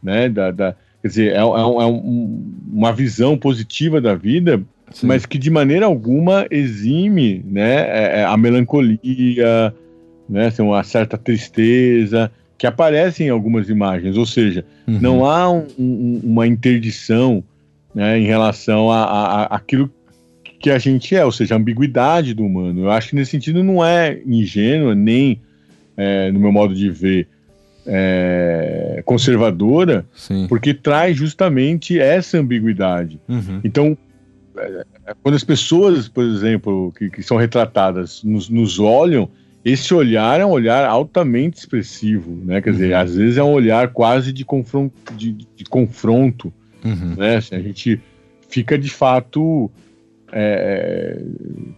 [0.02, 4.62] né, da, da quer dizer, é, é, um, é um, uma visão positiva da vida,
[5.02, 9.74] mas que de maneira alguma exime, né, é, é, a melancolia,
[10.28, 10.50] né?
[10.50, 14.98] Tem uma certa tristeza que aparece em algumas imagens, ou seja, uhum.
[15.00, 17.42] não há um, um, uma interdição
[17.94, 19.90] né, em relação a, a, a, aquilo
[20.58, 22.84] que a gente é, ou seja, a ambiguidade do humano.
[22.84, 25.40] Eu acho que nesse sentido não é ingênua, nem,
[25.96, 27.28] é, no meu modo de ver,
[27.86, 30.46] é, conservadora, Sim.
[30.48, 33.20] porque traz justamente essa ambiguidade.
[33.28, 33.60] Uhum.
[33.62, 33.98] Então,
[34.56, 34.84] é,
[35.22, 39.28] quando as pessoas, por exemplo, que, que são retratadas, nos, nos olham,
[39.64, 42.60] esse olhar é um olhar altamente expressivo, né?
[42.60, 43.00] Quer dizer, uhum.
[43.00, 46.52] às vezes é um olhar quase de confronto, de, de confronto
[46.84, 47.14] uhum.
[47.16, 47.36] né?
[47.36, 48.00] Assim, a gente
[48.48, 49.70] fica de fato
[50.30, 51.20] é,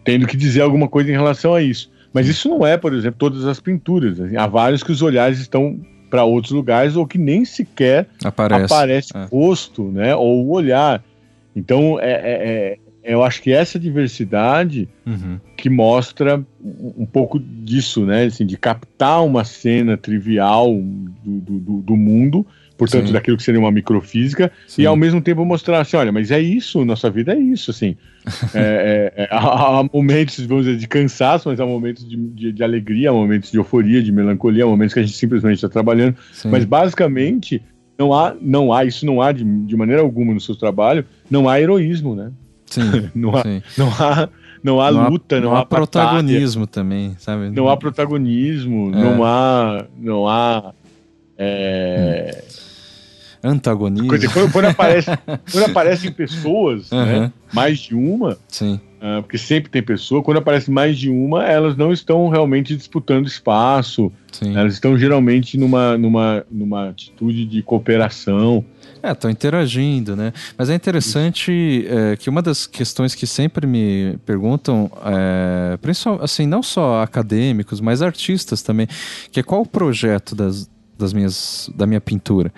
[0.04, 1.90] tendo que dizer alguma coisa em relação a isso.
[2.12, 4.20] Mas isso não é, por exemplo, todas as pinturas.
[4.20, 5.78] Assim, há vários que os olhares estão
[6.10, 9.24] para outros lugares ou que nem sequer aparece, aparece é.
[9.24, 10.14] rosto, né?
[10.14, 11.04] Ou o olhar.
[11.54, 15.38] Então, é, é, é, eu acho que essa diversidade uhum.
[15.56, 18.24] que mostra um pouco disso, né?
[18.24, 20.74] Assim, de captar uma cena trivial
[21.24, 22.46] do, do, do mundo
[22.76, 23.12] portanto, Sim.
[23.12, 24.82] daquilo que seria uma microfísica, Sim.
[24.82, 27.96] e ao mesmo tempo mostrar assim, olha, mas é isso, nossa vida é isso, assim.
[28.54, 32.62] é, é, é, há, momentos, vamos dizer, de cansaço, mas há momentos de, de, de,
[32.62, 36.16] alegria, há momentos de euforia, de melancolia, há momentos que a gente simplesmente está trabalhando.
[36.32, 36.50] Sim.
[36.50, 37.62] Mas basicamente,
[37.98, 41.48] não há, não há, isso não há de, de maneira alguma no seu trabalho, não
[41.48, 42.30] há heroísmo, né?
[42.70, 43.10] Sim.
[43.14, 43.44] não, há,
[43.76, 44.28] não há
[44.62, 47.50] não há não luta, há, não, não há, há protagonismo também, sabe?
[47.50, 48.98] Não há protagonismo, é.
[48.98, 50.74] não há, não há
[51.38, 52.66] é, hum
[53.46, 54.08] antagonismo.
[54.08, 55.10] quando, quando, aparece,
[55.52, 57.04] quando aparecem pessoas, uhum.
[57.04, 58.80] né, mais de uma, Sim.
[58.96, 63.26] Uh, porque sempre tem pessoa, quando aparece mais de uma, elas não estão realmente disputando
[63.26, 64.56] espaço, Sim.
[64.56, 68.64] elas estão geralmente numa, numa, numa atitude de cooperação.
[69.02, 70.32] É, estão interagindo, né?
[70.56, 75.78] Mas é interessante é, que uma das questões que sempre me perguntam, é,
[76.20, 78.88] assim, não só acadêmicos, mas artistas também,
[79.30, 80.68] que é qual o projeto das,
[80.98, 82.52] das minhas, da minha pintura.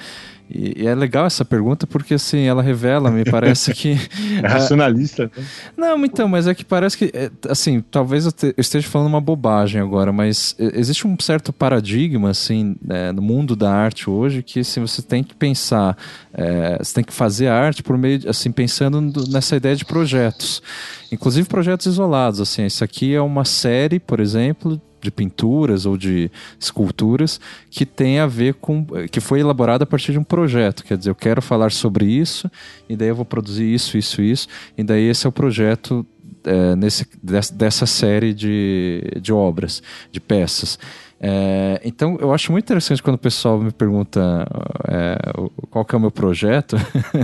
[0.51, 3.91] E, e, é legal essa pergunta porque assim ela revela, me parece que
[4.43, 5.25] é racionalista.
[5.25, 5.45] Né?
[5.77, 9.09] Não, então, mas é que parece que é, assim talvez eu, te, eu, esteja falando
[9.09, 14.43] uma bobagem agora, mas existe um certo paradigma assim é, no mundo da arte hoje
[14.43, 15.97] que assim, você tem que pensar,
[16.33, 20.63] é, você tem que fazer arte por meio assim pensando nessa ideia de projetos,
[21.13, 22.41] inclusive projetos isolados.
[22.41, 28.19] Assim, isso aqui é uma série, por exemplo, de pinturas ou de esculturas que tem
[28.19, 30.85] a ver com que foi elaborada a partir de um projeto.
[30.85, 32.51] Quer dizer eu quero falar sobre isso
[32.89, 36.07] e daí eu vou produzir isso isso isso e daí esse é o projeto
[36.45, 40.79] é, nesse, dessa série de, de obras de peças
[41.21, 44.47] é, então, eu acho muito interessante quando o pessoal me pergunta
[44.87, 45.19] é,
[45.69, 46.77] qual que é o meu projeto,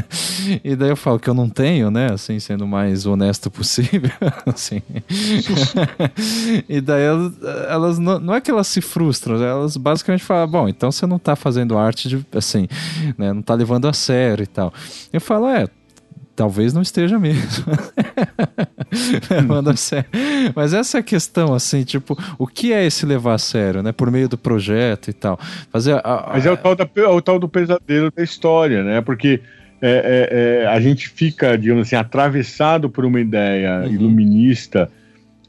[0.64, 2.08] e daí eu falo que eu não tenho, né?
[2.12, 4.10] Assim, sendo o mais honesto possível.
[4.52, 4.82] assim.
[6.68, 7.32] e daí elas,
[7.68, 11.16] elas não, não, é que elas se frustram, elas basicamente falam: bom, então você não
[11.16, 12.66] está fazendo arte de, assim,
[13.16, 13.32] né?
[13.32, 14.74] Não está levando a sério e tal.
[15.12, 15.68] Eu falo: é
[16.34, 17.64] talvez não esteja mesmo.
[19.76, 20.08] Sério.
[20.54, 23.92] Mas essa é a questão, assim, tipo, o que é esse levar a sério, né?
[23.92, 25.38] Por meio do projeto e tal.
[25.70, 26.32] Fazer a, a...
[26.34, 29.00] Mas é o tal, da, é o tal do pesadelo da história, né?
[29.00, 29.40] Porque
[29.80, 33.92] é, é, é, a gente fica, digamos assim, atravessado por uma ideia uhum.
[33.92, 34.90] iluminista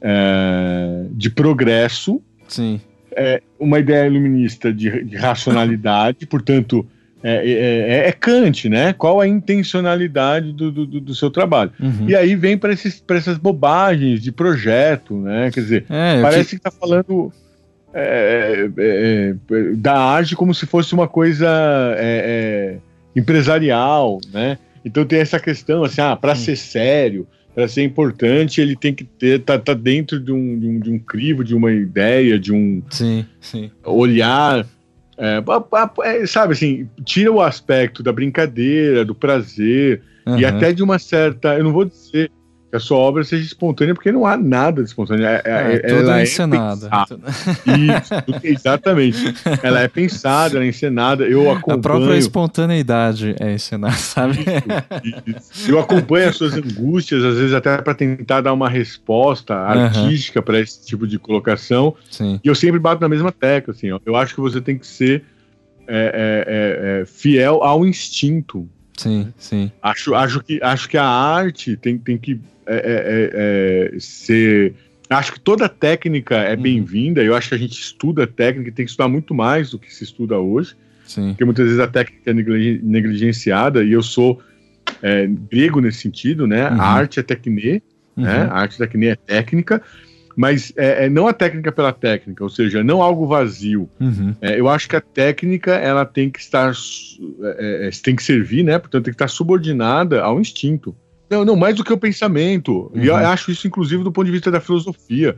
[0.00, 2.20] é, de progresso.
[2.48, 2.80] Sim.
[3.12, 6.86] É, uma ideia iluminista de, de racionalidade, portanto
[7.22, 8.92] é, é, é, é, Kant, né?
[8.92, 11.72] Qual a intencionalidade do, do, do seu trabalho?
[11.80, 12.08] Uhum.
[12.08, 15.50] E aí vem para essas bobagens de projeto, né?
[15.52, 16.56] Quer dizer, é, parece que...
[16.56, 17.32] está falando
[17.92, 19.34] é, é,
[19.74, 21.48] da arte como se fosse uma coisa
[23.14, 24.58] empresarial, né?
[24.84, 29.02] Então tem essa questão assim, ah, para ser sério, para ser importante, ele tem que
[29.02, 32.52] ter tá, tá dentro de um, de um, de um crivo, de uma ideia, de
[32.52, 33.70] um sim, sim.
[33.82, 34.66] olhar
[35.18, 35.42] é,
[36.04, 40.38] é, sabe assim, tira o aspecto da brincadeira, do prazer uhum.
[40.38, 41.56] e até de uma certa.
[41.56, 42.30] Eu não vou dizer
[42.76, 45.24] que a sua obra seja espontânea, porque não há nada de espontâneo.
[45.24, 46.90] É, é, é ela é encenada.
[47.66, 49.34] Isso, exatamente.
[49.62, 51.24] Ela é pensada, ela é encenada.
[51.24, 51.78] Eu acompanho.
[51.78, 54.38] A própria espontaneidade é encenada, sabe?
[55.02, 55.70] Isso, isso.
[55.70, 60.44] Eu acompanho as suas angústias, às vezes até para tentar dar uma resposta artística uhum.
[60.44, 61.94] para esse tipo de colocação.
[62.10, 62.40] Sim.
[62.44, 63.72] E eu sempre bato na mesma tecla.
[63.72, 63.98] Assim, ó.
[64.04, 65.24] Eu acho que você tem que ser
[65.88, 68.68] é, é, fiel ao instinto.
[68.96, 69.70] Sim, sim.
[69.82, 74.74] Acho, acho, que, acho que a arte tem, tem que é, é, é, é, ser.
[75.08, 76.62] Acho que toda técnica é uhum.
[76.62, 77.22] bem-vinda.
[77.22, 79.94] Eu acho que a gente estuda técnica e tem que estudar muito mais do que
[79.94, 80.74] se estuda hoje.
[81.04, 81.28] Sim.
[81.28, 84.42] Porque muitas vezes a técnica é negligenciada e eu sou
[85.02, 86.68] é, grego nesse sentido, né?
[86.68, 86.80] Uhum.
[86.80, 87.82] A arte é tecne,
[88.16, 88.24] uhum.
[88.24, 88.48] né?
[88.50, 89.80] A arte tecne é técnica,
[90.36, 93.88] mas é, é, não a técnica pela técnica, ou seja, não algo vazio.
[94.00, 94.34] Uhum.
[94.40, 96.72] É, eu acho que a técnica ela tem que estar,
[97.42, 98.78] é, tem que servir, né?
[98.78, 100.94] Portanto, tem que estar subordinada ao instinto.
[101.28, 102.90] Não, não, mais do que o pensamento.
[102.94, 103.02] Uhum.
[103.02, 103.26] E eu uhum.
[103.26, 105.36] acho isso, inclusive, do ponto de vista da filosofia.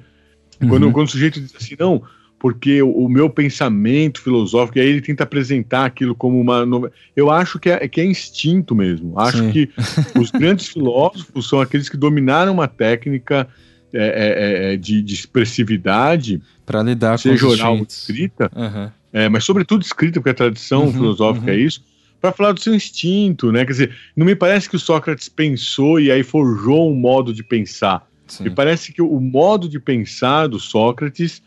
[0.60, 0.68] Uhum.
[0.68, 2.02] Quando, quando o sujeito diz assim, não,
[2.38, 6.90] porque o, o, meu pensamento filosófico, e aí ele tenta apresentar aquilo como uma.
[7.16, 9.18] Eu acho que é, que é instinto mesmo.
[9.18, 9.50] Acho Sim.
[9.50, 9.70] que
[10.18, 13.48] os grandes filósofos são aqueles que dominaram uma técnica
[13.92, 19.30] é, é, é, de, de, expressividade, para lidar seja com oral ou escrita, uhum.
[19.30, 21.52] mas sobretudo escrita, porque a tradição uhum, filosófica uhum.
[21.52, 21.82] é isso,
[22.20, 23.64] para falar do seu instinto, né?
[23.64, 27.42] Quer dizer, não me parece que o Sócrates pensou e aí forjou um modo de
[27.42, 28.06] pensar.
[28.26, 28.44] Sim.
[28.44, 31.42] Me parece que o modo de pensar do Sócrates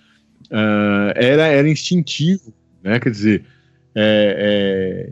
[0.50, 2.54] uh, era, era instintivo,
[2.84, 3.00] né?
[3.00, 3.44] Quer dizer,
[3.94, 5.10] é,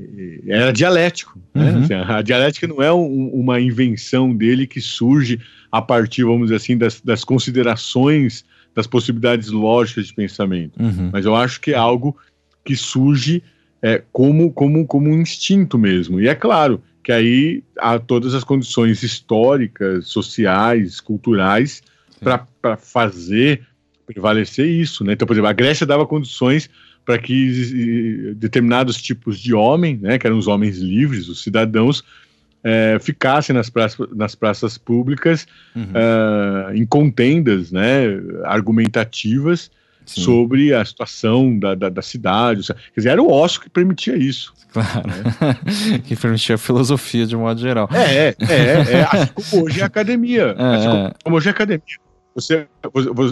[0.48, 1.38] é, era dialético.
[1.53, 1.72] Né?
[1.72, 1.84] Uhum.
[1.84, 5.40] Assim, a dialética não é um, uma invenção dele que surge
[5.72, 10.81] a partir, vamos dizer assim, das, das considerações das possibilidades lógicas de pensamento.
[10.81, 11.10] Uhum.
[11.11, 12.15] Mas eu acho que é algo
[12.64, 13.44] que surge
[13.81, 16.19] é, como, como, como um instinto mesmo.
[16.19, 21.81] E é claro que aí há todas as condições históricas, sociais, culturais
[22.22, 23.65] para fazer
[24.06, 25.03] prevalecer isso.
[25.03, 25.14] Né?
[25.14, 26.69] Então, por exemplo, a Grécia dava condições
[27.06, 32.03] para que determinados tipos de homem, né, que eram os homens livres, os cidadãos,
[32.64, 35.84] é, ficassem nas praças, nas praças públicas uhum.
[35.84, 38.03] uh, em contendas né,
[38.43, 39.72] argumentativas
[40.10, 40.22] Sim.
[40.22, 42.65] sobre a situação da, da, da, cidade.
[42.65, 44.53] Quer dizer, era o ócio que permitia isso.
[44.73, 45.07] Claro.
[45.07, 45.99] Né?
[46.03, 47.88] que permitia a filosofia de um modo geral.
[47.91, 50.56] É, é, é, é assim como hoje é academia.
[50.60, 51.98] É, assim como, como hoje é academia.
[52.34, 52.68] Você,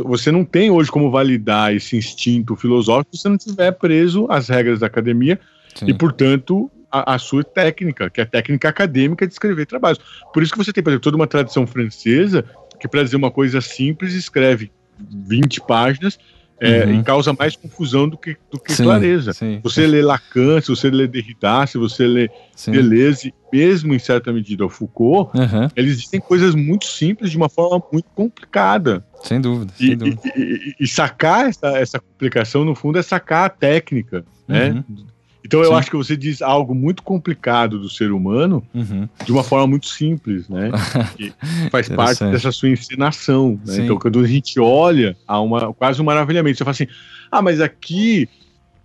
[0.03, 4.49] você não tem hoje como validar esse instinto filosófico se você não estiver preso às
[4.49, 5.39] regras da academia
[5.73, 5.87] Sim.
[5.87, 9.99] e, portanto, a, a, sua técnica, que é a técnica acadêmica de escrever trabalhos.
[10.33, 12.43] Por isso que você tem, por exemplo, toda uma tradição francesa
[12.79, 16.19] que, para dizer uma coisa simples, escreve 20 páginas
[16.59, 16.99] é, uhum.
[16.99, 19.33] e causa mais confusão do que, do que sim, clareza.
[19.33, 19.91] Sim, você sim.
[19.91, 22.29] lê Lacan, se você lê Derrida, se você lê
[22.67, 25.67] Deleuze, mesmo em certa medida o Foucault, uhum.
[25.75, 29.05] eles dizem coisas muito simples de uma forma muito complicada.
[29.23, 29.71] Sem dúvida.
[29.79, 30.21] E, sem dúvida.
[30.35, 34.83] e, e, e sacar essa, essa complicação, no fundo, é sacar a técnica, né?
[34.89, 35.05] uhum.
[35.47, 35.75] Então eu Sim.
[35.75, 39.07] acho que você diz algo muito complicado do ser humano uhum.
[39.23, 40.71] de uma forma muito simples, né?
[41.15, 41.33] que
[41.71, 43.57] faz parte dessa sua encenação.
[43.65, 43.77] Né?
[43.77, 46.87] Então quando a gente olha a uma quase um maravilhamento, você fala assim,
[47.31, 48.27] ah, mas aqui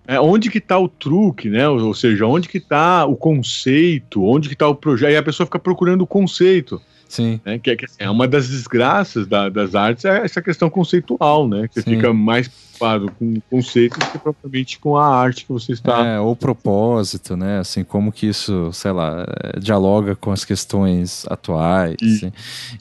[0.07, 1.69] é, onde que está o truque, né?
[1.69, 5.13] Ou, ou seja, onde que está o conceito, onde que está o projeto?
[5.13, 6.81] E a pessoa fica procurando o conceito.
[7.13, 7.39] Sim.
[7.45, 7.59] Né?
[7.59, 11.69] Que, que assim, é uma das desgraças da, das artes é essa questão conceitual, né?
[11.69, 16.07] Que você fica mais preocupado com conceitos que propriamente com a arte que você está.
[16.07, 17.59] É, ou propósito, né?
[17.59, 21.97] Assim, como que isso, sei lá, é, dialoga com as questões atuais.
[22.01, 22.07] E...
[22.07, 22.33] Assim.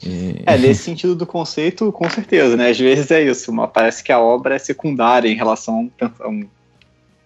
[0.02, 0.42] E...
[0.46, 2.70] É, nesse sentido do conceito, com certeza, né?
[2.70, 6.48] Às vezes é isso, mas parece que a obra é secundária em relação a um,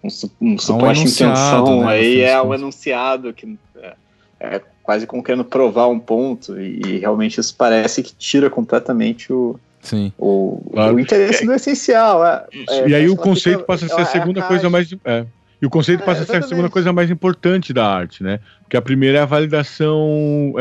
[0.03, 0.11] um,
[0.41, 3.95] um suposta intenção, né, aí é o enunciado que é,
[4.41, 9.59] é quase como querendo provar um ponto, e, realmente isso parece que tira completamente o,
[9.81, 10.13] Sim.
[10.17, 10.95] O, claro.
[10.95, 12.25] o interesse é, do essencial.
[12.25, 14.89] É, é, e aí o conceito fica, passa a ser a segunda coisa mais.
[15.03, 15.25] É,
[15.61, 18.39] e o conceito passa a ser a segunda coisa mais importante da arte, né?
[18.61, 20.53] Porque a primeira é a validação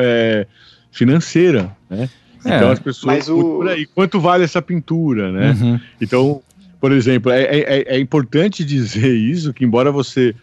[0.91, 2.11] financeira, né?
[2.45, 3.29] Então as pessoas.
[3.29, 3.59] O...
[3.59, 5.57] Por aí, quanto vale essa pintura, né?
[5.61, 5.81] Uhum.
[6.01, 6.43] Então,
[6.81, 10.35] por exemplo, é, é, é importante dizer isso, que embora você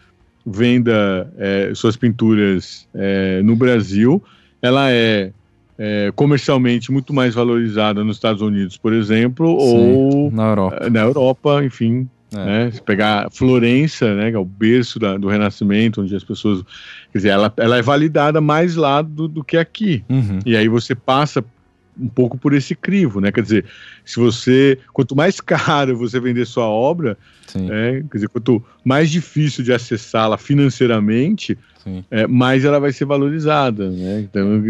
[0.44, 4.22] venda é, suas pinturas é, no Brasil,
[4.60, 5.32] ela é,
[5.78, 10.90] é, comercialmente muito mais valorizada nos Estados Unidos, por exemplo, Sim, ou na Europa.
[10.90, 12.08] Na Europa, enfim.
[12.32, 12.36] É.
[12.36, 16.62] Né, se pegar Florença, né, que é o berço da, do Renascimento, onde as pessoas.
[17.12, 20.04] Quer dizer, ela, ela é validada mais lá do, do que aqui.
[20.08, 20.40] Uhum.
[20.44, 21.44] E aí você passa
[21.98, 23.30] um pouco por esse crivo, né?
[23.30, 23.64] Quer dizer,
[24.04, 24.78] se você.
[24.92, 27.16] Quanto mais caro você vender sua obra,
[27.54, 31.56] é, quer dizer, quanto mais difícil de acessá-la financeiramente,
[32.10, 34.20] é, mais ela vai ser valorizada, né?
[34.20, 34.62] Então,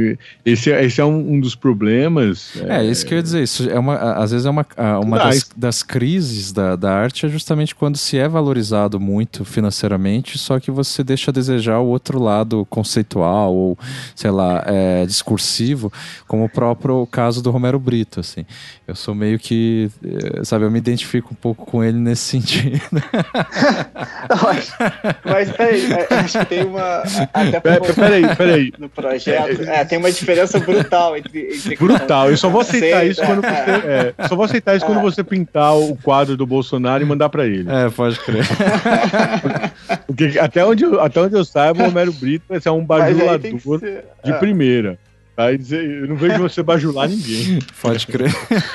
[0.44, 2.52] esse, é, esse é um, um dos problemas.
[2.68, 3.42] É, é, isso que eu ia dizer.
[3.42, 4.66] Isso é uma, às vezes é uma,
[5.02, 10.38] uma das, das, crises da, da arte é justamente quando se é valorizado muito financeiramente,
[10.38, 13.78] só que você deixa a desejar o outro lado conceitual ou,
[14.14, 15.92] sei lá, é, discursivo,
[16.26, 18.44] como o próprio caso do Romero Brito, assim.
[18.86, 22.80] Eu sou meio que, eh, sabe, eu me identifico um pouco com ele nesse sentido.
[24.42, 24.72] mas,
[25.24, 28.72] mas peraí, é, acho que tem uma até peraí, peraí.
[28.78, 29.62] No projeto.
[29.62, 31.54] É, tem uma diferença brutal entre.
[31.54, 32.30] entre brutal.
[32.30, 34.14] Eu só vou aceitar isso quando você.
[34.18, 37.46] É, só vou aceitar isso quando você pintar o quadro do Bolsonaro e mandar pra
[37.46, 37.70] ele.
[37.70, 38.44] É, pode crer.
[40.06, 43.40] Porque até onde, eu, até onde eu saiba, o Romero Brito vai ser um bajulador
[43.40, 44.38] de é.
[44.38, 44.98] primeira.
[45.36, 47.58] Aí eu não vejo você bajular ninguém.
[47.82, 48.32] Pode crer.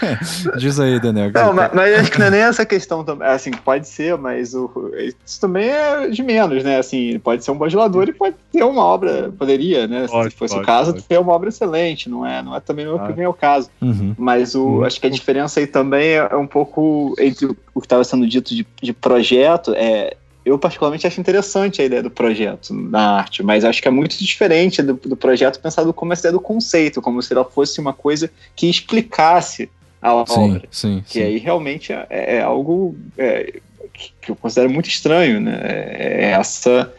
[0.58, 1.32] Diz aí, Daniel.
[1.34, 3.28] Não, mas, mas, acho que não é nem essa questão também.
[3.28, 4.92] Assim, pode ser, mas o,
[5.26, 6.78] isso também é de menos, né?
[6.78, 10.06] Assim, pode ser um bajulador e pode ter uma obra, poderia, né?
[10.08, 11.06] Pode, se fosse pode, o caso, pode.
[11.06, 12.42] ter uma obra excelente, não é?
[12.42, 13.70] Não é também o que vem ao caso.
[13.82, 14.14] Uhum.
[14.18, 14.86] Mas o, uhum.
[14.86, 18.54] acho que a diferença aí também é um pouco entre o que estava sendo dito
[18.54, 20.18] de, de projeto, é
[20.50, 24.18] eu particularmente acho interessante a ideia do projeto na arte, mas acho que é muito
[24.18, 27.94] diferente do, do projeto pensado como essa ideia do conceito, como se ela fosse uma
[27.94, 29.70] coisa que explicasse
[30.02, 30.68] a sim, obra.
[30.72, 31.24] Sim, que sim.
[31.24, 33.60] aí realmente é, é algo é,
[33.94, 35.60] que, que eu considero muito estranho, né?
[35.62, 36.92] É essa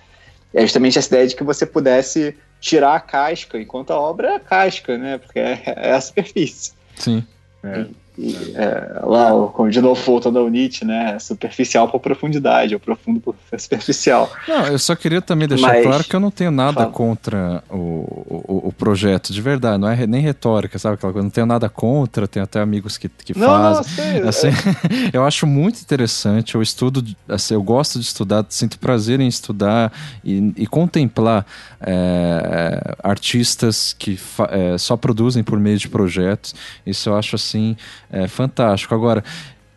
[0.52, 4.34] é justamente essa ideia de que você pudesse tirar a casca, enquanto a obra é
[4.36, 5.18] a casca, né?
[5.18, 6.72] Porque é, é a superfície.
[6.96, 7.24] Sim.
[7.62, 7.86] É.
[8.22, 9.30] E, é, lá,
[9.70, 11.18] de novo voltando ao Nietzsche, né?
[11.18, 14.30] Superficial por profundidade, ou profundo por superficial.
[14.46, 16.92] Não, eu só queria também deixar Mas- claro que eu não tenho nada Fala.
[16.92, 20.96] contra o, o, o projeto, de verdade, não é nem retórica, sabe?
[20.96, 23.94] Aquela coisa, não tenho nada contra, tenho até amigos que, que Não, não, fazem.
[23.94, 24.48] sei, Assim,
[25.14, 29.90] eu acho muito interessante, eu estudo, assim, eu gosto de estudar, sinto prazer em estudar
[30.22, 31.46] e, e contemplar
[31.80, 34.18] é, artistas que
[34.50, 36.54] é, só produzem por meio de projetos.
[36.86, 37.76] Isso eu acho assim
[38.10, 38.94] é, fantástico.
[38.94, 39.24] Agora,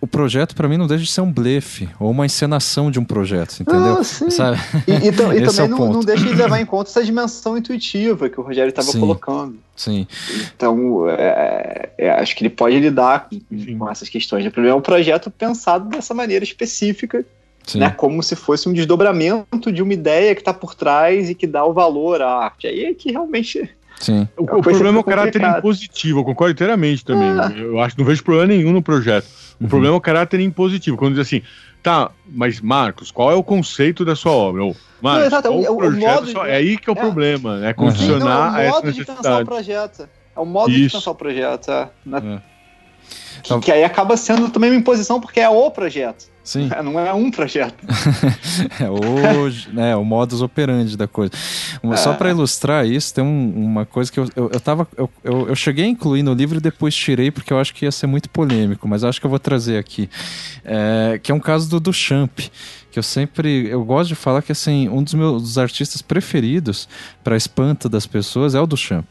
[0.01, 3.05] o projeto para mim não deixa de ser um blefe ou uma encenação de um
[3.05, 3.99] projeto, entendeu?
[3.99, 4.29] Ah, sim.
[4.29, 4.57] Sabe?
[4.85, 5.93] E, e tam- e é também o não, ponto.
[5.93, 9.57] não deixa de levar em conta essa dimensão intuitiva que o Rogério estava colocando.
[9.75, 10.05] Sim,
[10.55, 13.39] Então, é, é, acho que ele pode lidar com,
[13.79, 14.45] com essas questões.
[14.45, 17.25] O problema é um projeto pensado dessa maneira específica,
[17.65, 17.79] sim.
[17.79, 21.47] né, como se fosse um desdobramento de uma ideia que está por trás e que
[21.47, 22.67] dá o valor à arte.
[22.67, 23.69] Aí é que realmente.
[23.99, 24.27] Sim.
[24.37, 27.29] O, É o problema é o caráter impositivo, eu concordo inteiramente também.
[27.29, 27.51] Ah.
[27.55, 29.25] Eu acho que não vejo problema nenhum no projeto.
[29.59, 29.69] O Uhum.
[29.69, 30.97] problema é o caráter impositivo.
[30.97, 31.41] Quando diz assim,
[31.81, 34.63] tá, mas Marcos, qual é o conceito da sua obra?
[34.65, 36.93] Ou, Marcos, Não, exato, qual é o- o o projeto de- É aí que é
[36.93, 36.99] o É.
[36.99, 37.73] problema, né?
[37.73, 40.09] Condicionar não, a é o essa modo de pensar o projeto.
[40.35, 40.97] É o modo de Isso.
[40.97, 41.71] pensar o projeto.
[41.71, 41.89] é.
[42.05, 42.21] Na- É.
[42.21, 46.25] Que, Então- que aí acaba sendo também uma imposição porque é o projeto.
[46.43, 46.69] Sim.
[46.83, 47.75] Não é um projeto.
[48.79, 51.31] É hoje, né, o modus operandi da coisa.
[51.97, 52.15] Só É.
[52.15, 54.87] para ilustrar isso, tem um- uma coisa que eu, eu, eu tava.
[54.97, 57.91] Eu, eu, cheguei a incluir no livro e depois tirei, porque eu acho que ia
[57.91, 60.09] ser muito polêmico, mas acho que eu vou trazer aqui.
[60.63, 62.39] É, que é um caso do Duchamp.
[62.91, 63.67] Que eu sempre.
[63.69, 66.87] Eu gosto de falar que assim, um dos meus dos artistas preferidos,
[67.23, 69.05] para espanto das pessoas, é o Duchamp.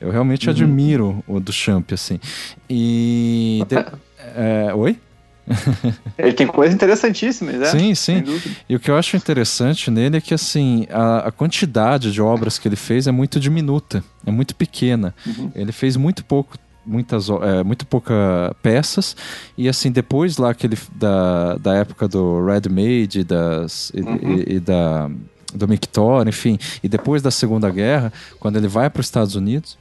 [0.00, 2.20] Eu realmente admiro o Duchamp, assim.
[2.70, 3.64] E.
[3.68, 3.76] de-
[4.36, 4.96] é, oi?
[6.18, 7.66] Ele tem coisas interessantíssimas, né?
[7.66, 8.22] Sim, sim.
[8.68, 12.58] E o que eu acho interessante nele é que assim a, a quantidade de obras
[12.58, 15.14] que ele fez é muito diminuta, é muito pequena.
[15.26, 15.50] Uhum.
[15.54, 16.56] Ele fez muito pouco,
[16.86, 18.14] muitas, é, muito pouca
[18.62, 19.16] peças
[19.56, 24.00] e assim depois lá que ele, da, da época do Red Made e das e,
[24.00, 24.18] Uhum.
[24.46, 25.10] e- e da
[25.54, 29.78] do Mictor, enfim, e depois da Segunda Guerra, quando ele vai para os Estados Unidos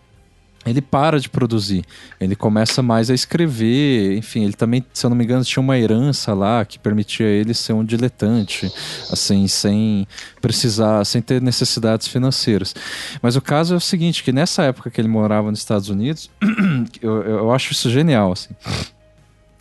[0.65, 1.83] ele para de produzir,
[2.19, 5.77] ele começa mais a escrever, enfim, ele também, se eu não me engano, tinha uma
[5.77, 8.71] herança lá que permitia ele ser um diletante,
[9.11, 10.07] assim, sem
[10.41, 12.75] precisar, sem ter necessidades financeiras.
[13.21, 16.29] Mas o caso é o seguinte, que nessa época que ele morava nos Estados Unidos,
[17.01, 18.53] eu, eu acho isso genial, assim.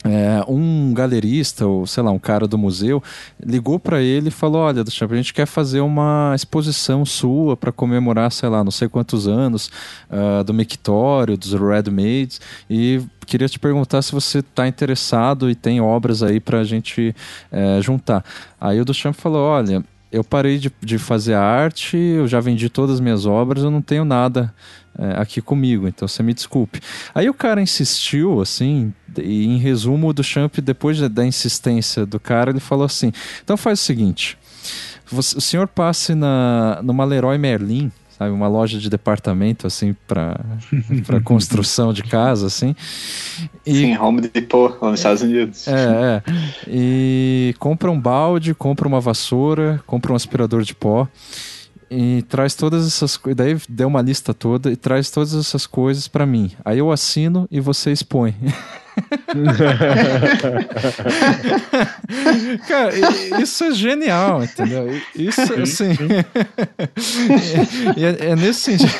[0.05, 3.03] É, um galerista, ou sei lá, um cara do museu,
[3.41, 7.70] ligou para ele e falou: Olha, Duchamp, a gente quer fazer uma exposição sua para
[7.70, 9.70] comemorar, sei lá, não sei quantos anos
[10.11, 15.55] ah, do Mictório, dos Red Maids, e queria te perguntar se você está interessado e
[15.55, 17.15] tem obras aí para a gente
[17.53, 18.24] eh, juntar.
[18.61, 19.85] Aí o Duchamp falou: Olha.
[20.15, 23.81] Eu parei de, de fazer arte, eu já vendi todas as minhas obras, eu não
[23.81, 24.53] tenho nada
[24.99, 26.81] eh, aqui comigo, então você me desculpe.
[27.15, 32.51] Aí o cara insistiu, assim, e em resumo, o Duchamp, depois da- insistência do cara,
[32.51, 33.13] ele falou assim:
[33.43, 34.39] então faz o seguinte,
[35.11, 40.37] você- o senhor passe na, numa Leroy Merlin, sabe, uma loja de departamento, assim, para
[41.25, 42.75] construção de casa, assim,
[43.67, 45.67] e Sim, Home Depot, lá nos Estados Unidos.
[45.69, 46.33] é, é.
[46.69, 51.09] E compra um balde, compra uma vassoura, compra um aspirador de pó
[51.91, 53.37] e traz todas essas coisas.
[53.37, 56.51] Daí deu uma lista toda e traz todas essas coisas pra mim.
[56.65, 58.35] Aí eu assino e você expõe.
[62.69, 62.93] Cara,
[63.40, 65.01] isso é genial, entendeu?
[65.14, 65.97] Isso, assim.
[67.97, 68.93] E é, é nesse sentido.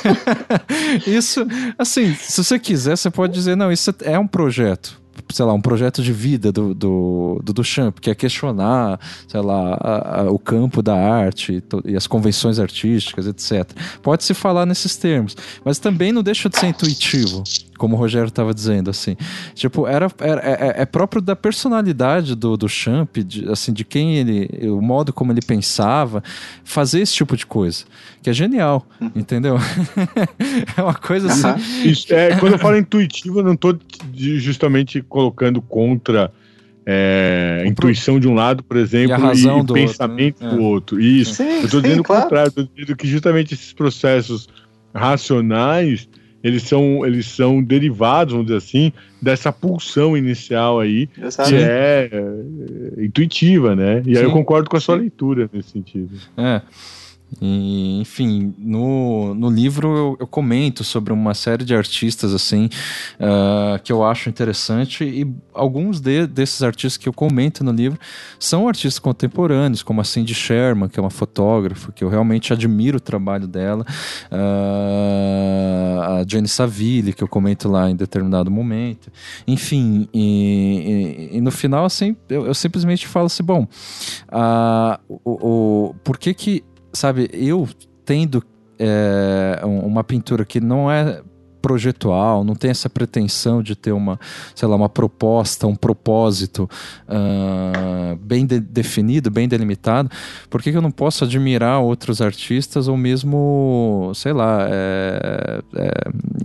[1.07, 1.47] Isso,
[1.77, 5.01] assim, se você quiser, você pode dizer, não, isso é um projeto.
[5.31, 9.73] Sei lá, um projeto de vida do, do, do Duchamp, que é questionar, sei lá,
[9.79, 13.71] a- a- o campo da arte e as convenções artísticas, etc.
[14.01, 17.43] Pode-se falar nesses termos, mas também não deixa de ser intuitivo,
[17.77, 19.15] como o Rogério estava dizendo, assim.
[19.55, 24.15] Tipo, era, era- é, é próprio da personalidade do, do Champ, de, assim, de quem
[24.15, 26.23] ele, o modo como ele pensava,
[26.63, 27.85] fazer esse tipo de coisa,
[28.23, 29.57] que é genial, entendeu?
[30.77, 31.47] é uma coisa assim.
[32.09, 33.77] É, quando eu falo intuitivo, eu não estou
[34.13, 36.31] justamente colocando contra
[36.85, 40.55] é, a intuição de um lado, por exemplo, E razão do outro, pensamento né?
[40.55, 41.01] do outro.
[41.01, 41.35] Isso.
[41.35, 42.23] Sim, eu estou sim, dizendo o claro.
[42.23, 44.47] contrário, estou dizendo que justamente esses processos
[44.95, 46.07] racionais
[46.43, 48.91] eles são, eles são derivados, vamos dizer assim,
[49.21, 51.49] dessa pulsão inicial aí, Exato.
[51.49, 54.03] que é, é, intuitiva, né?
[54.05, 54.35] E aí eu Sim.
[54.35, 55.01] concordo com a sua Sim.
[55.01, 56.17] leitura nesse sentido.
[56.37, 56.61] É.
[57.41, 62.69] E, enfim, no, no livro eu, eu, comento sobre uma série de artistas assim
[63.19, 67.99] uh, que eu acho interessante e alguns de, desses artistas que eu comento no livro
[68.39, 72.97] são artistas contemporâneos, como a Cindy Sherman, que é uma fotógrafa, que eu realmente admiro
[72.97, 73.85] o trabalho dela,
[74.31, 79.11] uh, a Jenny Saville, que eu comento lá em determinado momento.
[79.47, 83.67] Enfim, e, e, e no final, assim, eu, eu, simplesmente falo assim: bom,
[84.29, 87.67] uh, o, o, por que que sabe, eu
[88.05, 88.43] tendo
[88.79, 91.21] é, uma pintura que não é
[91.63, 94.19] projetual, não tem essa pretensão de ter uma,
[94.53, 96.69] sei lá, uma proposta, um propósito
[97.07, 100.11] uh, bem de definido, bem delimitado,
[100.49, 105.91] por que, que, eu não posso admirar outros artistas ou mesmo, sei lá, é, é,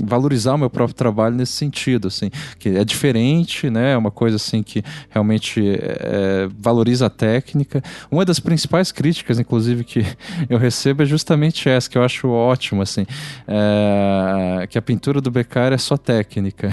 [0.05, 4.37] valorizar o meu próprio trabalho nesse sentido, assim, que é diferente, né, é uma coisa
[4.37, 7.83] assim que realmente é, valoriza a técnica.
[8.09, 10.07] Uma das principais críticas, inclusive, que
[10.49, 13.05] eu recebo é justamente essa, que eu acho ótimo, assim,
[13.49, 16.71] é, que a pintura do Beccari é só técnica.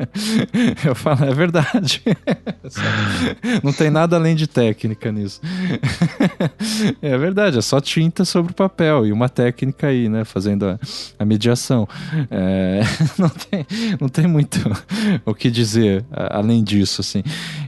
[0.84, 2.02] eu falo, é verdade.
[3.62, 5.40] Não tem nada além de técnica nisso.
[7.02, 10.24] é verdade, é só tinta sobre o papel e uma técnica aí, né?
[10.24, 10.78] Fazendo a,
[11.18, 11.88] a mediação.
[12.30, 12.82] É,
[13.18, 13.66] não, tem,
[14.00, 14.60] não tem muito
[15.24, 17.22] o que dizer além disso, assim.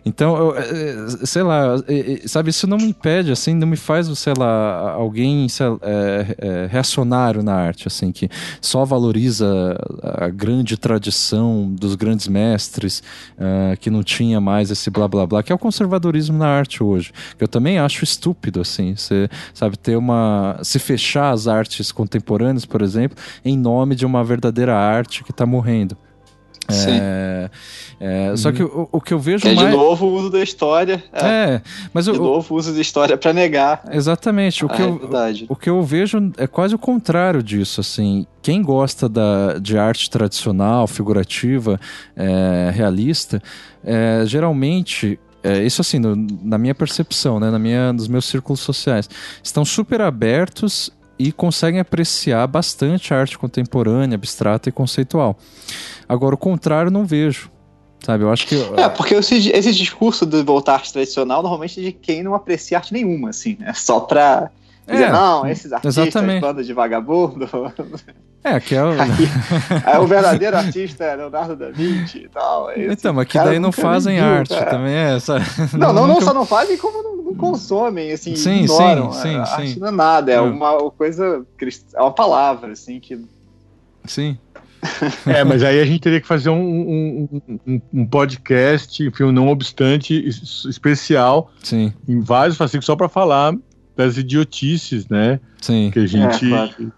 [0.04, 1.76] Então, eu, é, sei lá,
[2.26, 6.66] sabe, isso não me impede, assim, não me faz, sei lá, alguém sei, é, é,
[6.66, 8.28] reacionário na arte, assim, que
[8.60, 9.46] só valoriza
[10.02, 13.02] a grande tradição dos grandes mestres,
[13.36, 16.82] uh, que não tinha mais esse blá blá blá, que é o conservadorismo na arte
[16.82, 17.12] hoje.
[17.36, 20.58] Que eu também acho estúpido, assim, você sabe, ter uma.
[20.62, 25.46] se fechar as artes contemporâneas, por exemplo, em nome de uma verdadeira arte que está
[25.46, 25.96] morrendo.
[26.70, 27.50] É,
[28.00, 28.36] é.
[28.36, 29.68] Só que o, o, que eu vejo é mais...
[29.68, 31.02] de novo o uso da história.
[31.12, 31.62] É, é
[31.92, 33.82] mas de novo o uso da história para negar.
[33.90, 34.64] Exatamente.
[34.64, 34.94] O que, eu,
[35.48, 37.80] o, o que eu vejo é quase o contrário disso.
[37.80, 41.80] Assim, quem gosta da, de arte tradicional, figurativa,
[42.16, 43.42] é, realista,
[43.84, 48.60] é, geralmente é, isso assim, no, na minha percepção, né, na minha, nos meus círculos
[48.60, 49.10] sociais,
[49.42, 50.90] estão super abertos
[51.28, 55.38] e conseguem apreciar bastante a arte contemporânea, abstrata e conceitual.
[56.08, 57.50] Agora, o contrário não vejo.
[58.04, 58.56] Sabe, eu acho que.
[58.76, 62.78] É, porque esse, esse discurso de voltar arte tradicional normalmente é de quem não aprecia
[62.78, 63.72] arte nenhuma, assim, né?
[63.74, 64.50] Só pra
[64.86, 66.40] dizer, é, não, esses artistas, exatamente.
[66.40, 67.48] banda de vagabundo.
[68.42, 68.90] É, que é o...
[69.00, 69.08] Aí,
[69.86, 72.72] aí, o verdadeiro artista é Leonardo da Vinci e tal.
[72.72, 74.70] Esse então, mas que daí não fazem viu, arte cara.
[74.70, 75.14] também, é.
[75.14, 75.38] Essa...
[75.78, 79.12] Não, não, não, só não fazem, como não, não consomem, assim, sim, ignoram.
[79.12, 79.62] Sim, sim, a sim.
[79.62, 81.46] arte não é nada, é uma coisa,
[81.94, 83.24] é uma palavra, assim, que...
[84.04, 84.36] Sim.
[85.26, 89.46] É, mas aí a gente teria que fazer um, um, um, um podcast, enfim, não
[89.48, 90.28] obstante,
[90.68, 91.92] especial, Sim.
[92.08, 93.54] em vários fascículos, só para falar
[94.06, 95.40] das idiotices, né?
[95.60, 95.90] Sim.
[95.92, 96.92] Que a gente é, claro.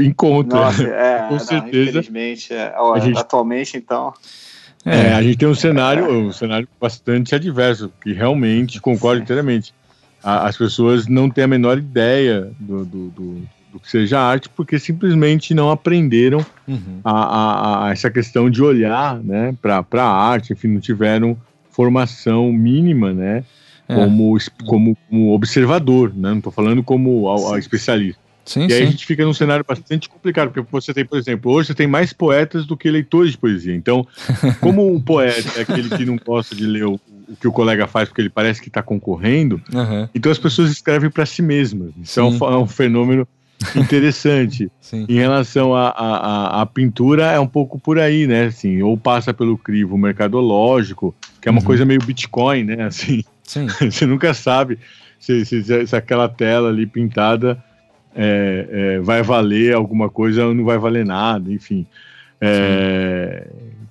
[0.00, 0.60] encontra.
[0.60, 1.90] Nossa, é, com certeza.
[1.90, 4.12] infelizmente, é, ó, gente, atualmente, então.
[4.84, 9.24] É, a gente tem um cenário, um cenário bastante adverso, que realmente concordo Sim.
[9.24, 9.74] inteiramente.
[10.22, 14.50] A, as pessoas não têm a menor ideia do, do, do do que seja arte,
[14.50, 17.00] porque simplesmente não aprenderam uhum.
[17.02, 21.36] a, a, a, essa questão de olhar né, para a arte, enfim, não tiveram
[21.70, 23.44] formação mínima, né?
[23.88, 23.94] É.
[23.94, 26.30] Como, como, como, observador, né?
[26.30, 28.22] Não estou falando como a, a especialista.
[28.44, 28.82] Sim, e aí sim.
[28.82, 31.86] a gente fica num cenário bastante complicado, porque você tem, por exemplo, hoje você tem
[31.86, 33.74] mais poetas do que leitores de poesia.
[33.74, 34.06] Então,
[34.60, 36.94] como um poeta é aquele que não gosta de ler o,
[37.28, 40.08] o que o colega faz porque ele parece que está concorrendo, uhum.
[40.14, 41.92] então as pessoas escrevem para si mesmas.
[42.02, 43.28] Isso é um, é um, fenômeno
[43.76, 44.70] interessante.
[44.92, 48.46] em relação à pintura, é um pouco por aí, né?
[48.46, 51.66] Assim, ou passa pelo crivo mercadológico, que é uma uhum.
[51.66, 52.82] coisa meio Bitcoin, né?
[52.84, 54.78] Assim, você nunca sabe
[55.18, 57.62] se, se, se, aquela tela ali pintada
[58.14, 61.86] é, é, vai valer alguma coisa ou não vai valer nada, enfim.
[62.40, 63.46] É,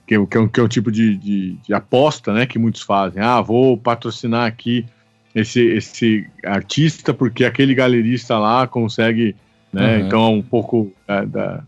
[0.05, 2.81] que, que, é um, que é um tipo de, de, de aposta né, que muitos
[2.81, 3.21] fazem.
[3.21, 4.85] Ah, vou patrocinar aqui
[5.33, 9.35] esse, esse artista porque aquele galerista lá consegue
[9.71, 9.97] né?
[9.97, 10.05] Uhum.
[10.05, 11.63] Então é um pouco da, da,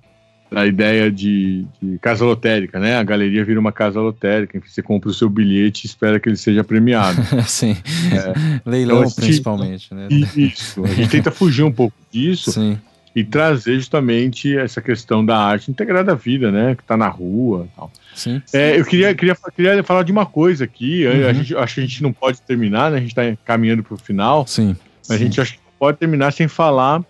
[0.54, 2.98] da ideia de, de, casa lotérica, né?
[2.98, 6.20] A galeria vira uma casa lotérica, em que você compra o seu bilhete e espera
[6.20, 7.20] que ele seja premiado.
[7.48, 7.76] Sim.
[8.12, 10.08] É, Leilão, então, principalmente, né?
[10.10, 10.84] Isso.
[10.84, 12.52] A gente tenta fugir um pouco disso.
[12.52, 12.78] Sim.
[13.16, 16.76] E trazer justamente essa questão da arte integrada à vida, né?
[16.76, 17.92] Que está na rua tal.
[18.16, 18.42] Sim.
[18.52, 21.06] É, eu queria, queria, queria falar de uma coisa aqui.
[21.06, 21.28] Uhum.
[21.28, 22.98] A gente, acho que a gente não pode terminar, né?
[22.98, 24.48] A gente está caminhando para o final.
[24.48, 24.76] Sim.
[25.08, 25.14] Mas Sim.
[25.14, 27.04] a gente acho que pode terminar sem falar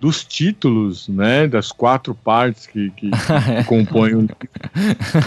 [0.00, 4.36] dos títulos, né, das quatro partes que, que, que compõem o livro.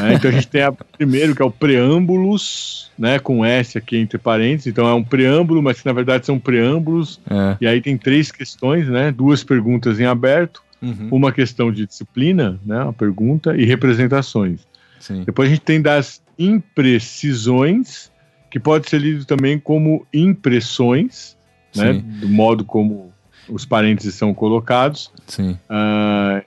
[0.01, 3.97] É, então a gente tem a primeiro que é o preâmbulos, né, com S aqui
[3.97, 4.67] entre parênteses.
[4.67, 7.21] Então é um preâmbulo, mas que na verdade são preâmbulos.
[7.29, 7.57] É.
[7.61, 11.09] E aí tem três questões, né, duas perguntas em aberto, uhum.
[11.11, 14.61] uma questão de disciplina, né, uma pergunta e representações.
[14.99, 15.23] Sim.
[15.23, 18.11] Depois a gente tem das imprecisões,
[18.49, 21.37] que pode ser lido também como impressões,
[21.75, 23.12] né, do modo como
[23.49, 25.11] os parênteses são colocados.
[25.27, 25.57] Sim.
[25.69, 26.43] Uh,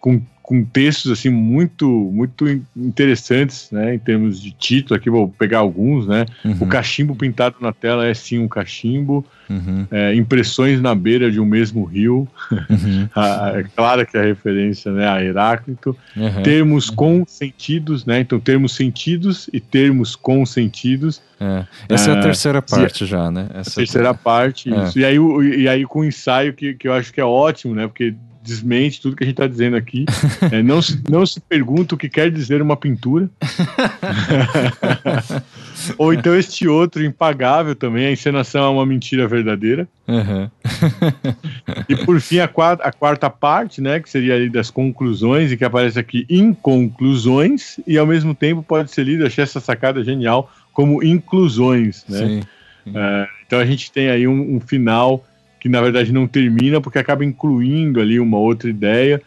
[0.00, 2.46] com, com textos assim muito muito
[2.76, 4.96] interessantes, né, em termos de título.
[4.96, 6.24] Aqui vou pegar alguns, né?
[6.44, 6.56] Uhum.
[6.60, 9.26] O cachimbo pintado na tela é sim um cachimbo.
[9.50, 9.86] Uhum.
[9.92, 12.28] É, impressões na beira de um mesmo rio.
[12.50, 13.08] Uhum.
[13.58, 15.96] é claro que é a referência, né, a Heráclito.
[16.16, 16.42] Uhum.
[16.42, 18.20] Termos com sentidos, né?
[18.20, 21.20] Então termos sentidos e termos com sentidos.
[21.40, 21.66] É.
[21.88, 23.48] Essa é, é a terceira parte já, né?
[23.52, 24.72] Essa a terceira parte.
[24.72, 24.84] É.
[24.84, 24.98] Isso.
[24.98, 25.16] E aí
[25.58, 27.88] e aí com o ensaio que, que eu acho que é ótimo, né?
[27.88, 28.14] Porque
[28.46, 30.06] desmente tudo que a gente está dizendo aqui.
[30.52, 33.28] É, não, se, não se pergunta o que quer dizer uma pintura.
[35.98, 39.88] Ou então este outro impagável também, a encenação é uma mentira verdadeira.
[40.06, 40.48] Uhum.
[41.88, 45.56] e por fim, a quarta, a quarta parte, né, que seria ali das conclusões, e
[45.56, 50.52] que aparece aqui inconclusões, e ao mesmo tempo pode ser lido, achei essa sacada genial,
[50.72, 52.04] como inclusões.
[52.08, 52.18] Né?
[52.18, 52.40] Sim.
[52.88, 55.24] Uh, então a gente tem aí um, um final
[55.66, 59.20] que na verdade não termina porque acaba incluindo ali uma outra ideia.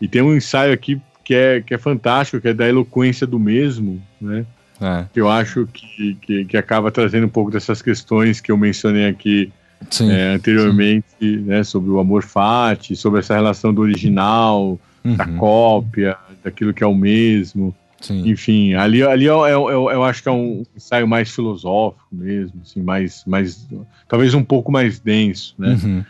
[0.00, 3.38] E tem um ensaio aqui que é, que é fantástico, que é da eloquência do
[3.38, 4.44] mesmo, né?
[4.80, 5.06] É.
[5.14, 9.50] Eu acho que, que, que, acaba trazendo um pouco dessas questões que eu mencionei aqui
[9.88, 11.36] sim, é, anteriormente, sim.
[11.38, 15.16] Né, sobre o amor fati, sobre essa relação do original, uhum.
[15.16, 17.74] da cópia, daquilo que é o mesmo.
[18.00, 18.28] Sim.
[18.28, 22.60] Enfim, ali, ali eu, eu, eu, eu, acho que é um ensaio mais filosófico mesmo,
[22.62, 23.66] assim, mais, mais
[24.08, 25.78] talvez um pouco mais denso, né?
[25.82, 26.04] Uhum.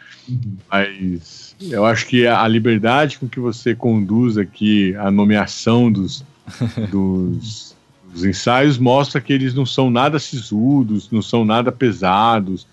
[0.71, 6.25] Mas eu acho que a liberdade com que você conduz aqui a nomeação dos,
[6.91, 7.77] dos,
[8.13, 12.67] dos ensaios mostra que eles não são nada sisudos, não são nada pesados.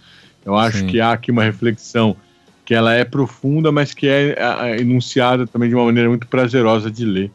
[0.43, 0.87] Eu acho Sim.
[0.87, 2.17] que há aqui uma reflexão
[2.65, 6.89] que ela é profunda, mas que é, é enunciada também de uma maneira muito prazerosa
[6.89, 7.31] de ler.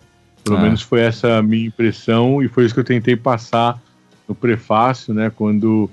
[0.49, 0.63] Pelo ah.
[0.63, 3.81] menos foi essa a minha impressão e foi isso que eu tentei passar
[4.27, 5.31] no prefácio, né?
[5.35, 5.91] Quando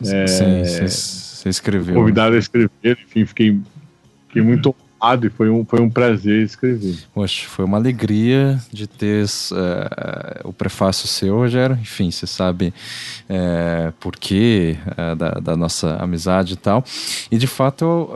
[0.00, 1.94] você é, escreveu.
[1.94, 3.60] Convidado a escrever, enfim, fiquei,
[4.28, 4.74] fiquei muito
[5.26, 6.96] e foi um, foi um prazer escrever.
[7.12, 11.76] Poxa, foi uma alegria de ter uh, o prefácio seu, Rogério.
[11.80, 12.72] Enfim, você sabe
[13.28, 16.84] uh, por quê uh, da, da, nossa amizade e tal.
[17.32, 18.12] E de fato eu,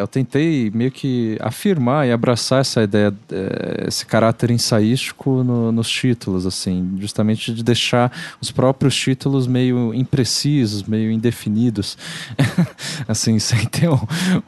[0.00, 3.12] eu tentei meio que afirmar e abraçar essa ideia,
[3.86, 8.10] esse caráter ensaístico no, nos títulos, assim, justamente de deixar
[8.40, 11.98] os próprios títulos meio imprecisos, meio indefinidos,
[13.06, 14.00] assim, sem ter um,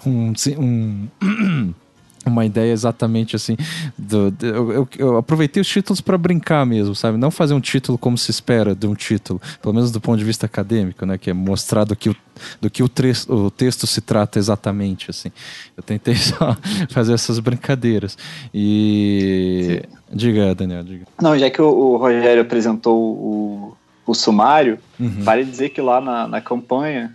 [0.07, 1.09] um, um
[2.27, 3.57] uma ideia exatamente assim.
[3.99, 7.19] Do, do eu, eu, aproveitei os títulos para brincar mesmo, sabe?
[7.19, 10.25] Não fazer um título como se espera de um título, pelo menos do ponto de
[10.25, 11.19] vista acadêmico, né?
[11.19, 12.17] Que é mostrar do que o,
[12.61, 12.91] do que o,
[13.29, 15.31] o texto se trata exatamente, assim.
[15.77, 16.57] Eu tentei só
[16.89, 18.17] fazer essas brincadeiras.
[18.53, 19.83] E.
[19.83, 19.95] Sim.
[20.17, 21.07] Diga, Daniel, diga.
[21.21, 25.23] Não, já que o, o Rogério apresentou o, o sumário, uhum.
[25.23, 27.13] vale dizer que lá na, na campanha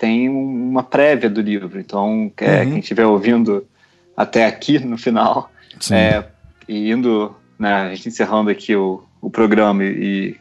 [0.00, 1.78] tem uma prévia do livro.
[1.78, 2.70] Então, é, uhum.
[2.70, 3.66] quem estiver ouvindo
[4.16, 5.50] até aqui no final,
[5.90, 6.24] é,
[6.66, 10.36] e indo, né, a gente encerrando aqui o, o programa e,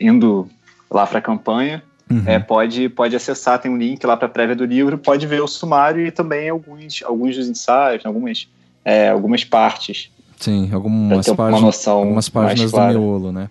[0.00, 0.48] e indo
[0.90, 1.80] lá para a campanha,
[2.10, 2.24] uhum.
[2.26, 5.40] é, pode, pode acessar, tem um link lá para a prévia do livro, pode ver
[5.40, 8.48] o sumário e também alguns, alguns dos ensaios, algumas,
[8.84, 10.10] é, algumas partes.
[10.40, 13.48] Sim, algumas, páginas, algumas páginas do miolo, né?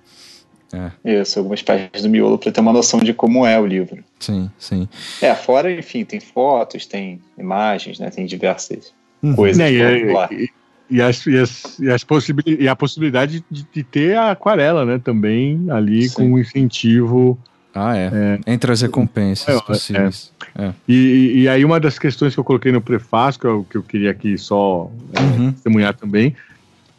[0.74, 1.22] É.
[1.22, 4.04] Isso, algumas páginas do miolo para ter uma noção de como é o livro.
[4.20, 4.88] Sim, sim.
[5.22, 8.10] É, fora, enfim, tem fotos, tem imagens, né?
[8.10, 9.36] Tem diversas uhum.
[9.36, 9.62] coisas.
[9.62, 10.50] É, e,
[10.90, 14.86] e, as, e, as, e, as possibilidades, e a possibilidade de, de, ter a aquarela,
[14.86, 15.00] né?
[15.04, 16.16] Também ali sim.
[16.16, 17.38] com um incentivo.
[17.74, 18.12] Ah, é.
[18.14, 18.54] é.
[18.54, 20.32] Entre as recompensas é, possíveis.
[20.56, 20.66] É.
[20.66, 20.74] é.
[20.88, 23.84] E, e, aí, uma das questões que eu coloquei no prefácio, que eu, que eu
[23.84, 25.52] queria aqui só é, uhum.
[25.54, 26.36] testemunhar também,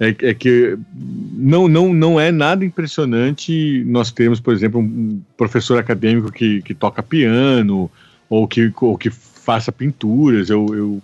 [0.02, 0.76] é, é, que
[1.32, 6.74] não, não, não é nada impressionante nós termos, por exemplo, um professor acadêmico que, que
[6.74, 7.88] toca piano
[8.28, 10.50] ou que, ou que faça pinturas.
[10.50, 11.02] Eu, eu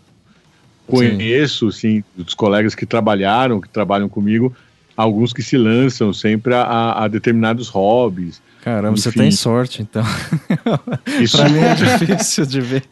[0.85, 2.03] conheço, sim.
[2.03, 4.53] sim, dos colegas que trabalharam, que trabalham comigo,
[4.97, 8.43] alguns que se lançam sempre a, a determinados hobbies.
[8.69, 9.01] Caramba, Enfim.
[9.01, 10.05] você tem sorte, então.
[11.23, 12.83] Isso pra mim é difícil de ver.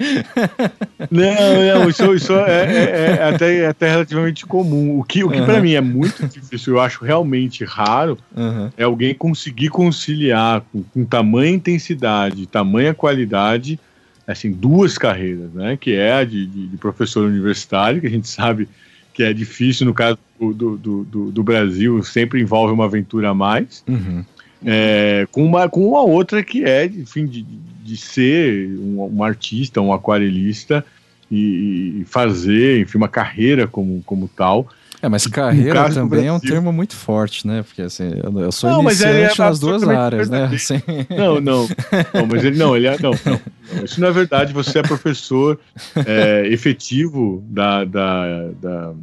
[1.11, 4.99] Não, não, isso, isso é, é, é, até, é até relativamente comum.
[4.99, 5.45] O que, o que uhum.
[5.45, 8.71] para mim é muito difícil, eu acho realmente raro, uhum.
[8.75, 13.79] é alguém conseguir conciliar com, com tamanha intensidade, tamanha qualidade,
[14.27, 15.77] assim, duas carreiras, né?
[15.77, 18.67] Que é a de, de, de professor universitário, que a gente sabe
[19.13, 23.35] que é difícil, no caso do, do, do, do Brasil, sempre envolve uma aventura a
[23.35, 23.85] mais.
[23.87, 24.25] Uhum.
[24.65, 29.81] É, com, uma, com uma outra que é, enfim, de, de ser um, um artista,
[29.81, 30.85] um aquarelista
[31.31, 34.69] e, e, fazer, enfim, uma carreira como, como tal.
[35.03, 37.63] É, mas carreira também é um termo muito forte, né?
[37.63, 40.45] Porque assim, eu, sou não, iniciante é nas duas áreas, né?
[40.53, 40.81] Assim...
[41.11, 41.67] Não, não,
[42.15, 42.27] não.
[42.31, 42.97] Mas ele não, ele é.
[43.01, 43.41] Não, não,
[43.75, 44.53] não, Isso não é verdade.
[44.53, 45.59] Você é professor
[46.07, 48.95] é, efetivo da, da, da,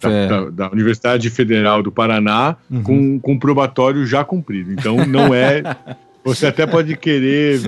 [0.00, 2.82] da, da, Universidade Federal do Paraná uhum.
[2.82, 4.72] com, com probatório já cumprido.
[4.72, 5.62] Então não é.
[6.24, 7.60] Você até pode querer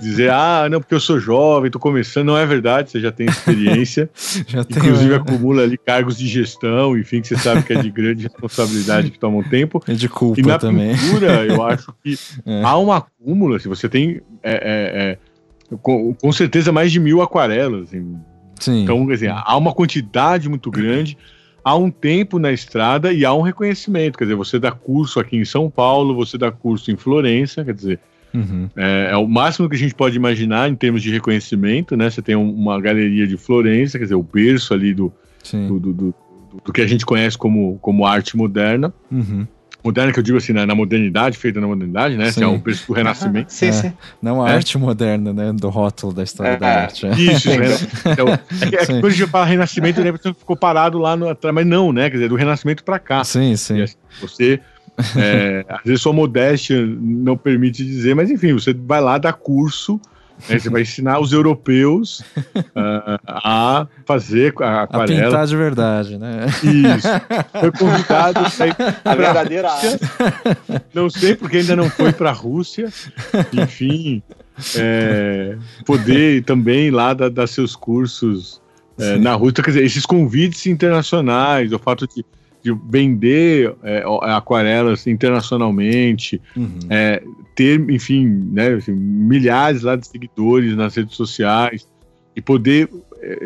[0.00, 2.26] dizer, ah, não, porque eu sou jovem, estou começando.
[2.26, 4.10] Não é verdade, você já tem experiência.
[4.46, 7.90] já Inclusive tenho, acumula ali cargos de gestão, enfim, que você sabe que é de
[7.90, 9.82] grande responsabilidade que tomam tempo.
[9.88, 10.94] E de culpa e na também.
[10.94, 12.62] pintura, eu acho que é.
[12.62, 14.58] há um acúmulo, assim, você tem é, é,
[15.72, 17.88] é, com, com, certeza mais de mil aquarelas.
[17.88, 18.16] Assim.
[18.60, 18.82] Sim.
[18.82, 21.16] Então, dizer, há uma quantidade muito grande
[21.64, 24.18] há um tempo na estrada e há um reconhecimento.
[24.18, 27.74] Quer dizer, você dá curso aqui em São Paulo, você dá curso em Florença, quer
[27.74, 28.00] dizer,
[28.34, 28.68] uhum.
[28.76, 32.10] é, é, o máximo que a gente pode imaginar em termos de reconhecimento, né?
[32.10, 35.12] Você tem um, uma galeria de Florença, quer dizer, o berço ali do,
[35.52, 36.14] do, do, do,
[36.64, 38.92] do, que a gente conhece como, como arte moderna.
[39.10, 39.46] Uhum
[39.84, 42.28] moderna que eu digo assim, na, na modernidade, feita na modernidade, né?
[42.28, 43.52] Assim, é um berço do renascimento.
[43.52, 43.72] sim, é.
[43.72, 43.92] sim.
[44.22, 44.54] Não a é.
[44.54, 45.52] arte moderna, né?
[45.52, 46.76] Do rótulo da história é, da é.
[46.84, 47.06] arte.
[47.06, 47.50] Isso,
[48.10, 51.14] então, é, que, é que quando a gente fala renascimento, né, você ficou parado lá
[51.14, 52.08] no atrás, mas não, né?
[52.08, 53.22] Quer dizer, do renascimento para cá.
[53.24, 53.82] Sim, sim.
[53.82, 54.60] Assim, você
[55.16, 60.00] é, às vezes sua modéstia não permite dizer, mas enfim, você vai lá dar curso
[60.48, 65.20] Aí você vai ensinar os europeus uh, a fazer a aquarela.
[65.20, 66.46] A pintar de verdade, né?
[66.62, 67.08] Isso.
[67.60, 68.40] Foi convidado
[69.04, 69.98] a verdadeira arte.
[70.92, 72.92] Não sei porque ainda não foi para a Rússia.
[73.52, 74.22] Enfim,
[74.76, 78.60] é, poder também lá dar, dar seus cursos
[78.98, 79.62] é, na Rússia.
[79.62, 82.24] Quer dizer, esses convites internacionais, o fato de
[82.64, 86.78] de vender é, aquarelas internacionalmente, uhum.
[86.88, 87.22] é,
[87.54, 91.86] ter, enfim, né, assim, milhares lá de seguidores nas redes sociais
[92.34, 92.88] e poder
[93.20, 93.36] é, é,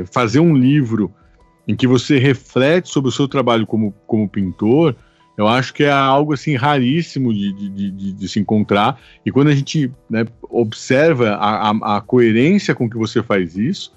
[0.00, 1.12] é, fazer um livro
[1.68, 4.96] em que você reflete sobre o seu trabalho como, como pintor,
[5.38, 9.00] eu acho que é algo assim raríssimo de, de, de, de se encontrar.
[9.24, 13.94] E quando a gente né, observa a, a, a, coerência com que você faz isso,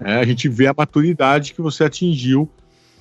[0.00, 2.50] é, a gente vê a maturidade que você atingiu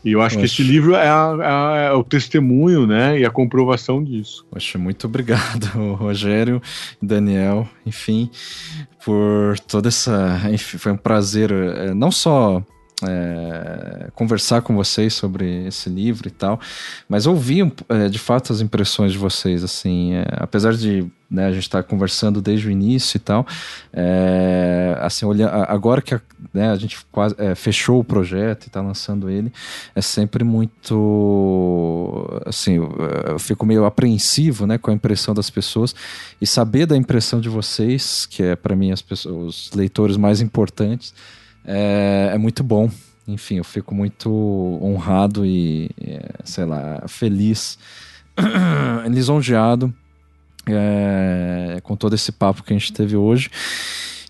[0.05, 0.47] e eu acho Poxa.
[0.47, 4.45] que esse livro é, a, é, o testemunho, né, e a comprovação disso.
[4.51, 5.65] Poxa, muito obrigado,
[5.97, 6.61] Rogério,
[7.01, 8.29] Daniel, enfim,
[9.03, 10.39] por toda essa.
[10.53, 12.61] Enfim, foi um prazer, é, não só
[13.03, 16.59] é, conversar com vocês sobre esse livro e tal,
[17.09, 21.05] mas ouvir é, de fato as impressões de vocês, assim, é, apesar de
[21.35, 23.45] né, a gente estar tá conversando desde o início e tal,
[23.93, 26.21] é, assim, olha, agora que a,
[26.53, 29.51] né, a gente quase é, fechou o projeto e está lançando ele,
[29.93, 30.81] é sempre muito,
[32.45, 35.93] assim, eu fico meio apreensivo, né, com a impressão das pessoas
[36.41, 40.39] e saber da impressão de vocês, que é para mim as pessoas, os leitores mais
[40.39, 41.13] importantes,
[41.65, 42.89] é, é muito bom.
[43.27, 44.29] Enfim, eu fico muito
[44.81, 47.77] honrado e, é, sei lá, feliz,
[49.09, 49.91] lisonjeado
[50.69, 53.49] é, com todo esse papo que a gente teve hoje.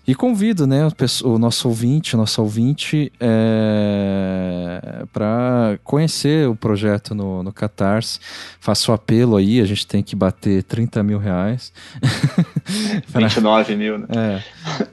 [0.08, 0.88] E convido, né,
[1.24, 8.20] o nosso ouvinte, o nosso ouvinte, é, para conhecer o projeto no, no Catarse.
[8.60, 11.72] Faço o apelo aí, a gente tem que bater 30 mil reais.
[13.10, 13.26] pra...
[13.26, 14.06] 29 mil, né?
[14.16, 14.42] É.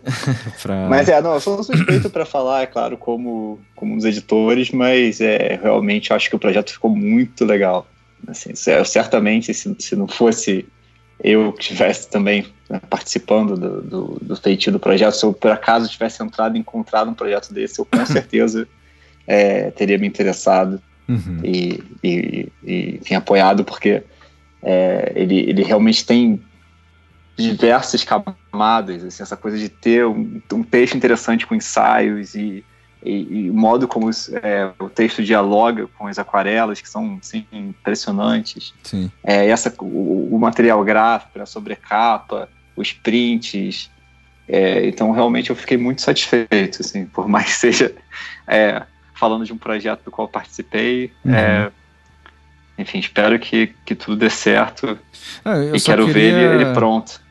[0.64, 0.88] pra...
[0.90, 5.22] Mas é, não, eu sou suspeito para falar, é claro, como, como os editores, mas
[5.22, 7.86] é, realmente acho que o projeto ficou muito legal.
[8.28, 10.66] Assim, certamente, se, se não fosse
[11.24, 15.52] eu que estivesse também né, participando do, do, do feitio do projeto, se eu por
[15.52, 18.68] acaso tivesse entrado e encontrado um projeto desse, eu com certeza
[19.26, 21.40] é, teria me interessado uhum.
[21.44, 24.04] e, e, e enfim, apoiado, porque
[24.62, 26.42] é, ele, ele realmente tem
[27.36, 32.64] diversas camadas, assim, essa coisa de ter um, um texto interessante com ensaios e
[33.06, 37.46] e, e, o modo como é, o texto dialoga com as aquarelas, que são assim,
[37.52, 38.74] impressionantes.
[38.84, 39.12] Sim.
[39.24, 43.90] É, essa, o, o, material gráfico, a sobrecapa, os prints.
[44.48, 47.94] É, então, realmente, eu fiquei muito satisfeito, assim, por mais que seja
[48.48, 51.12] é, falando de um projeto do qual participei.
[51.26, 51.34] Uhum.
[51.34, 51.72] É,
[52.78, 54.98] enfim, espero que, que tudo dê certo.
[55.44, 56.14] Ah, e quero queria...
[56.14, 57.23] ver ele, ele pronto.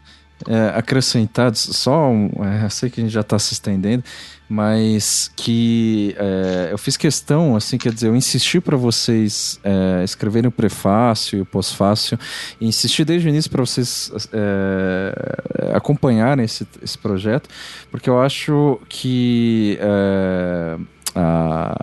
[0.49, 4.05] É, acrescentar, só, um, é, sei que a gente já está se estendendo,
[4.49, 10.49] mas que é, eu fiz questão, assim, quer dizer, eu insisti para vocês é, escreverem
[10.49, 12.19] o prefácio e o pós-fácio,
[12.61, 17.49] e insisti desde o início para vocês é, acompanharem esse, esse projeto,
[17.91, 20.77] porque eu acho que é,
[21.15, 21.75] a,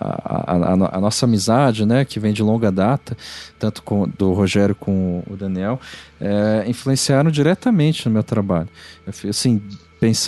[0.46, 3.16] a, a, nossa amizade, né, que vem de longa data,
[3.58, 5.80] tanto com, do Rogério com o Daniel,
[6.20, 8.70] é, influenciaram diretamente no meu trabalho.
[9.06, 9.62] Eu, assim,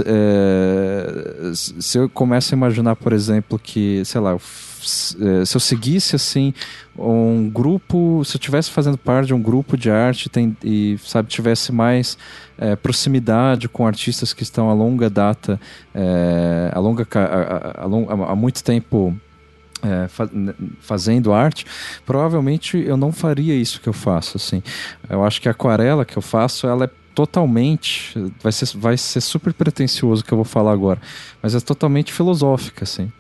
[0.06, 4.38] é, se eu começo a imaginar, por exemplo, que, sei lá, é,
[4.88, 6.54] se eu seguisse assim
[6.98, 11.30] um grupo, se eu estivesse fazendo parte de um grupo de arte tem, e sabe
[11.30, 12.18] tivesse mais
[12.58, 15.60] é, proximidade com artistas que estão a longa data,
[15.94, 17.08] é, a longa
[18.28, 19.18] a muito tempo
[19.84, 20.08] é,
[20.80, 21.66] fazendo arte,
[22.06, 24.38] provavelmente eu não faria isso que eu faço.
[24.38, 24.62] Assim,
[25.10, 28.14] eu acho que a aquarela que eu faço, ela é totalmente.
[28.42, 31.02] Vai ser, vai ser super pretencioso que eu vou falar agora,
[31.42, 33.12] mas é totalmente filosófica, assim.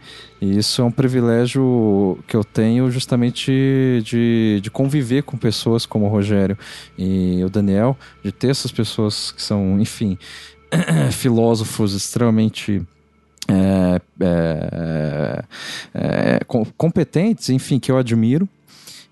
[0.41, 6.05] E isso é um privilégio que eu tenho justamente de, de conviver com pessoas como
[6.05, 6.57] o Rogério
[6.97, 10.17] e o Daniel, de ter essas pessoas que são, enfim,
[11.11, 12.81] filósofos extremamente.
[13.47, 15.43] É, é,
[15.93, 16.39] é,
[16.77, 18.47] competentes, enfim, que eu admiro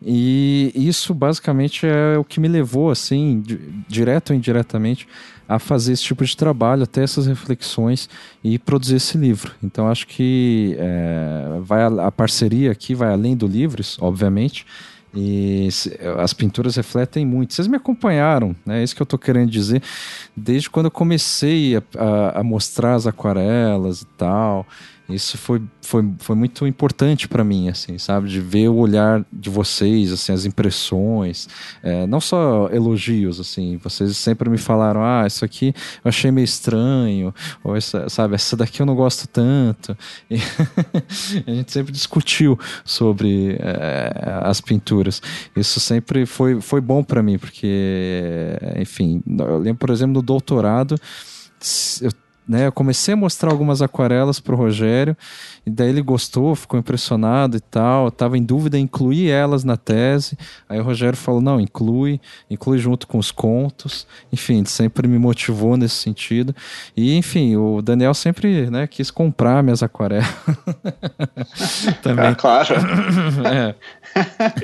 [0.02, 3.44] e isso basicamente é o que me levou, assim,
[3.88, 5.08] direto ou indiretamente,
[5.48, 8.08] a fazer esse tipo de trabalho, até essas reflexões
[8.44, 9.52] e produzir esse livro.
[9.64, 14.66] Então acho que é, vai a, a, parceria aqui vai além do livros, obviamente.
[15.14, 15.68] E
[16.20, 17.56] as pinturas refletem muito.
[17.56, 18.80] Vocês me acompanharam, né?
[18.80, 19.82] É isso que eu estou querendo dizer.
[20.38, 24.68] Desde quando eu comecei a, a, a mostrar as aquarelas e tal.
[25.10, 28.30] Isso foi, foi, foi muito importante para mim, assim, sabe?
[28.30, 31.48] De ver o olhar de vocês, assim, as impressões,
[31.82, 33.78] é, não só elogios, assim.
[33.78, 35.74] Vocês sempre me falaram, ah, isso aqui
[36.04, 37.34] eu achei meio estranho,
[37.64, 39.98] ou essa, sabe, essa daqui eu não gosto tanto.
[40.30, 40.36] E
[41.48, 45.22] a gente sempre discutiu sobre é, as pinturas.
[45.56, 50.96] Isso sempre foi, foi bom para mim, porque, enfim, eu lembro, por exemplo, no doutorado,
[52.02, 52.12] eu
[52.50, 52.66] né?
[52.66, 55.16] Eu comecei a mostrar algumas aquarelas para o Rogério,
[55.70, 58.06] e daí ele gostou, ficou impressionado e tal.
[58.06, 60.36] Eu tava em dúvida em incluir elas na tese.
[60.68, 62.20] Aí o Rogério falou: não, inclui,
[62.50, 64.08] inclui junto com os contos.
[64.34, 66.56] Enfim, sempre me motivou nesse sentido.
[66.98, 70.26] E, enfim, o Daniel sempre né, quis comprar minhas aquarelas.
[72.02, 72.26] também.
[72.26, 72.76] Ah, claro.
[73.46, 73.76] é.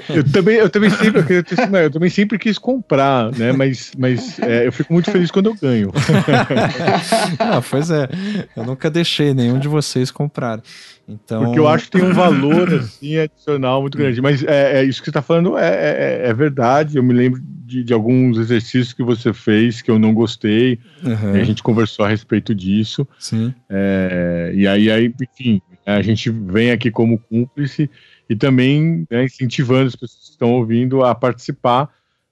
[0.10, 3.52] eu, também, eu, também sempre, eu, eu, também sempre quis comprar, né?
[3.52, 5.92] Mas, mas é, eu fico muito feliz quando eu ganho.
[7.40, 8.10] ah, pois é.
[8.56, 10.64] Eu nunca deixei nenhum de vocês comprarem.
[11.08, 11.44] Então...
[11.44, 14.22] Porque eu acho que tem um valor assim, adicional muito grande.
[14.22, 16.98] Mas é, é isso que você está falando é, é, é, verdade.
[16.98, 20.80] Eu me lembro de, de, alguns exercícios que você fez que eu não gostei.
[21.04, 21.34] Uhum.
[21.34, 23.08] a gente conversou a respeito disso.
[23.20, 23.54] Sim.
[23.70, 27.90] É, e aí, aí, enfim, a gente vem aqui como cúmplice
[28.28, 31.90] e também né, incentivando as pessoas que estão ouvindo a participar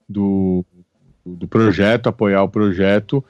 [0.08, 0.64] do,
[1.24, 3.24] do projeto, apoiar o projeto.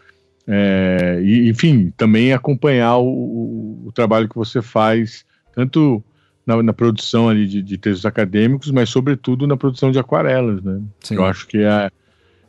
[0.47, 5.25] É, e, enfim, também acompanhar o, o, trabalho que você faz
[5.55, 6.03] tanto
[6.47, 10.81] na, na produção ali de, de, textos acadêmicos, mas sobretudo na produção de aquarelas, né?
[11.01, 11.17] Sim.
[11.17, 11.91] Eu acho que é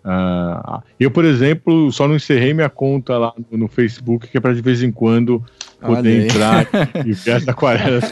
[0.05, 4.39] Uh, eu, por exemplo, só não encerrei minha conta lá no, no Facebook, que é
[4.39, 5.43] para de vez em quando
[5.81, 6.67] poder entrar
[7.03, 8.03] e ver as aquarelas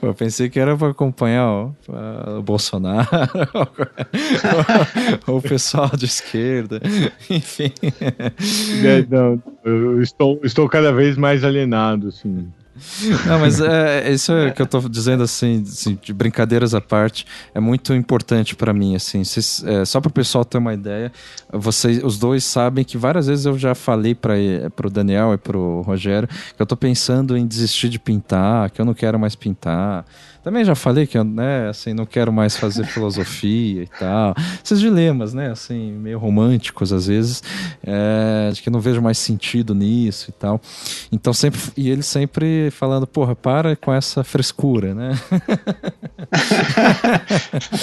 [0.00, 1.70] Eu pensei que era para acompanhar ó,
[2.38, 3.08] o Bolsonaro,
[5.26, 6.80] ou o pessoal de esquerda,
[7.28, 7.72] enfim.
[8.84, 12.46] É, não, eu estou, estou cada vez mais alienado, assim.
[13.26, 16.80] Não, mas é, é, isso é que eu tô dizendo assim, assim de brincadeiras à
[16.80, 20.74] parte, é muito importante para mim, assim, cês, é, só para o pessoal ter uma
[20.74, 21.12] ideia,
[21.52, 25.56] vocês, os dois sabem que várias vezes eu já falei para o Daniel e para
[25.56, 29.34] o Rogério que eu tô pensando em desistir de pintar, que eu não quero mais
[29.34, 30.04] pintar.
[30.46, 34.32] Também já falei que eu, né, assim, não quero mais fazer filosofia e tal.
[34.64, 37.42] Esses dilemas, né, assim, meio românticos às vezes,
[37.84, 40.60] é, de que não vejo mais sentido nisso e tal.
[41.10, 45.18] Então sempre, e ele sempre falando, porra, para com essa frescura, né?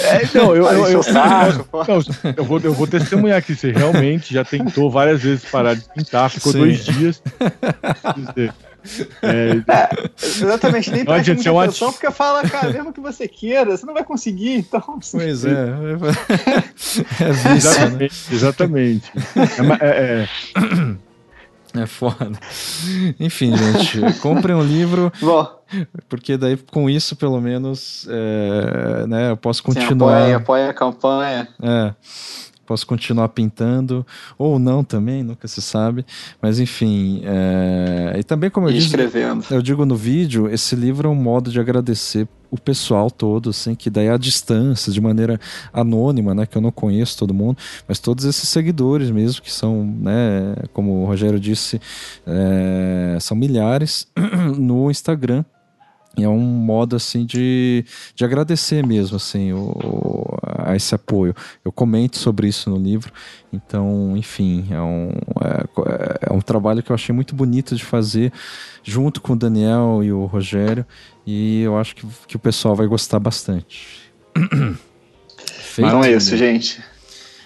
[0.00, 4.42] é, não, eu, eu, eu, não, eu, vou, eu vou testemunhar que você realmente já
[4.42, 6.60] tentou várias vezes parar de pintar, ficou Sim.
[6.60, 7.22] dois dias.
[9.22, 13.76] É, é, exatamente, nem presta muita é atenção, porque fala, cara, mesmo que você queira,
[13.76, 14.82] você não vai conseguir, então...
[15.10, 15.50] Pois é.
[17.20, 18.08] é exatamente, né?
[18.32, 19.12] exatamente.
[19.80, 20.26] É,
[21.76, 22.30] é, é foda.
[23.18, 25.12] Enfim, gente, comprem um livro.
[25.20, 25.48] Bom.
[26.08, 29.88] Porque daí com isso, pelo menos, é, né, eu posso continuar.
[29.88, 31.48] Sim, apoia, apoia a campanha.
[31.60, 31.94] É.
[32.64, 34.06] posso continuar pintando,
[34.38, 36.04] ou não também, nunca se sabe.
[36.40, 38.16] Mas enfim, é...
[38.18, 39.44] e também como eu escrevendo.
[39.50, 43.74] eu digo no vídeo, esse livro é um modo de agradecer o pessoal todo, assim,
[43.74, 45.40] que daí à distância, de maneira
[45.72, 47.58] anônima, né, que eu não conheço todo mundo,
[47.88, 51.80] mas todos esses seguidores mesmo, que são, né, como o Rogério disse,
[52.24, 54.06] é, são milhares
[54.56, 55.44] no Instagram.
[56.16, 57.84] É um modo assim de,
[58.14, 61.34] de agradecer mesmo assim o, a esse apoio.
[61.64, 63.12] Eu comento sobre isso no livro,
[63.52, 65.10] então, enfim, é um,
[65.42, 68.32] é, é um trabalho que eu achei muito bonito de fazer
[68.82, 70.86] junto com o Daniel e o Rogério,
[71.26, 74.12] e eu acho que, que o pessoal vai gostar bastante.
[75.74, 76.82] Feito, então é isso, gente.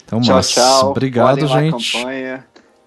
[0.04, 0.90] Então, tchau, mas, tchau.
[0.90, 1.98] Obrigado, gente.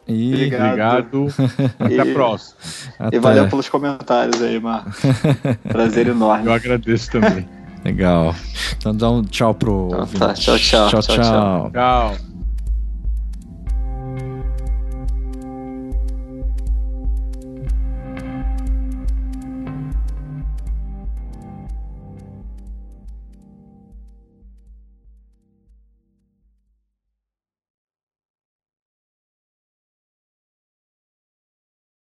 [0.07, 0.33] E...
[0.33, 1.27] Obrigado.
[1.79, 2.57] Até a próxima.
[2.99, 3.17] Até.
[3.17, 4.99] E valeu pelos comentários aí, Marcos.
[5.67, 6.45] Prazer enorme.
[6.45, 7.47] Eu agradeço também.
[7.83, 8.35] Legal.
[8.77, 9.87] Então dá um tchau pro.
[9.87, 10.33] Então, tá.
[10.33, 10.89] tchau, tchau.
[10.89, 11.15] Tchau, tchau.
[11.15, 11.71] tchau.
[11.71, 12.30] tchau.